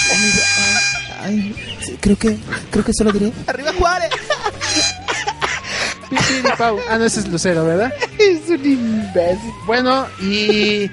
ay, 1.22 1.56
creo 2.00 2.18
que, 2.18 2.38
creo 2.72 2.86
que 2.86 2.94
solo 2.94 3.12
diré... 3.12 3.32
¡Arriba 3.48 3.74
Juárez! 3.74 4.10
Ah, 6.60 6.98
no, 6.98 7.06
ese 7.06 7.22
es 7.22 7.28
Lucero, 7.28 7.66
¿verdad? 7.66 7.94
Es 8.18 8.50
un 8.50 8.66
imbécil. 8.66 9.52
Bueno, 9.66 10.08
y 10.22 10.90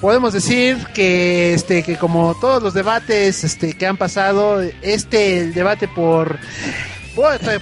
podemos 0.00 0.32
decir 0.32 0.78
que 0.94 1.54
este 1.54 1.82
que 1.82 1.96
como 1.96 2.34
todos 2.40 2.62
los 2.62 2.74
debates 2.74 3.44
este 3.44 3.74
que 3.74 3.86
han 3.86 3.96
pasado, 3.96 4.60
este 4.82 5.40
el 5.40 5.54
debate 5.54 5.88
por 5.88 6.38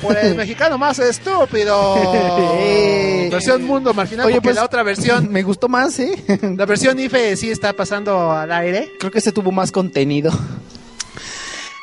por 0.01 0.16
el 0.16 0.34
mexicano 0.36 0.78
más 0.78 0.99
estúpido. 0.99 1.95
Versión 3.30 3.64
mundo 3.64 3.93
marginal 3.93 4.26
Oye, 4.26 4.36
porque 4.36 4.49
pues, 4.49 4.57
la 4.57 4.64
otra 4.64 4.82
versión, 4.82 5.30
Me 5.30 5.43
gustó 5.43 5.68
más, 5.68 5.99
¿eh? 5.99 6.24
la 6.57 6.66
versión 6.66 6.99
IFE 6.99 7.36
sí 7.36 7.51
está 7.51 7.72
pasando 7.72 8.32
al 8.32 8.53
aire. 8.53 8.93
Creo 8.99 9.11
que 9.11 9.18
este 9.18 9.32
tuvo 9.32 9.53
más 9.53 9.72
contenido. 9.72 10.32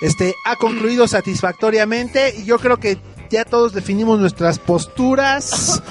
Este 0.02 0.34
ha 0.46 0.56
concluido 0.56 1.08
satisfactoriamente 1.08 2.36
y 2.38 2.46
yo 2.46 2.60
creo 2.60 2.78
que 2.78 2.98
ya 3.30 3.46
todos 3.46 3.74
definimos 3.74 4.20
nuestras 4.20 4.60
posturas 4.60 5.82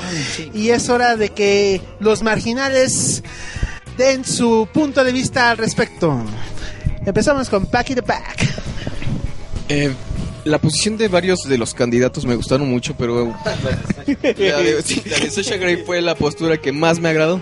y 0.53 0.71
es 0.71 0.89
hora 0.89 1.17
de 1.17 1.31
que 1.31 1.81
los 2.01 2.23
marginales 2.23 3.23
den 3.97 4.25
su 4.25 4.69
punto 4.73 5.05
de 5.05 5.13
vista 5.13 5.51
al 5.51 5.59
respecto. 5.59 6.25
Empezamos 7.07 7.49
con 7.49 7.67
Packy 7.67 7.95
the 7.95 8.03
Pack. 8.03 8.47
Eh, 9.69 9.93
la 10.45 10.59
posición 10.59 10.97
de 10.97 11.09
varios 11.09 11.41
de 11.49 11.57
los 11.59 11.75
candidatos 11.75 12.27
me 12.27 12.35
gustaron 12.35 12.69
mucho, 12.69 12.95
pero 12.97 13.35
la 14.39 14.61
de, 14.63 14.83
sí, 14.85 15.03
la 15.07 15.19
de 15.19 15.31
Sasha 15.31 15.57
Grey 15.57 15.79
fue 15.85 16.01
la 16.03 16.15
postura 16.15 16.57
que 16.59 16.73
más 16.73 17.01
me 17.01 17.09
agradó. 17.09 17.41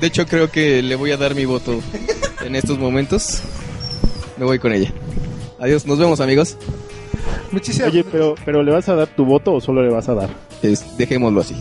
De 0.00 0.06
hecho, 0.06 0.26
creo 0.26 0.50
que 0.50 0.82
le 0.82 0.94
voy 0.94 1.10
a 1.10 1.16
dar 1.16 1.34
mi 1.34 1.44
voto 1.44 1.80
en 2.44 2.54
estos 2.54 2.78
momentos. 2.78 3.40
Me 4.36 4.44
voy 4.44 4.58
con 4.60 4.72
ella. 4.72 4.92
Adiós, 5.58 5.84
nos 5.86 5.98
vemos 5.98 6.20
amigos. 6.20 6.56
Muchísimas 7.50 7.90
Oye, 7.90 8.04
pero, 8.04 8.34
pero 8.44 8.62
¿le 8.62 8.70
vas 8.70 8.88
a 8.88 8.94
dar 8.94 9.08
tu 9.08 9.24
voto 9.24 9.54
o 9.54 9.60
solo 9.60 9.82
le 9.82 9.88
vas 9.92 10.08
a 10.08 10.14
dar? 10.14 10.30
Es- 10.62 10.96
dejémoslo 10.96 11.40
así. 11.40 11.56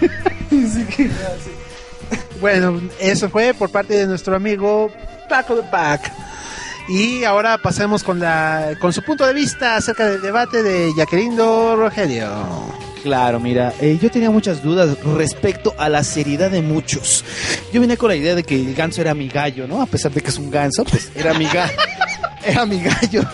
Bueno, 2.40 2.80
eso 3.00 3.28
fue 3.28 3.54
por 3.54 3.70
parte 3.70 3.94
de 3.94 4.06
nuestro 4.06 4.36
amigo 4.36 4.90
Paco 5.28 5.56
the 5.56 5.62
Pack. 5.62 6.12
Y 6.88 7.24
ahora 7.24 7.58
pasemos 7.58 8.02
con 8.02 8.18
la 8.18 8.74
con 8.80 8.92
su 8.92 9.02
punto 9.02 9.26
de 9.26 9.34
vista 9.34 9.76
acerca 9.76 10.08
del 10.08 10.22
debate 10.22 10.62
de 10.62 10.92
Jaquerindo 10.96 11.76
Rogelio. 11.76 12.28
Claro, 13.02 13.40
mira, 13.40 13.72
eh, 13.80 13.98
yo 14.00 14.10
tenía 14.10 14.30
muchas 14.30 14.62
dudas 14.62 14.96
respecto 15.04 15.74
a 15.78 15.88
la 15.88 16.02
seriedad 16.02 16.50
de 16.50 16.62
muchos. 16.62 17.24
Yo 17.72 17.80
venía 17.80 17.96
con 17.96 18.08
la 18.08 18.16
idea 18.16 18.34
de 18.34 18.42
que 18.42 18.56
el 18.56 18.74
ganso 18.74 19.00
era 19.00 19.14
mi 19.14 19.28
gallo, 19.28 19.68
¿no? 19.68 19.82
A 19.82 19.86
pesar 19.86 20.12
de 20.12 20.20
que 20.20 20.30
es 20.30 20.38
un 20.38 20.50
ganso, 20.50 20.84
pues 20.84 21.10
era 21.14 21.34
mi 21.34 21.46
gallo. 21.46 21.72
era 22.44 22.66
mi 22.66 22.80
gallo. 22.80 23.22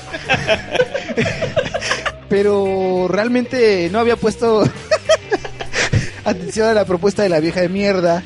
Pero 2.28 3.06
realmente 3.08 3.88
no 3.92 4.00
había 4.00 4.16
puesto 4.16 4.68
atención 6.24 6.68
a 6.68 6.74
la 6.74 6.84
propuesta 6.84 7.22
de 7.22 7.28
la 7.28 7.40
vieja 7.40 7.60
de 7.60 7.68
mierda. 7.68 8.22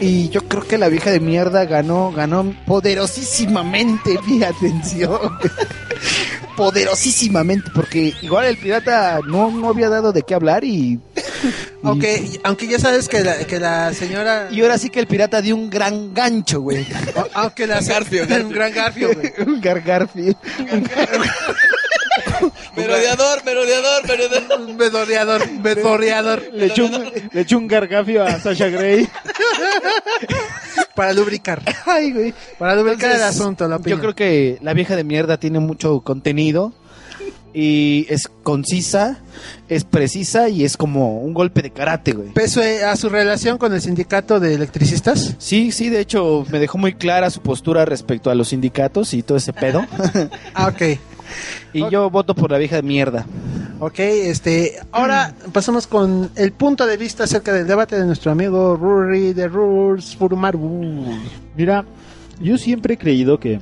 Y 0.00 0.30
yo 0.30 0.42
creo 0.48 0.66
que 0.66 0.78
la 0.78 0.88
vieja 0.88 1.10
de 1.10 1.20
mierda 1.20 1.66
ganó, 1.66 2.10
ganó 2.10 2.54
poderosísimamente 2.66 4.18
mi 4.26 4.42
atención. 4.42 5.18
poderosísimamente, 6.56 7.70
porque 7.74 8.12
igual 8.22 8.46
el 8.46 8.56
pirata 8.58 9.20
no, 9.26 9.50
no 9.50 9.68
había 9.68 9.88
dado 9.88 10.12
de 10.12 10.22
qué 10.22 10.34
hablar 10.34 10.64
y... 10.64 10.98
Aunque, 11.82 12.38
aunque 12.44 12.66
ya 12.66 12.78
sabes 12.78 13.08
que 13.08 13.24
la, 13.24 13.46
que 13.46 13.58
la 13.58 13.94
señora... 13.94 14.48
Y 14.50 14.60
ahora 14.60 14.76
sí 14.76 14.90
que 14.90 15.00
el 15.00 15.06
pirata 15.06 15.40
dio 15.40 15.56
un 15.56 15.70
gran 15.70 16.12
gancho, 16.12 16.60
güey. 16.60 16.86
Aunque 17.34 17.66
la... 17.66 17.80
Garfio, 17.80 18.26
Garfio. 18.26 18.46
Un 18.46 18.52
gran 18.52 18.74
garfio, 18.74 19.10
güey. 19.14 19.32
un 19.46 19.60
gargarfio. 19.60 20.34
Merodeador, 22.76 23.44
merodeador, 23.44 24.02
merodeador. 24.76 25.42
Un 25.42 25.62
bedorreador. 25.62 26.42
Le 26.52 26.66
echó 26.66 26.86
un, 26.86 27.10
le 27.32 27.40
echó 27.40 27.58
un 27.58 27.66
gargafio 27.66 28.24
a 28.24 28.38
Sasha 28.40 28.68
Grey. 28.68 29.08
Para 30.94 31.12
lubricar. 31.12 31.62
Ay, 31.86 32.12
güey. 32.12 32.34
Para 32.58 32.76
lubricar 32.76 33.12
el 33.12 33.22
asunto, 33.22 33.66
la 33.68 33.76
opinión. 33.76 33.98
Yo 33.98 34.02
creo 34.02 34.14
que 34.14 34.58
la 34.60 34.74
vieja 34.74 34.96
de 34.96 35.04
mierda 35.04 35.38
tiene 35.38 35.60
mucho 35.60 36.00
contenido 36.00 36.72
y 37.52 38.06
es 38.08 38.28
concisa, 38.42 39.18
es 39.68 39.84
precisa 39.84 40.48
y 40.48 40.64
es 40.64 40.76
como 40.76 41.20
un 41.20 41.34
golpe 41.34 41.62
de 41.62 41.70
karate, 41.70 42.12
güey. 42.12 42.30
Peso 42.32 42.62
eh, 42.62 42.84
a 42.84 42.96
su 42.96 43.08
relación 43.08 43.58
con 43.58 43.72
el 43.72 43.80
sindicato 43.80 44.40
de 44.40 44.54
electricistas. 44.54 45.34
Sí, 45.38 45.72
sí, 45.72 45.88
de 45.88 46.00
hecho 46.00 46.44
me 46.50 46.58
dejó 46.58 46.78
muy 46.78 46.94
clara 46.94 47.30
su 47.30 47.40
postura 47.40 47.84
respecto 47.84 48.30
a 48.30 48.34
los 48.34 48.48
sindicatos 48.48 49.14
y 49.14 49.22
todo 49.22 49.38
ese 49.38 49.52
pedo. 49.52 49.84
Ah, 50.54 50.68
ok. 50.68 50.98
Y 51.72 51.88
yo 51.90 52.10
voto 52.10 52.34
por 52.34 52.50
la 52.50 52.58
vieja 52.58 52.76
de 52.76 52.82
mierda. 52.82 53.26
Ok, 53.82 53.98
este, 53.98 54.78
ahora 54.92 55.34
pasamos 55.52 55.86
con 55.86 56.30
el 56.36 56.52
punto 56.52 56.86
de 56.86 56.98
vista 56.98 57.24
acerca 57.24 57.52
del 57.52 57.66
debate 57.66 57.98
de 57.98 58.04
nuestro 58.04 58.30
amigo 58.30 58.76
Ruri 58.76 59.32
de 59.32 59.48
Rurs 59.48 60.14
Furumaru. 60.16 61.18
Mira, 61.56 61.86
yo 62.42 62.58
siempre 62.58 62.94
he 62.94 62.98
creído 62.98 63.40
que 63.40 63.60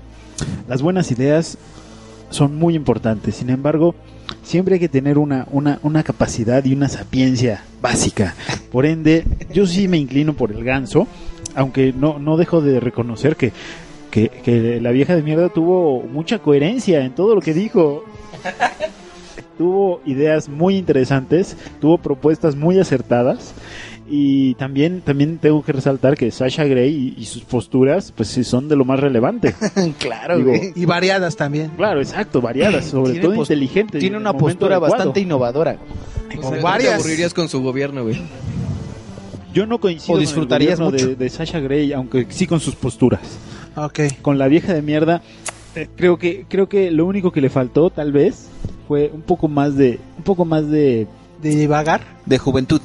las 0.66 0.82
buenas 0.82 1.12
ideas 1.12 1.56
son 2.30 2.56
muy 2.56 2.74
importantes. 2.74 3.36
Sin 3.36 3.48
embargo, 3.48 3.94
siempre 4.42 4.74
hay 4.74 4.80
que 4.80 4.88
tener 4.88 5.18
una, 5.18 5.46
una, 5.52 5.78
una 5.82 6.02
capacidad 6.02 6.64
y 6.64 6.72
una 6.72 6.88
sapiencia 6.88 7.62
básica. 7.80 8.34
Por 8.72 8.86
ende, 8.86 9.24
yo 9.52 9.66
sí 9.66 9.86
me 9.86 9.98
inclino 9.98 10.34
por 10.34 10.50
el 10.50 10.64
ganso, 10.64 11.06
aunque 11.54 11.92
no, 11.92 12.18
no 12.18 12.36
dejo 12.36 12.60
de 12.60 12.80
reconocer 12.80 13.36
que, 13.36 13.52
que, 14.10 14.28
que 14.28 14.80
la 14.80 14.90
vieja 14.90 15.14
de 15.16 15.22
mierda 15.22 15.48
tuvo 15.48 16.02
mucha 16.02 16.38
coherencia 16.40 17.04
en 17.04 17.14
todo 17.14 17.34
lo 17.34 17.40
que 17.40 17.54
dijo. 17.54 18.04
tuvo 19.58 20.00
ideas 20.04 20.48
muy 20.48 20.76
interesantes, 20.76 21.56
tuvo 21.80 21.98
propuestas 21.98 22.56
muy 22.56 22.78
acertadas. 22.78 23.54
Y 24.10 24.54
también, 24.54 25.02
también 25.02 25.36
tengo 25.36 25.62
que 25.62 25.70
resaltar 25.72 26.16
que 26.16 26.30
Sasha 26.30 26.64
Grey 26.64 27.14
y, 27.18 27.20
y 27.20 27.26
sus 27.26 27.42
posturas, 27.44 28.10
pues 28.16 28.28
sí 28.30 28.42
son 28.42 28.66
de 28.66 28.74
lo 28.74 28.86
más 28.86 28.98
relevante. 29.00 29.54
claro, 29.98 30.38
Digo, 30.38 30.48
güey. 30.48 30.72
Y 30.74 30.86
variadas 30.86 31.36
también. 31.36 31.72
Claro, 31.76 32.00
exacto, 32.00 32.40
variadas, 32.40 32.86
sobre 32.86 33.18
todo 33.20 33.34
inteligentes. 33.34 34.00
Tiene 34.00 34.16
en 34.16 34.22
una 34.22 34.32
postura 34.32 34.76
adecuado. 34.76 34.94
bastante 34.94 35.20
innovadora. 35.20 35.76
O 36.38 36.40
Con 36.40 36.52
sea, 36.54 36.62
varias. 36.62 36.88
Te 36.90 36.94
aburrirías 37.00 37.34
con 37.34 37.50
su 37.50 37.60
gobierno, 37.60 38.04
güey. 38.04 38.18
Yo 39.52 39.66
no 39.66 39.78
coincido 39.78 40.16
O 40.16 40.20
disfrutarías 40.20 40.78
con 40.78 40.86
el 40.86 40.90
gobierno 40.92 41.08
mucho. 41.10 41.18
de, 41.18 41.24
de 41.24 41.30
Sasha 41.30 41.60
Grey, 41.60 41.92
aunque 41.92 42.26
sí 42.30 42.46
con 42.46 42.60
sus 42.60 42.76
posturas. 42.76 43.20
Ok. 43.76 44.00
Con 44.22 44.38
la 44.38 44.48
vieja 44.48 44.74
de 44.74 44.82
mierda, 44.82 45.22
eh, 45.74 45.88
creo 45.96 46.18
que 46.18 46.46
creo 46.48 46.68
que 46.68 46.90
lo 46.90 47.06
único 47.06 47.30
que 47.32 47.40
le 47.40 47.50
faltó, 47.50 47.90
tal 47.90 48.12
vez, 48.12 48.48
fue 48.86 49.10
un 49.12 49.22
poco 49.22 49.48
más 49.48 49.76
de 49.76 50.00
un 50.16 50.24
poco 50.24 50.44
más 50.44 50.68
de 50.68 51.06
De 51.42 51.66
vagar. 51.66 52.00
De 52.26 52.38
juventud. 52.38 52.80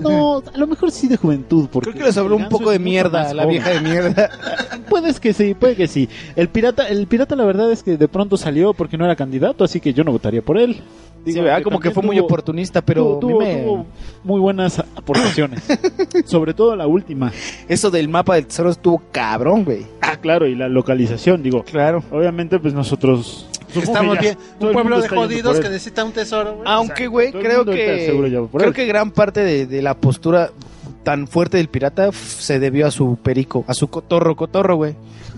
No, 0.00 0.38
a 0.52 0.58
lo 0.58 0.66
mejor 0.66 0.90
sí 0.90 1.08
de 1.08 1.16
juventud, 1.16 1.68
porque 1.70 1.90
Creo 1.90 2.00
que 2.02 2.06
les 2.08 2.16
habló 2.16 2.36
un 2.36 2.48
poco 2.48 2.70
de 2.70 2.78
mierda 2.78 3.32
la 3.34 3.46
vieja 3.46 3.70
de 3.70 3.80
mierda. 3.80 4.30
Puede 4.88 5.14
que 5.14 5.32
sí, 5.32 5.54
puede 5.54 5.76
que 5.76 5.86
sí. 5.86 6.08
El 6.34 6.48
pirata, 6.48 6.88
el 6.88 7.06
pirata 7.06 7.36
la 7.36 7.44
verdad 7.44 7.70
es 7.70 7.82
que 7.82 7.96
de 7.96 8.08
pronto 8.08 8.36
salió 8.36 8.74
porque 8.74 8.98
no 8.98 9.04
era 9.04 9.14
candidato, 9.14 9.62
así 9.62 9.80
que 9.80 9.92
yo 9.94 10.02
no 10.02 10.10
votaría 10.12 10.42
por 10.42 10.58
él. 10.58 10.80
Sí, 11.24 11.34
¿verdad? 11.34 11.54
aunque 11.56 11.64
Como 11.64 11.80
que 11.80 11.90
fue 11.90 12.02
muy 12.02 12.18
oportunista, 12.18 12.80
pero 12.80 13.18
tuvo, 13.20 13.40
me- 13.40 13.84
muy 14.24 14.40
buenas 14.40 14.78
aportaciones. 14.96 15.62
Sobre 16.24 16.54
todo 16.54 16.74
la 16.74 16.86
última. 16.86 17.30
eso 17.68 17.90
del 17.90 18.08
mapa 18.08 18.34
del 18.36 18.46
tesoro 18.46 18.70
estuvo 18.70 19.02
cabrón, 19.12 19.64
güey. 19.64 19.86
Ah, 20.00 20.16
claro, 20.16 20.46
y 20.46 20.54
la 20.54 20.68
localización, 20.68 21.42
digo. 21.42 21.62
Claro. 21.64 22.02
Obviamente, 22.10 22.58
pues 22.58 22.74
nosotros. 22.74 23.46
Estamos 23.74 24.18
bien. 24.18 24.36
Un 24.58 24.72
pueblo 24.72 25.00
de 25.00 25.08
jodidos 25.08 25.60
que 25.60 25.68
necesita 25.68 26.04
un 26.04 26.10
tesoro. 26.12 26.54
güey. 26.56 26.62
Aunque, 26.66 27.06
güey, 27.06 27.30
creo 27.30 27.64
que 27.64 28.10
creo 28.52 28.68
él. 28.68 28.74
que 28.74 28.86
gran 28.86 29.12
parte 29.12 29.40
de, 29.44 29.66
de 29.66 29.79
la 29.82 29.94
postura 29.94 30.50
tan 31.02 31.26
fuerte 31.28 31.56
del 31.56 31.68
pirata 31.68 32.10
se 32.12 32.58
debió 32.58 32.86
a 32.86 32.90
su 32.90 33.16
perico, 33.16 33.64
a 33.66 33.74
su 33.74 33.88
cotorro, 33.88 34.36
cotorro, 34.36 34.76
güey. 34.76 34.94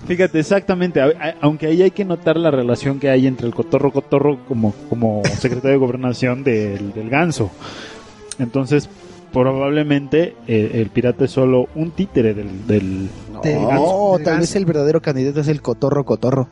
Fíjate, 0.06 0.40
exactamente. 0.40 1.00
a- 1.00 1.06
a- 1.06 1.34
aunque 1.40 1.66
ahí 1.68 1.82
hay 1.82 1.92
que 1.92 2.04
notar 2.04 2.36
la 2.36 2.50
relación 2.50 2.98
que 2.98 3.08
hay 3.10 3.26
entre 3.26 3.46
el 3.46 3.54
cotorro 3.54 3.92
cotorro 3.92 4.38
como, 4.48 4.74
como 4.88 5.22
secretario 5.38 5.70
de 5.72 5.76
gobernación 5.76 6.42
del, 6.42 6.92
del 6.92 7.08
ganso. 7.08 7.50
Entonces, 8.38 8.88
probablemente 9.32 10.34
eh, 10.46 10.70
el 10.74 10.90
pirata 10.90 11.24
es 11.24 11.30
solo 11.30 11.68
un 11.74 11.90
títere 11.92 12.34
del, 12.34 12.66
del, 12.66 13.08
De 13.42 13.54
No, 13.54 14.14
tal 14.16 14.24
ganso. 14.24 14.40
vez 14.40 14.56
el 14.56 14.64
verdadero 14.66 15.00
candidato 15.00 15.40
es 15.40 15.48
el 15.48 15.62
cotorro, 15.62 16.04
cotorro. 16.04 16.48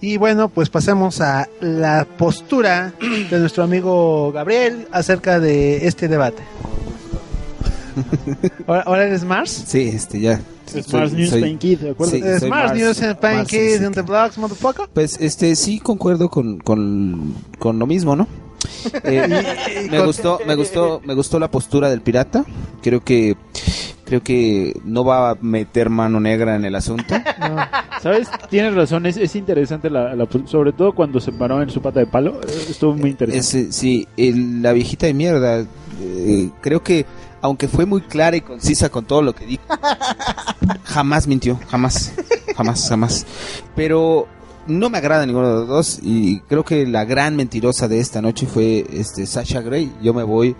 Y 0.00 0.16
bueno, 0.18 0.48
pues 0.48 0.68
pasemos 0.68 1.20
a 1.20 1.48
la 1.60 2.06
postura 2.18 2.92
de 3.30 3.38
nuestro 3.38 3.62
amigo 3.64 4.32
Gabriel 4.32 4.86
acerca 4.92 5.40
de 5.40 5.86
este 5.86 6.08
debate. 6.08 6.42
¿Ahora, 8.66 8.82
ahora 8.82 9.04
eres 9.06 9.24
Mars? 9.24 9.64
Sí, 9.66 9.90
este, 9.94 10.20
ya. 10.20 10.40
Mars 10.92 11.12
News 11.12 11.30
soy- 11.30 11.40
Pain 11.42 11.58
Kid, 11.58 11.78
¿de 11.80 11.90
acuerdo? 11.90 12.14
Sí, 12.16 12.22
Mars. 12.48 12.72
News 12.74 13.02
and 13.02 13.08
Mars, 13.10 13.48
sí, 13.48 13.54
Pancakes 13.54 13.78
sí. 13.78 13.84
in 13.84 13.92
the 13.92 14.02
Blocks, 14.02 14.38
motherfucker. 14.38 14.86
Pues 14.92 15.18
este 15.20 15.54
sí 15.56 15.78
concuerdo 15.78 16.28
con, 16.28 16.58
con, 16.58 17.34
con 17.58 17.78
lo 17.78 17.86
mismo, 17.86 18.16
¿no? 18.16 18.26
Eh, 19.04 19.88
me 19.90 20.04
gustó, 20.04 20.38
me 20.46 20.54
gustó, 20.56 21.00
me 21.04 21.14
gustó 21.14 21.38
la 21.38 21.50
postura 21.50 21.88
del 21.90 22.00
pirata. 22.02 22.44
Creo 22.82 23.02
que 23.02 23.36
creo 24.04 24.22
que 24.22 24.78
no 24.84 25.04
va 25.04 25.30
a 25.30 25.34
meter 25.40 25.88
mano 25.88 26.20
negra 26.20 26.56
en 26.56 26.64
el 26.66 26.74
asunto. 26.74 27.14
¿Sabes? 28.02 28.28
Tienes 28.50 28.74
razón, 28.74 29.06
es, 29.06 29.16
es 29.16 29.36
interesante, 29.36 29.88
la, 29.88 30.14
la- 30.14 30.28
sobre 30.46 30.72
todo 30.72 30.92
cuando 30.94 31.18
se 31.20 31.32
paró 31.32 31.62
en 31.62 31.70
su 31.70 31.80
pata 31.80 32.00
de 32.00 32.06
palo. 32.06 32.40
eh, 32.42 32.66
Estuvo 32.70 32.94
muy 32.94 33.10
interesante. 33.10 33.38
Ese, 33.62 33.72
sí, 33.72 34.06
el- 34.18 34.62
la 34.62 34.72
viejita 34.72 35.06
de 35.06 35.14
mierda. 35.14 35.60
eh, 36.00 36.50
creo 36.60 36.82
que 36.82 37.06
aunque 37.44 37.68
fue 37.68 37.84
muy 37.84 38.00
clara 38.00 38.36
y 38.38 38.40
concisa 38.40 38.88
con 38.88 39.04
todo 39.04 39.20
lo 39.20 39.34
que 39.34 39.44
dijo, 39.44 39.62
jamás 40.84 41.26
mintió, 41.26 41.60
jamás, 41.68 42.12
jamás, 42.56 42.88
jamás. 42.88 43.26
Pero 43.76 44.26
no 44.66 44.88
me 44.88 44.96
agrada 44.96 45.26
ninguno 45.26 45.48
de 45.48 45.54
los 45.60 45.68
dos 45.68 45.98
y 46.02 46.40
creo 46.40 46.64
que 46.64 46.86
la 46.86 47.04
gran 47.04 47.36
mentirosa 47.36 47.86
de 47.86 48.00
esta 48.00 48.22
noche 48.22 48.46
fue 48.46 48.86
este 48.90 49.26
Sasha 49.26 49.60
Grey. 49.60 49.92
Yo 50.02 50.14
me 50.14 50.22
voy 50.22 50.56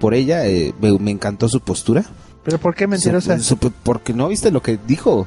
por 0.00 0.14
ella, 0.14 0.46
eh, 0.46 0.72
me, 0.80 0.98
me 0.98 1.10
encantó 1.10 1.50
su 1.50 1.60
postura. 1.60 2.02
¿Pero 2.44 2.58
por 2.58 2.74
qué 2.74 2.86
mentirosa? 2.86 3.38
Su- 3.38 3.44
su- 3.60 3.70
porque 3.82 4.14
no 4.14 4.28
viste 4.28 4.50
lo 4.50 4.62
que 4.62 4.78
dijo. 4.86 5.26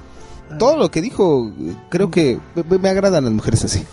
Todo 0.57 0.77
lo 0.77 0.89
que 0.91 1.01
dijo, 1.01 1.51
creo 1.89 2.09
que 2.11 2.39
me, 2.69 2.77
me 2.77 2.89
agradan 2.89 3.23
las 3.25 3.33
mujeres 3.33 3.63
así. 3.65 3.83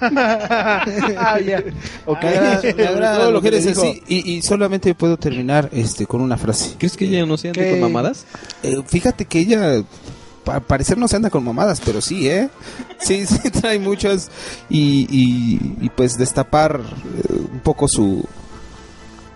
ah, 0.00 1.38
ya. 1.44 1.62
Ok. 2.06 2.22
Me 2.22 2.28
agradan- 2.28 2.76
me 2.76 2.86
agradan 2.86 3.16
todo 3.16 3.24
las 3.24 3.32
lo 3.32 3.42
que 3.42 3.50
le 3.50 3.58
mujeres 3.58 3.78
así. 3.78 4.02
Y, 4.08 4.32
y 4.34 4.42
solamente 4.42 4.94
puedo 4.94 5.16
terminar 5.16 5.68
este 5.72 6.06
con 6.06 6.20
una 6.20 6.36
frase. 6.36 6.74
¿Crees 6.78 6.96
que 6.96 7.06
ella 7.06 7.24
no 7.26 7.36
se 7.36 7.52
¿Qué? 7.52 7.70
con 7.72 7.80
mamadas? 7.80 8.24
Eh, 8.62 8.76
fíjate 8.86 9.24
que 9.24 9.38
ella, 9.40 9.82
para 10.44 10.60
parecer 10.60 10.98
no 10.98 11.08
se 11.08 11.16
anda 11.16 11.30
con 11.30 11.44
mamadas, 11.44 11.80
pero 11.84 12.00
sí, 12.00 12.28
¿eh? 12.28 12.48
Sí, 13.00 13.26
sí, 13.26 13.50
trae 13.50 13.78
muchas. 13.78 14.30
Y, 14.68 15.06
y, 15.10 15.84
y 15.86 15.88
pues 15.90 16.16
destapar 16.18 16.80
eh, 16.80 17.32
un 17.52 17.60
poco 17.60 17.88
su, 17.88 18.24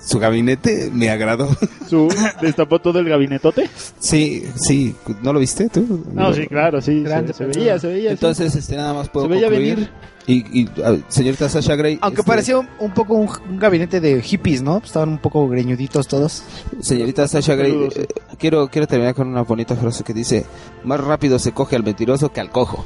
su 0.09 0.19
gabinete 0.19 0.91
me 0.93 1.11
agradó. 1.11 1.49
Su, 1.89 2.09
destapó 2.41 2.79
todo 2.81 2.99
el 2.99 3.09
gabinetote. 3.09 3.69
Sí, 3.99 4.45
sí, 4.57 4.95
¿no 5.23 5.33
lo 5.35 5.39
viste 5.41 5.69
tú? 5.69 6.05
No, 6.15 6.33
sí, 6.33 6.47
claro, 6.47 6.81
sí. 6.81 7.03
Se, 7.03 7.09
Grande 7.09 7.33
se 7.35 7.45
veía, 7.45 7.79
se 7.79 7.89
veía. 7.89 8.09
sí. 8.11 8.15
Entonces, 8.15 8.55
este, 8.57 8.77
nada 8.77 8.95
más 8.95 9.09
puedo 9.11 9.27
Se 9.27 9.33
veía 9.33 9.47
concluir. 9.49 9.75
venir. 9.77 9.91
Y, 10.27 10.61
y 10.63 10.69
a 10.83 10.99
señorita 11.09 11.49
Sasha 11.49 11.75
Grey. 11.75 11.99
Aunque 12.03 12.21
este, 12.21 12.29
parecía 12.31 12.59
un, 12.59 12.69
un 12.81 12.93
poco 12.93 13.15
un, 13.15 13.29
un 13.49 13.59
gabinete 13.59 14.01
de 14.01 14.21
hippies, 14.23 14.61
¿no? 14.63 14.79
Estaban 14.85 15.09
un 15.11 15.19
poco 15.19 15.47
greñuditos 15.49 16.07
todos. 16.09 16.43
Señorita 16.81 17.27
Sasha 17.29 17.55
Grey, 17.55 17.73
Saludos. 17.73 17.97
eh, 17.97 18.07
quiero, 18.39 18.69
quiero 18.69 18.87
terminar 18.87 19.15
con 19.15 19.29
una 19.29 19.43
bonita 19.43 19.75
frase 19.77 20.05
que 20.05 20.13
dice: 20.15 20.45
Más 20.85 21.01
rápido 21.01 21.39
se 21.39 21.53
coge 21.53 21.77
al 21.77 21.83
mentiroso 21.83 22.31
que 22.33 22.41
al 22.41 22.51
cojo. 22.51 22.85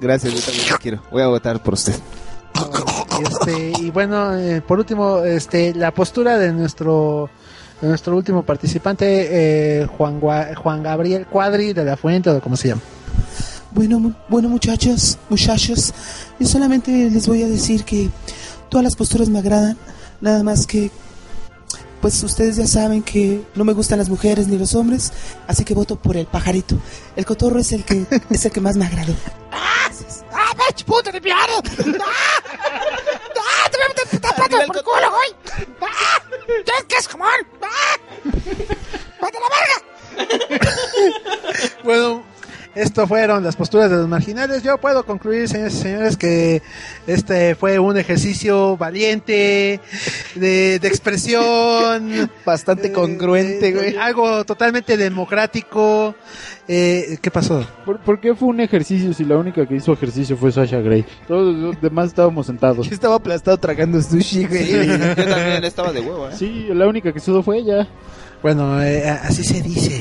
Gracias, 0.00 0.32
yo 0.34 0.40
también 0.40 0.66
la 0.70 0.78
quiero. 0.78 1.02
Voy 1.10 1.22
a 1.22 1.26
votar 1.28 1.62
por 1.62 1.74
usted. 1.74 1.94
Este, 3.28 3.72
y 3.80 3.90
bueno, 3.90 4.36
eh, 4.36 4.60
por 4.60 4.78
último, 4.78 5.18
este, 5.24 5.74
la 5.74 5.92
postura 5.92 6.38
de 6.38 6.52
nuestro 6.52 7.30
de 7.80 7.88
nuestro 7.88 8.16
último 8.16 8.42
participante, 8.42 9.06
eh, 9.82 9.86
Juan, 9.86 10.20
Juan 10.20 10.82
Gabriel 10.82 11.26
Cuadri 11.26 11.72
de 11.72 11.84
la 11.84 11.96
Fuente, 11.96 12.30
o 12.30 12.40
como 12.40 12.56
se 12.56 12.68
llama. 12.68 12.82
Bueno, 13.70 14.14
bueno 14.28 14.48
muchachos, 14.48 15.18
muchachos, 15.28 15.92
yo 16.40 16.46
solamente 16.46 16.90
les 17.10 17.28
voy 17.28 17.42
a 17.42 17.48
decir 17.48 17.84
que 17.84 18.10
todas 18.68 18.82
las 18.82 18.96
posturas 18.96 19.28
me 19.28 19.38
agradan, 19.38 19.76
nada 20.20 20.42
más 20.42 20.66
que 20.66 20.90
pues 22.00 22.22
ustedes 22.22 22.56
ya 22.56 22.66
saben 22.66 23.02
que 23.02 23.42
no 23.54 23.64
me 23.64 23.72
gustan 23.72 23.98
las 23.98 24.08
mujeres 24.08 24.48
ni 24.48 24.58
los 24.58 24.74
hombres, 24.74 25.12
así 25.46 25.64
que 25.64 25.74
voto 25.74 25.96
por 25.96 26.16
el 26.16 26.26
pajarito. 26.26 26.76
El 27.16 27.24
cotorro 27.24 27.58
es 27.58 27.72
el 27.72 27.84
que 27.84 28.06
es 28.30 28.44
el 28.44 28.52
que 28.52 28.60
más 28.60 28.76
me 28.76 28.86
agradó. 28.86 29.14
¡Ah, 29.52 29.90
pinche 30.56 30.84
puto 30.84 31.10
de 31.10 31.20
piano! 31.20 31.54
¡Ah! 32.00 32.42
¡Ah, 33.40 33.70
te 33.70 33.76
voy 33.76 33.86
a 33.86 33.88
meter 33.88 34.20
tapando 34.20 34.56
por 34.66 34.76
el 34.76 34.82
culo, 34.84 35.10
güey! 35.10 35.34
¡Ah! 35.80 36.22
¿Qué, 36.46 36.72
qué 36.88 36.96
es 36.96 37.08
jamón? 37.08 37.28
¡Ah! 37.62 37.96
¡Vete 39.20 39.38
a 39.38 39.40
la 39.40 39.48
verga! 39.56 40.78
Bueno, 41.84 42.24
esto 42.74 43.06
fueron 43.06 43.42
las 43.42 43.56
posturas 43.56 43.90
de 43.90 43.96
los 43.96 44.08
marginales. 44.08 44.62
Yo 44.62 44.78
puedo 44.78 45.04
concluir, 45.04 45.48
señores 45.48 45.74
y 45.74 45.78
señores, 45.78 46.16
que 46.16 46.62
este 47.06 47.54
fue 47.54 47.78
un 47.78 47.96
ejercicio 47.96 48.76
valiente, 48.76 49.80
de, 50.34 50.78
de 50.78 50.88
expresión. 50.88 52.30
Bastante 52.44 52.88
eh, 52.88 52.92
congruente, 52.92 53.68
eh, 53.68 53.72
güey. 53.72 53.96
Algo 53.96 54.44
totalmente 54.44 54.96
democrático. 54.96 56.14
Eh, 56.66 57.18
¿Qué 57.20 57.30
pasó? 57.30 57.66
¿Por, 57.84 57.98
por 58.00 58.20
qué 58.20 58.34
fue 58.34 58.48
un 58.48 58.60
ejercicio 58.60 59.12
si 59.14 59.24
la 59.24 59.36
única 59.38 59.66
que 59.66 59.74
hizo 59.76 59.92
ejercicio 59.92 60.36
fue 60.36 60.52
Sasha 60.52 60.80
Grey? 60.80 61.04
Todos 61.26 61.54
los 61.54 61.80
demás 61.80 62.08
estábamos 62.08 62.46
sentados. 62.46 62.86
Yo 62.86 62.94
estaba 62.94 63.16
aplastado 63.16 63.56
tragando 63.56 64.00
sushi, 64.00 64.46
güey. 64.46 64.86
Yo 64.86 65.14
también 65.14 65.64
estaba 65.64 65.92
de 65.92 66.00
huevo, 66.00 66.28
¿eh? 66.28 66.32
Sí, 66.36 66.68
la 66.70 66.86
única 66.86 67.12
que 67.12 67.20
sudó 67.20 67.42
fue 67.42 67.58
ella. 67.58 67.88
Bueno, 68.42 68.80
eh, 68.82 69.08
así 69.08 69.42
se 69.42 69.62
dice. 69.62 70.00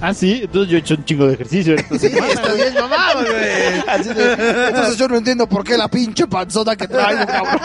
Ah, 0.00 0.14
sí, 0.14 0.40
entonces 0.44 0.70
yo 0.70 0.76
he 0.76 0.80
hecho 0.80 0.94
un 0.94 1.04
chingo 1.04 1.26
de 1.26 1.34
ejercicio. 1.34 1.74
Entonces, 1.78 2.10
Sí, 2.12 2.18
bien 2.56 2.74
mamado, 2.74 3.20
güey. 3.20 3.84
Así 3.86 4.08
de- 4.14 4.32
entonces 4.68 4.96
yo 4.96 5.08
no 5.08 5.16
entiendo 5.16 5.46
por 5.46 5.62
qué 5.62 5.76
la 5.76 5.88
pinche 5.88 6.26
panzona 6.26 6.74
que 6.76 6.88
traigo, 6.88 7.26
cabrón. 7.26 7.60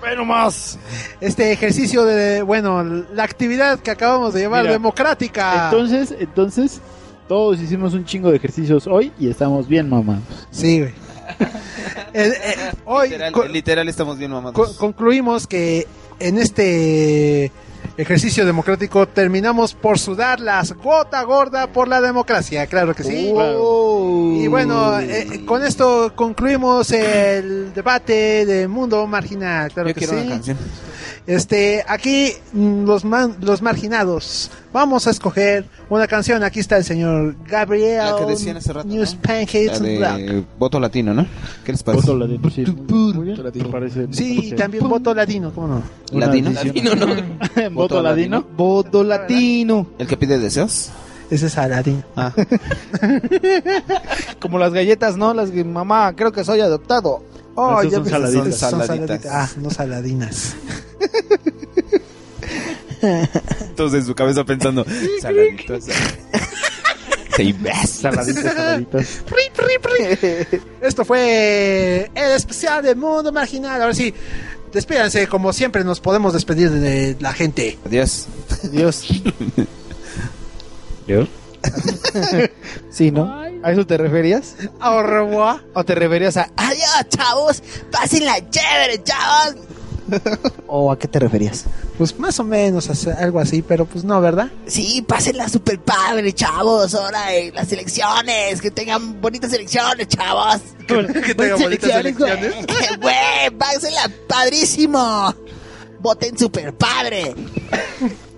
Bueno, 0.00 0.24
más. 0.24 0.78
Este 1.20 1.52
ejercicio 1.52 2.04
de, 2.04 2.42
bueno, 2.42 2.82
la 3.14 3.24
actividad 3.24 3.78
que 3.80 3.90
acabamos 3.90 4.34
de 4.34 4.40
llevar, 4.40 4.62
Mira, 4.62 4.72
democrática. 4.72 5.70
entonces, 5.70 6.14
entonces, 6.18 6.80
todos 7.28 7.60
hicimos 7.60 7.94
un 7.94 8.04
chingo 8.04 8.30
de 8.30 8.36
ejercicios 8.36 8.86
hoy 8.86 9.12
y 9.18 9.28
estamos 9.30 9.66
bien, 9.68 9.88
mamá. 9.88 10.20
Sí, 10.50 10.80
güey. 10.80 10.94
Eh, 12.12 12.32
eh, 12.44 12.72
hoy 12.86 13.14
Literal, 13.52 13.88
estamos 13.88 14.18
bien 14.18 14.32
mamados. 14.32 14.54
co- 14.54 14.76
concluimos 14.76 15.46
que 15.46 15.86
en 16.18 16.38
este 16.38 17.52
ejercicio 17.96 18.46
democrático 18.46 19.06
terminamos 19.06 19.74
por 19.74 19.98
sudar 19.98 20.40
las 20.40 20.72
gota 20.72 21.22
gorda 21.22 21.66
por 21.66 21.88
la 21.88 22.00
democracia, 22.00 22.66
claro 22.66 22.94
que 22.94 23.02
sí. 23.02 23.32
Y 23.32 24.46
bueno, 24.48 24.98
eh, 25.00 25.44
con 25.46 25.64
esto 25.64 26.12
concluimos 26.14 26.90
el 26.92 27.72
debate 27.74 28.46
de 28.46 28.68
mundo 28.68 29.06
marginal, 29.06 29.70
claro 29.72 29.90
Yo 29.90 29.94
que 29.94 30.06
sí. 30.06 30.14
una 30.14 30.28
canción. 30.28 30.58
Este, 31.26 31.84
aquí 31.86 32.32
mm, 32.52 32.84
los 32.86 33.04
man- 33.04 33.36
los 33.40 33.62
marginados. 33.62 34.50
Vamos 34.72 35.06
a 35.06 35.10
escoger 35.10 35.64
una 35.88 36.06
canción. 36.06 36.42
Aquí 36.42 36.60
está 36.60 36.76
el 36.76 36.84
señor 36.84 37.36
Gabriel. 37.46 37.98
La 37.98 38.16
que 38.16 38.24
decían 38.24 38.56
hace 38.56 38.72
rato, 38.72 38.88
News 38.88 39.14
¿no? 39.14 39.20
Pancakes 39.22 39.66
La 39.66 39.74
and 39.76 39.98
Black. 39.98 40.16
de 40.18 40.44
voto 40.58 40.80
latino, 40.80 41.14
¿no? 41.14 41.26
¿Qué 41.64 41.72
les 41.72 41.82
parece? 41.82 42.06
Voto 42.06 42.18
latino, 42.18 42.50
sí, 42.50 42.64
muy- 42.88 43.12
muy 43.12 43.24
bien, 43.26 43.42
me 43.42 43.64
parece- 43.66 44.08
Sí, 44.12 44.48
me 44.52 44.56
también 44.56 44.88
voto 44.88 45.14
latino, 45.14 45.52
¿cómo 45.54 45.68
no? 45.68 45.82
¿Latino? 46.18 46.50
Latino, 46.50 46.94
no. 46.94 47.06
¿Voto 47.72 48.02
latino? 48.02 48.44
Voto 48.56 49.04
latino. 49.04 49.86
¿El 49.98 50.06
que 50.06 50.16
pide 50.16 50.38
deseos? 50.38 50.90
Ese 51.30 51.46
es 51.46 51.58
Aladín. 51.58 52.02
Ah, 52.16 52.32
Como 54.40 54.58
las 54.58 54.72
galletas, 54.72 55.16
¿no? 55.16 55.34
Las 55.34 55.50
que, 55.50 55.64
mamá, 55.64 56.14
creo 56.16 56.32
que 56.32 56.44
soy 56.44 56.60
adoptado. 56.60 57.22
Oh, 57.62 57.82
ya 57.82 57.98
son 57.98 58.08
saladitas. 58.08 58.58
Son 58.58 58.70
saladitas. 58.70 58.88
saladitas. 58.88 59.32
Ah, 59.32 59.50
no 59.60 59.70
saladinas. 59.70 60.56
entonces 63.60 64.00
en 64.00 64.06
su 64.06 64.14
cabeza 64.14 64.44
pensando, 64.44 64.84
imbécil. 67.38 67.86
Saladitas, 67.86 68.54
saladitas. 68.54 69.22
Esto 70.80 71.04
fue 71.04 72.10
el 72.14 72.32
especial 72.32 72.82
de 72.82 72.94
Mundo 72.94 73.32
Marginal. 73.32 73.80
Ahora 73.82 73.94
sí, 73.94 74.14
despídanse. 74.72 75.26
Como 75.26 75.52
siempre, 75.52 75.84
nos 75.84 76.00
podemos 76.00 76.32
despedir 76.32 76.70
de 76.70 77.16
la 77.20 77.32
gente. 77.32 77.78
Adiós. 77.84 78.26
Dios. 78.70 79.04
Sí, 82.90 83.10
¿no? 83.10 83.40
¿A 83.62 83.72
eso 83.72 83.86
te 83.86 83.96
referías? 83.96 84.56
Revoir. 84.80 85.60
¿O 85.74 85.84
te 85.84 85.94
referías 85.94 86.36
a 86.36 86.50
adiós, 86.56 87.06
chavos? 87.08 87.62
Pásenla 87.90 88.50
chévere, 88.50 89.02
chavos. 89.02 89.56
¿O 90.66 90.90
a 90.90 90.98
qué 90.98 91.08
te 91.08 91.18
referías? 91.18 91.64
Pues 91.98 92.18
más 92.18 92.38
o 92.40 92.44
menos 92.44 93.06
algo 93.06 93.40
así, 93.40 93.62
pero 93.62 93.84
pues 93.84 94.04
no, 94.04 94.20
¿verdad? 94.20 94.48
Sí, 94.66 95.02
pásenla 95.06 95.48
super 95.48 95.78
padre, 95.78 96.32
chavos. 96.32 96.94
Ahora 96.94 97.34
en 97.34 97.54
las 97.54 97.70
elecciones. 97.72 98.60
Que 98.60 98.70
tengan 98.70 99.20
bonitas 99.20 99.52
elecciones, 99.52 100.08
chavos. 100.08 100.60
que 100.86 101.34
tenga 101.34 101.56
bonitas 101.56 101.90
elecciones. 101.90 102.54
Güey, 103.00 103.50
pásenla 103.58 104.10
padrísimo. 104.26 105.34
Voten 106.00 106.36
super 106.38 106.74
padre. 106.74 107.34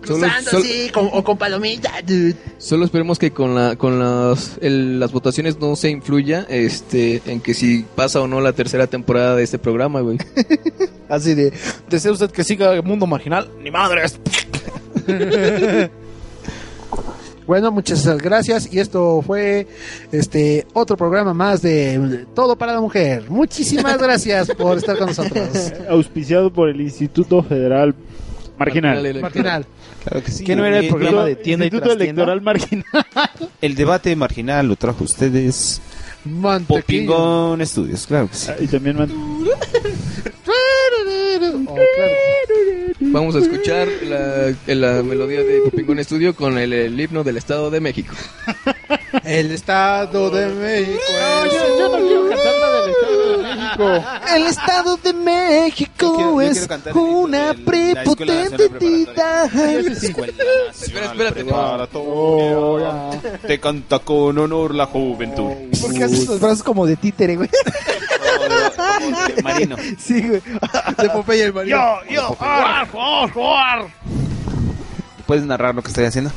Solo- 0.04 0.26
Usando 0.26 0.50
sol- 0.50 0.62
así, 0.62 0.90
con- 0.90 1.08
o 1.12 1.22
con 1.24 1.38
palomitas, 1.38 1.92
dude. 2.06 2.34
Solo 2.58 2.84
esperemos 2.84 3.18
que 3.18 3.30
con 3.30 3.54
la 3.54 3.76
con 3.76 3.98
las 3.98 4.58
el- 4.60 4.98
las 5.00 5.12
votaciones 5.12 5.58
no 5.60 5.76
se 5.76 5.90
influya 5.90 6.46
este 6.48 7.22
en 7.26 7.40
que 7.40 7.54
si 7.54 7.84
pasa 7.94 8.20
o 8.20 8.26
no 8.26 8.40
la 8.40 8.52
tercera 8.52 8.86
temporada 8.86 9.36
de 9.36 9.44
este 9.44 9.58
programa, 9.58 10.00
güey. 10.00 10.18
Así 11.08 11.34
de, 11.34 11.52
¿desea 11.90 12.10
usted 12.12 12.30
que 12.30 12.42
siga 12.44 12.72
el 12.74 12.82
mundo 12.82 13.06
marginal? 13.06 13.48
Ni 13.62 13.70
madres. 13.70 14.18
Bueno, 17.44 17.72
muchas 17.72 18.06
gracias. 18.18 18.72
Y 18.72 18.78
esto 18.78 19.20
fue 19.20 19.66
este 20.12 20.64
otro 20.74 20.96
programa 20.96 21.34
más 21.34 21.60
de 21.60 22.24
Todo 22.34 22.56
para 22.56 22.74
la 22.74 22.80
Mujer. 22.80 23.24
Muchísimas 23.28 23.98
gracias 23.98 24.48
por 24.56 24.78
estar 24.78 24.96
con 24.96 25.08
nosotros. 25.08 25.72
Auspiciado 25.90 26.52
por 26.52 26.68
el 26.68 26.80
Instituto 26.80 27.42
Federal 27.42 27.94
Marginal. 28.58 29.20
Marginal. 29.20 29.66
Claro 30.04 30.24
que 30.24 30.30
sí. 30.30 30.44
¿Qué 30.44 30.54
no 30.56 30.64
era 30.64 30.78
el 30.78 30.84
Y- 30.86 30.88
programa 30.88 31.22
y- 31.24 31.26
de 31.30 31.36
tienda 31.36 31.64
y 31.64 31.68
Instituto 31.68 31.94
trastienda? 31.96 32.22
Electoral 32.22 32.40
Marginal. 32.42 32.84
El 33.60 33.74
debate 33.74 34.16
marginal 34.16 34.66
lo 34.68 34.76
trajo 34.76 35.04
ustedes. 35.04 35.80
Popingón 36.68 37.60
Estudios, 37.60 38.06
claro 38.06 38.28
que 38.28 38.36
sí. 38.36 38.50
y 38.60 38.66
también 38.68 38.96
man- 38.96 39.10
Oh, 40.74 41.74
claro. 41.74 42.12
Vamos 43.00 43.34
a 43.34 43.38
escuchar 43.40 43.88
la, 44.04 44.54
la 44.66 45.02
melodía 45.02 45.40
de 45.42 45.60
Copingón 45.64 45.98
Estudio 45.98 46.34
con 46.36 46.58
el, 46.58 46.72
el 46.72 47.00
himno 47.00 47.24
del 47.24 47.36
Estado 47.36 47.70
de 47.70 47.80
México. 47.80 48.14
El 49.24 49.50
Estado 49.52 50.30
de 50.30 50.46
México. 50.48 50.98
es- 51.46 51.52
yo 51.52 51.88
no 51.90 52.06
quiero 52.06 52.28
cantar 52.28 52.54
la 52.58 52.80
del 52.80 52.90
Estado 52.90 53.36
de 53.36 53.42
México. 53.78 54.04
El 54.34 54.46
Estado 54.46 54.96
de 54.96 55.12
México 55.12 55.92
Yo 56.00 56.14
quiero- 56.16 56.32
yo 56.32 56.40
es 56.42 56.52
quiero 56.52 56.68
cantar 56.68 56.92
el 56.92 56.98
himno 56.98 57.18
una 57.18 57.38
del- 57.38 57.44
la 57.46 57.52
Escuela 57.52 57.64
prepotente 57.64 58.34
Nacional 58.34 58.68
Preparatoria. 58.68 58.98
entidad. 58.98 59.44
Escuela 60.02 60.32
Espera, 60.32 61.06
Nacional 61.06 61.12
espérate. 61.12 61.44
Preparatoria. 61.44 63.38
Te 63.46 63.60
canta 63.60 63.98
con 64.00 64.38
honor 64.38 64.74
la 64.74 64.86
juventud. 64.86 65.50
¿Por 65.80 65.92
qué 65.94 66.04
haces 66.04 66.26
los 66.26 66.40
brazos 66.40 66.62
como 66.62 66.86
de 66.86 66.96
títere, 66.96 67.36
güey? 67.36 67.48
Como 67.48 69.26
de 69.36 69.42
Marino. 69.42 69.76
Sí, 69.98 70.20
güey. 70.26 70.42
De 70.98 71.10
Popeye 71.10 71.44
el 71.44 71.52
Marino. 71.52 71.98
yo, 72.08 72.36
¿Puedes 75.26 75.44
narrar 75.44 75.74
lo 75.74 75.82
que 75.82 75.88
estoy 75.88 76.04
haciendo? 76.04 76.30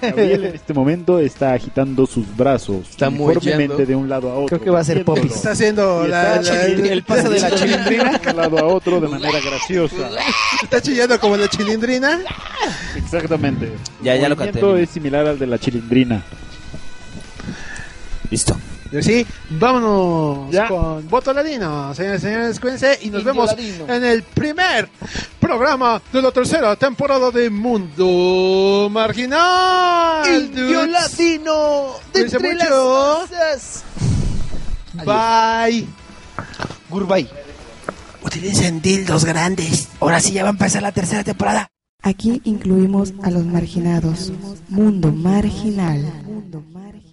Gabriel 0.00 0.44
en 0.46 0.54
este 0.54 0.72
momento 0.74 1.18
está 1.18 1.52
agitando 1.52 2.06
sus 2.06 2.24
brazos 2.36 2.88
Está 2.90 3.08
uniformemente 3.08 3.84
de 3.86 3.94
un 3.96 4.08
lado 4.08 4.30
a 4.30 4.34
otro. 4.34 4.46
Creo 4.58 4.60
que 4.60 4.70
va 4.70 4.80
a 4.80 4.84
ser 4.84 5.04
popis. 5.04 5.32
Está 5.34 5.50
haciendo 5.52 6.06
la, 6.06 6.36
está 6.36 6.52
la- 6.54 6.64
el- 6.66 6.86
el 6.86 7.02
paso 7.02 7.28
de 7.30 7.40
la 7.40 7.50
chilindrina. 7.54 8.18
de 8.18 8.30
un 8.30 8.36
lado 8.36 8.58
a 8.58 8.64
otro 8.64 9.00
de 9.00 9.08
manera 9.08 9.40
graciosa. 9.40 9.96
Está 10.62 10.80
chillando 10.80 11.18
como 11.20 11.36
la 11.36 11.48
chilindrina. 11.48 12.20
Exactamente. 12.96 13.72
Ya, 14.02 14.14
ya 14.16 14.24
El 14.24 14.30
lo 14.30 14.36
canté. 14.36 14.60
movimiento 14.60 14.76
es 14.76 14.90
similar 14.90 15.26
al 15.26 15.38
de 15.38 15.46
la 15.46 15.58
chilindrina. 15.58 16.22
Listo. 18.30 18.56
Y 18.92 19.02
Sí, 19.02 19.26
vámonos 19.50 20.50
Ya. 20.50 20.66
con 20.68 21.08
Voto 21.08 21.32
Ladino. 21.32 21.94
Señores 21.94 22.20
y 22.22 22.24
señores, 22.26 22.58
cuídense 22.60 22.98
y 23.02 23.10
nos 23.10 23.20
Indio 23.20 23.24
vemos 23.24 23.46
Ladino. 23.50 23.94
en 23.94 24.04
el 24.04 24.22
primer 24.24 24.88
programa 25.38 26.02
de 26.12 26.20
la 26.22 26.32
tercera 26.32 26.74
temporada 26.76 27.30
de 27.30 27.50
Mundo 27.50 28.88
Marginal. 28.90 30.28
Indio 30.34 30.80
dudes. 30.80 30.90
latino 30.90 31.86
de 32.12 32.12
Cuídense 32.12 32.36
entre 32.36 32.54
mucho. 32.54 33.26
Bye. 35.04 35.86
Goodbye. 36.90 37.28
Utilicen 38.24 38.82
dildos 38.82 39.24
grandes. 39.24 39.88
Ahora 40.00 40.20
sí 40.20 40.32
ya 40.32 40.42
va 40.42 40.48
a 40.48 40.52
empezar 40.52 40.82
la 40.82 40.92
tercera 40.92 41.22
temporada. 41.24 41.68
Aquí 42.02 42.40
incluimos 42.44 43.12
a 43.22 43.30
los 43.30 43.44
marginados. 43.44 44.32
Mundo 44.68 45.12
marginal. 45.12 46.02
You 46.02 47.09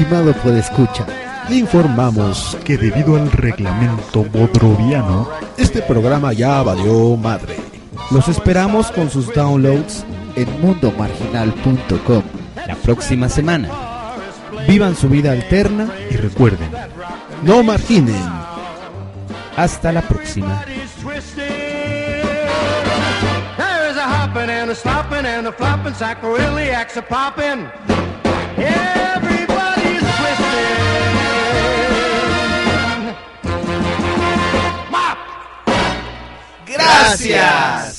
Estimado 0.00 0.32
podescucha, 0.32 1.04
le 1.50 1.56
informamos 1.56 2.56
que 2.64 2.78
debido 2.78 3.16
al 3.16 3.30
reglamento 3.30 4.24
bodroviano, 4.24 5.28
este 5.58 5.82
programa 5.82 6.32
ya 6.32 6.62
valió 6.62 7.18
madre. 7.18 7.56
Los 8.10 8.26
esperamos 8.28 8.90
con 8.92 9.10
sus 9.10 9.30
downloads 9.34 10.06
en 10.36 10.58
mundomarginal.com. 10.62 12.22
La 12.66 12.76
próxima 12.76 13.28
semana. 13.28 13.68
Vivan 14.66 14.96
su 14.96 15.06
vida 15.10 15.32
alterna 15.32 15.90
y 16.10 16.16
recuerden, 16.16 16.70
no 17.42 17.62
marginen. 17.62 18.24
Hasta 19.54 19.92
la 19.92 20.00
próxima. 20.00 20.64
Gracias. 36.98 37.89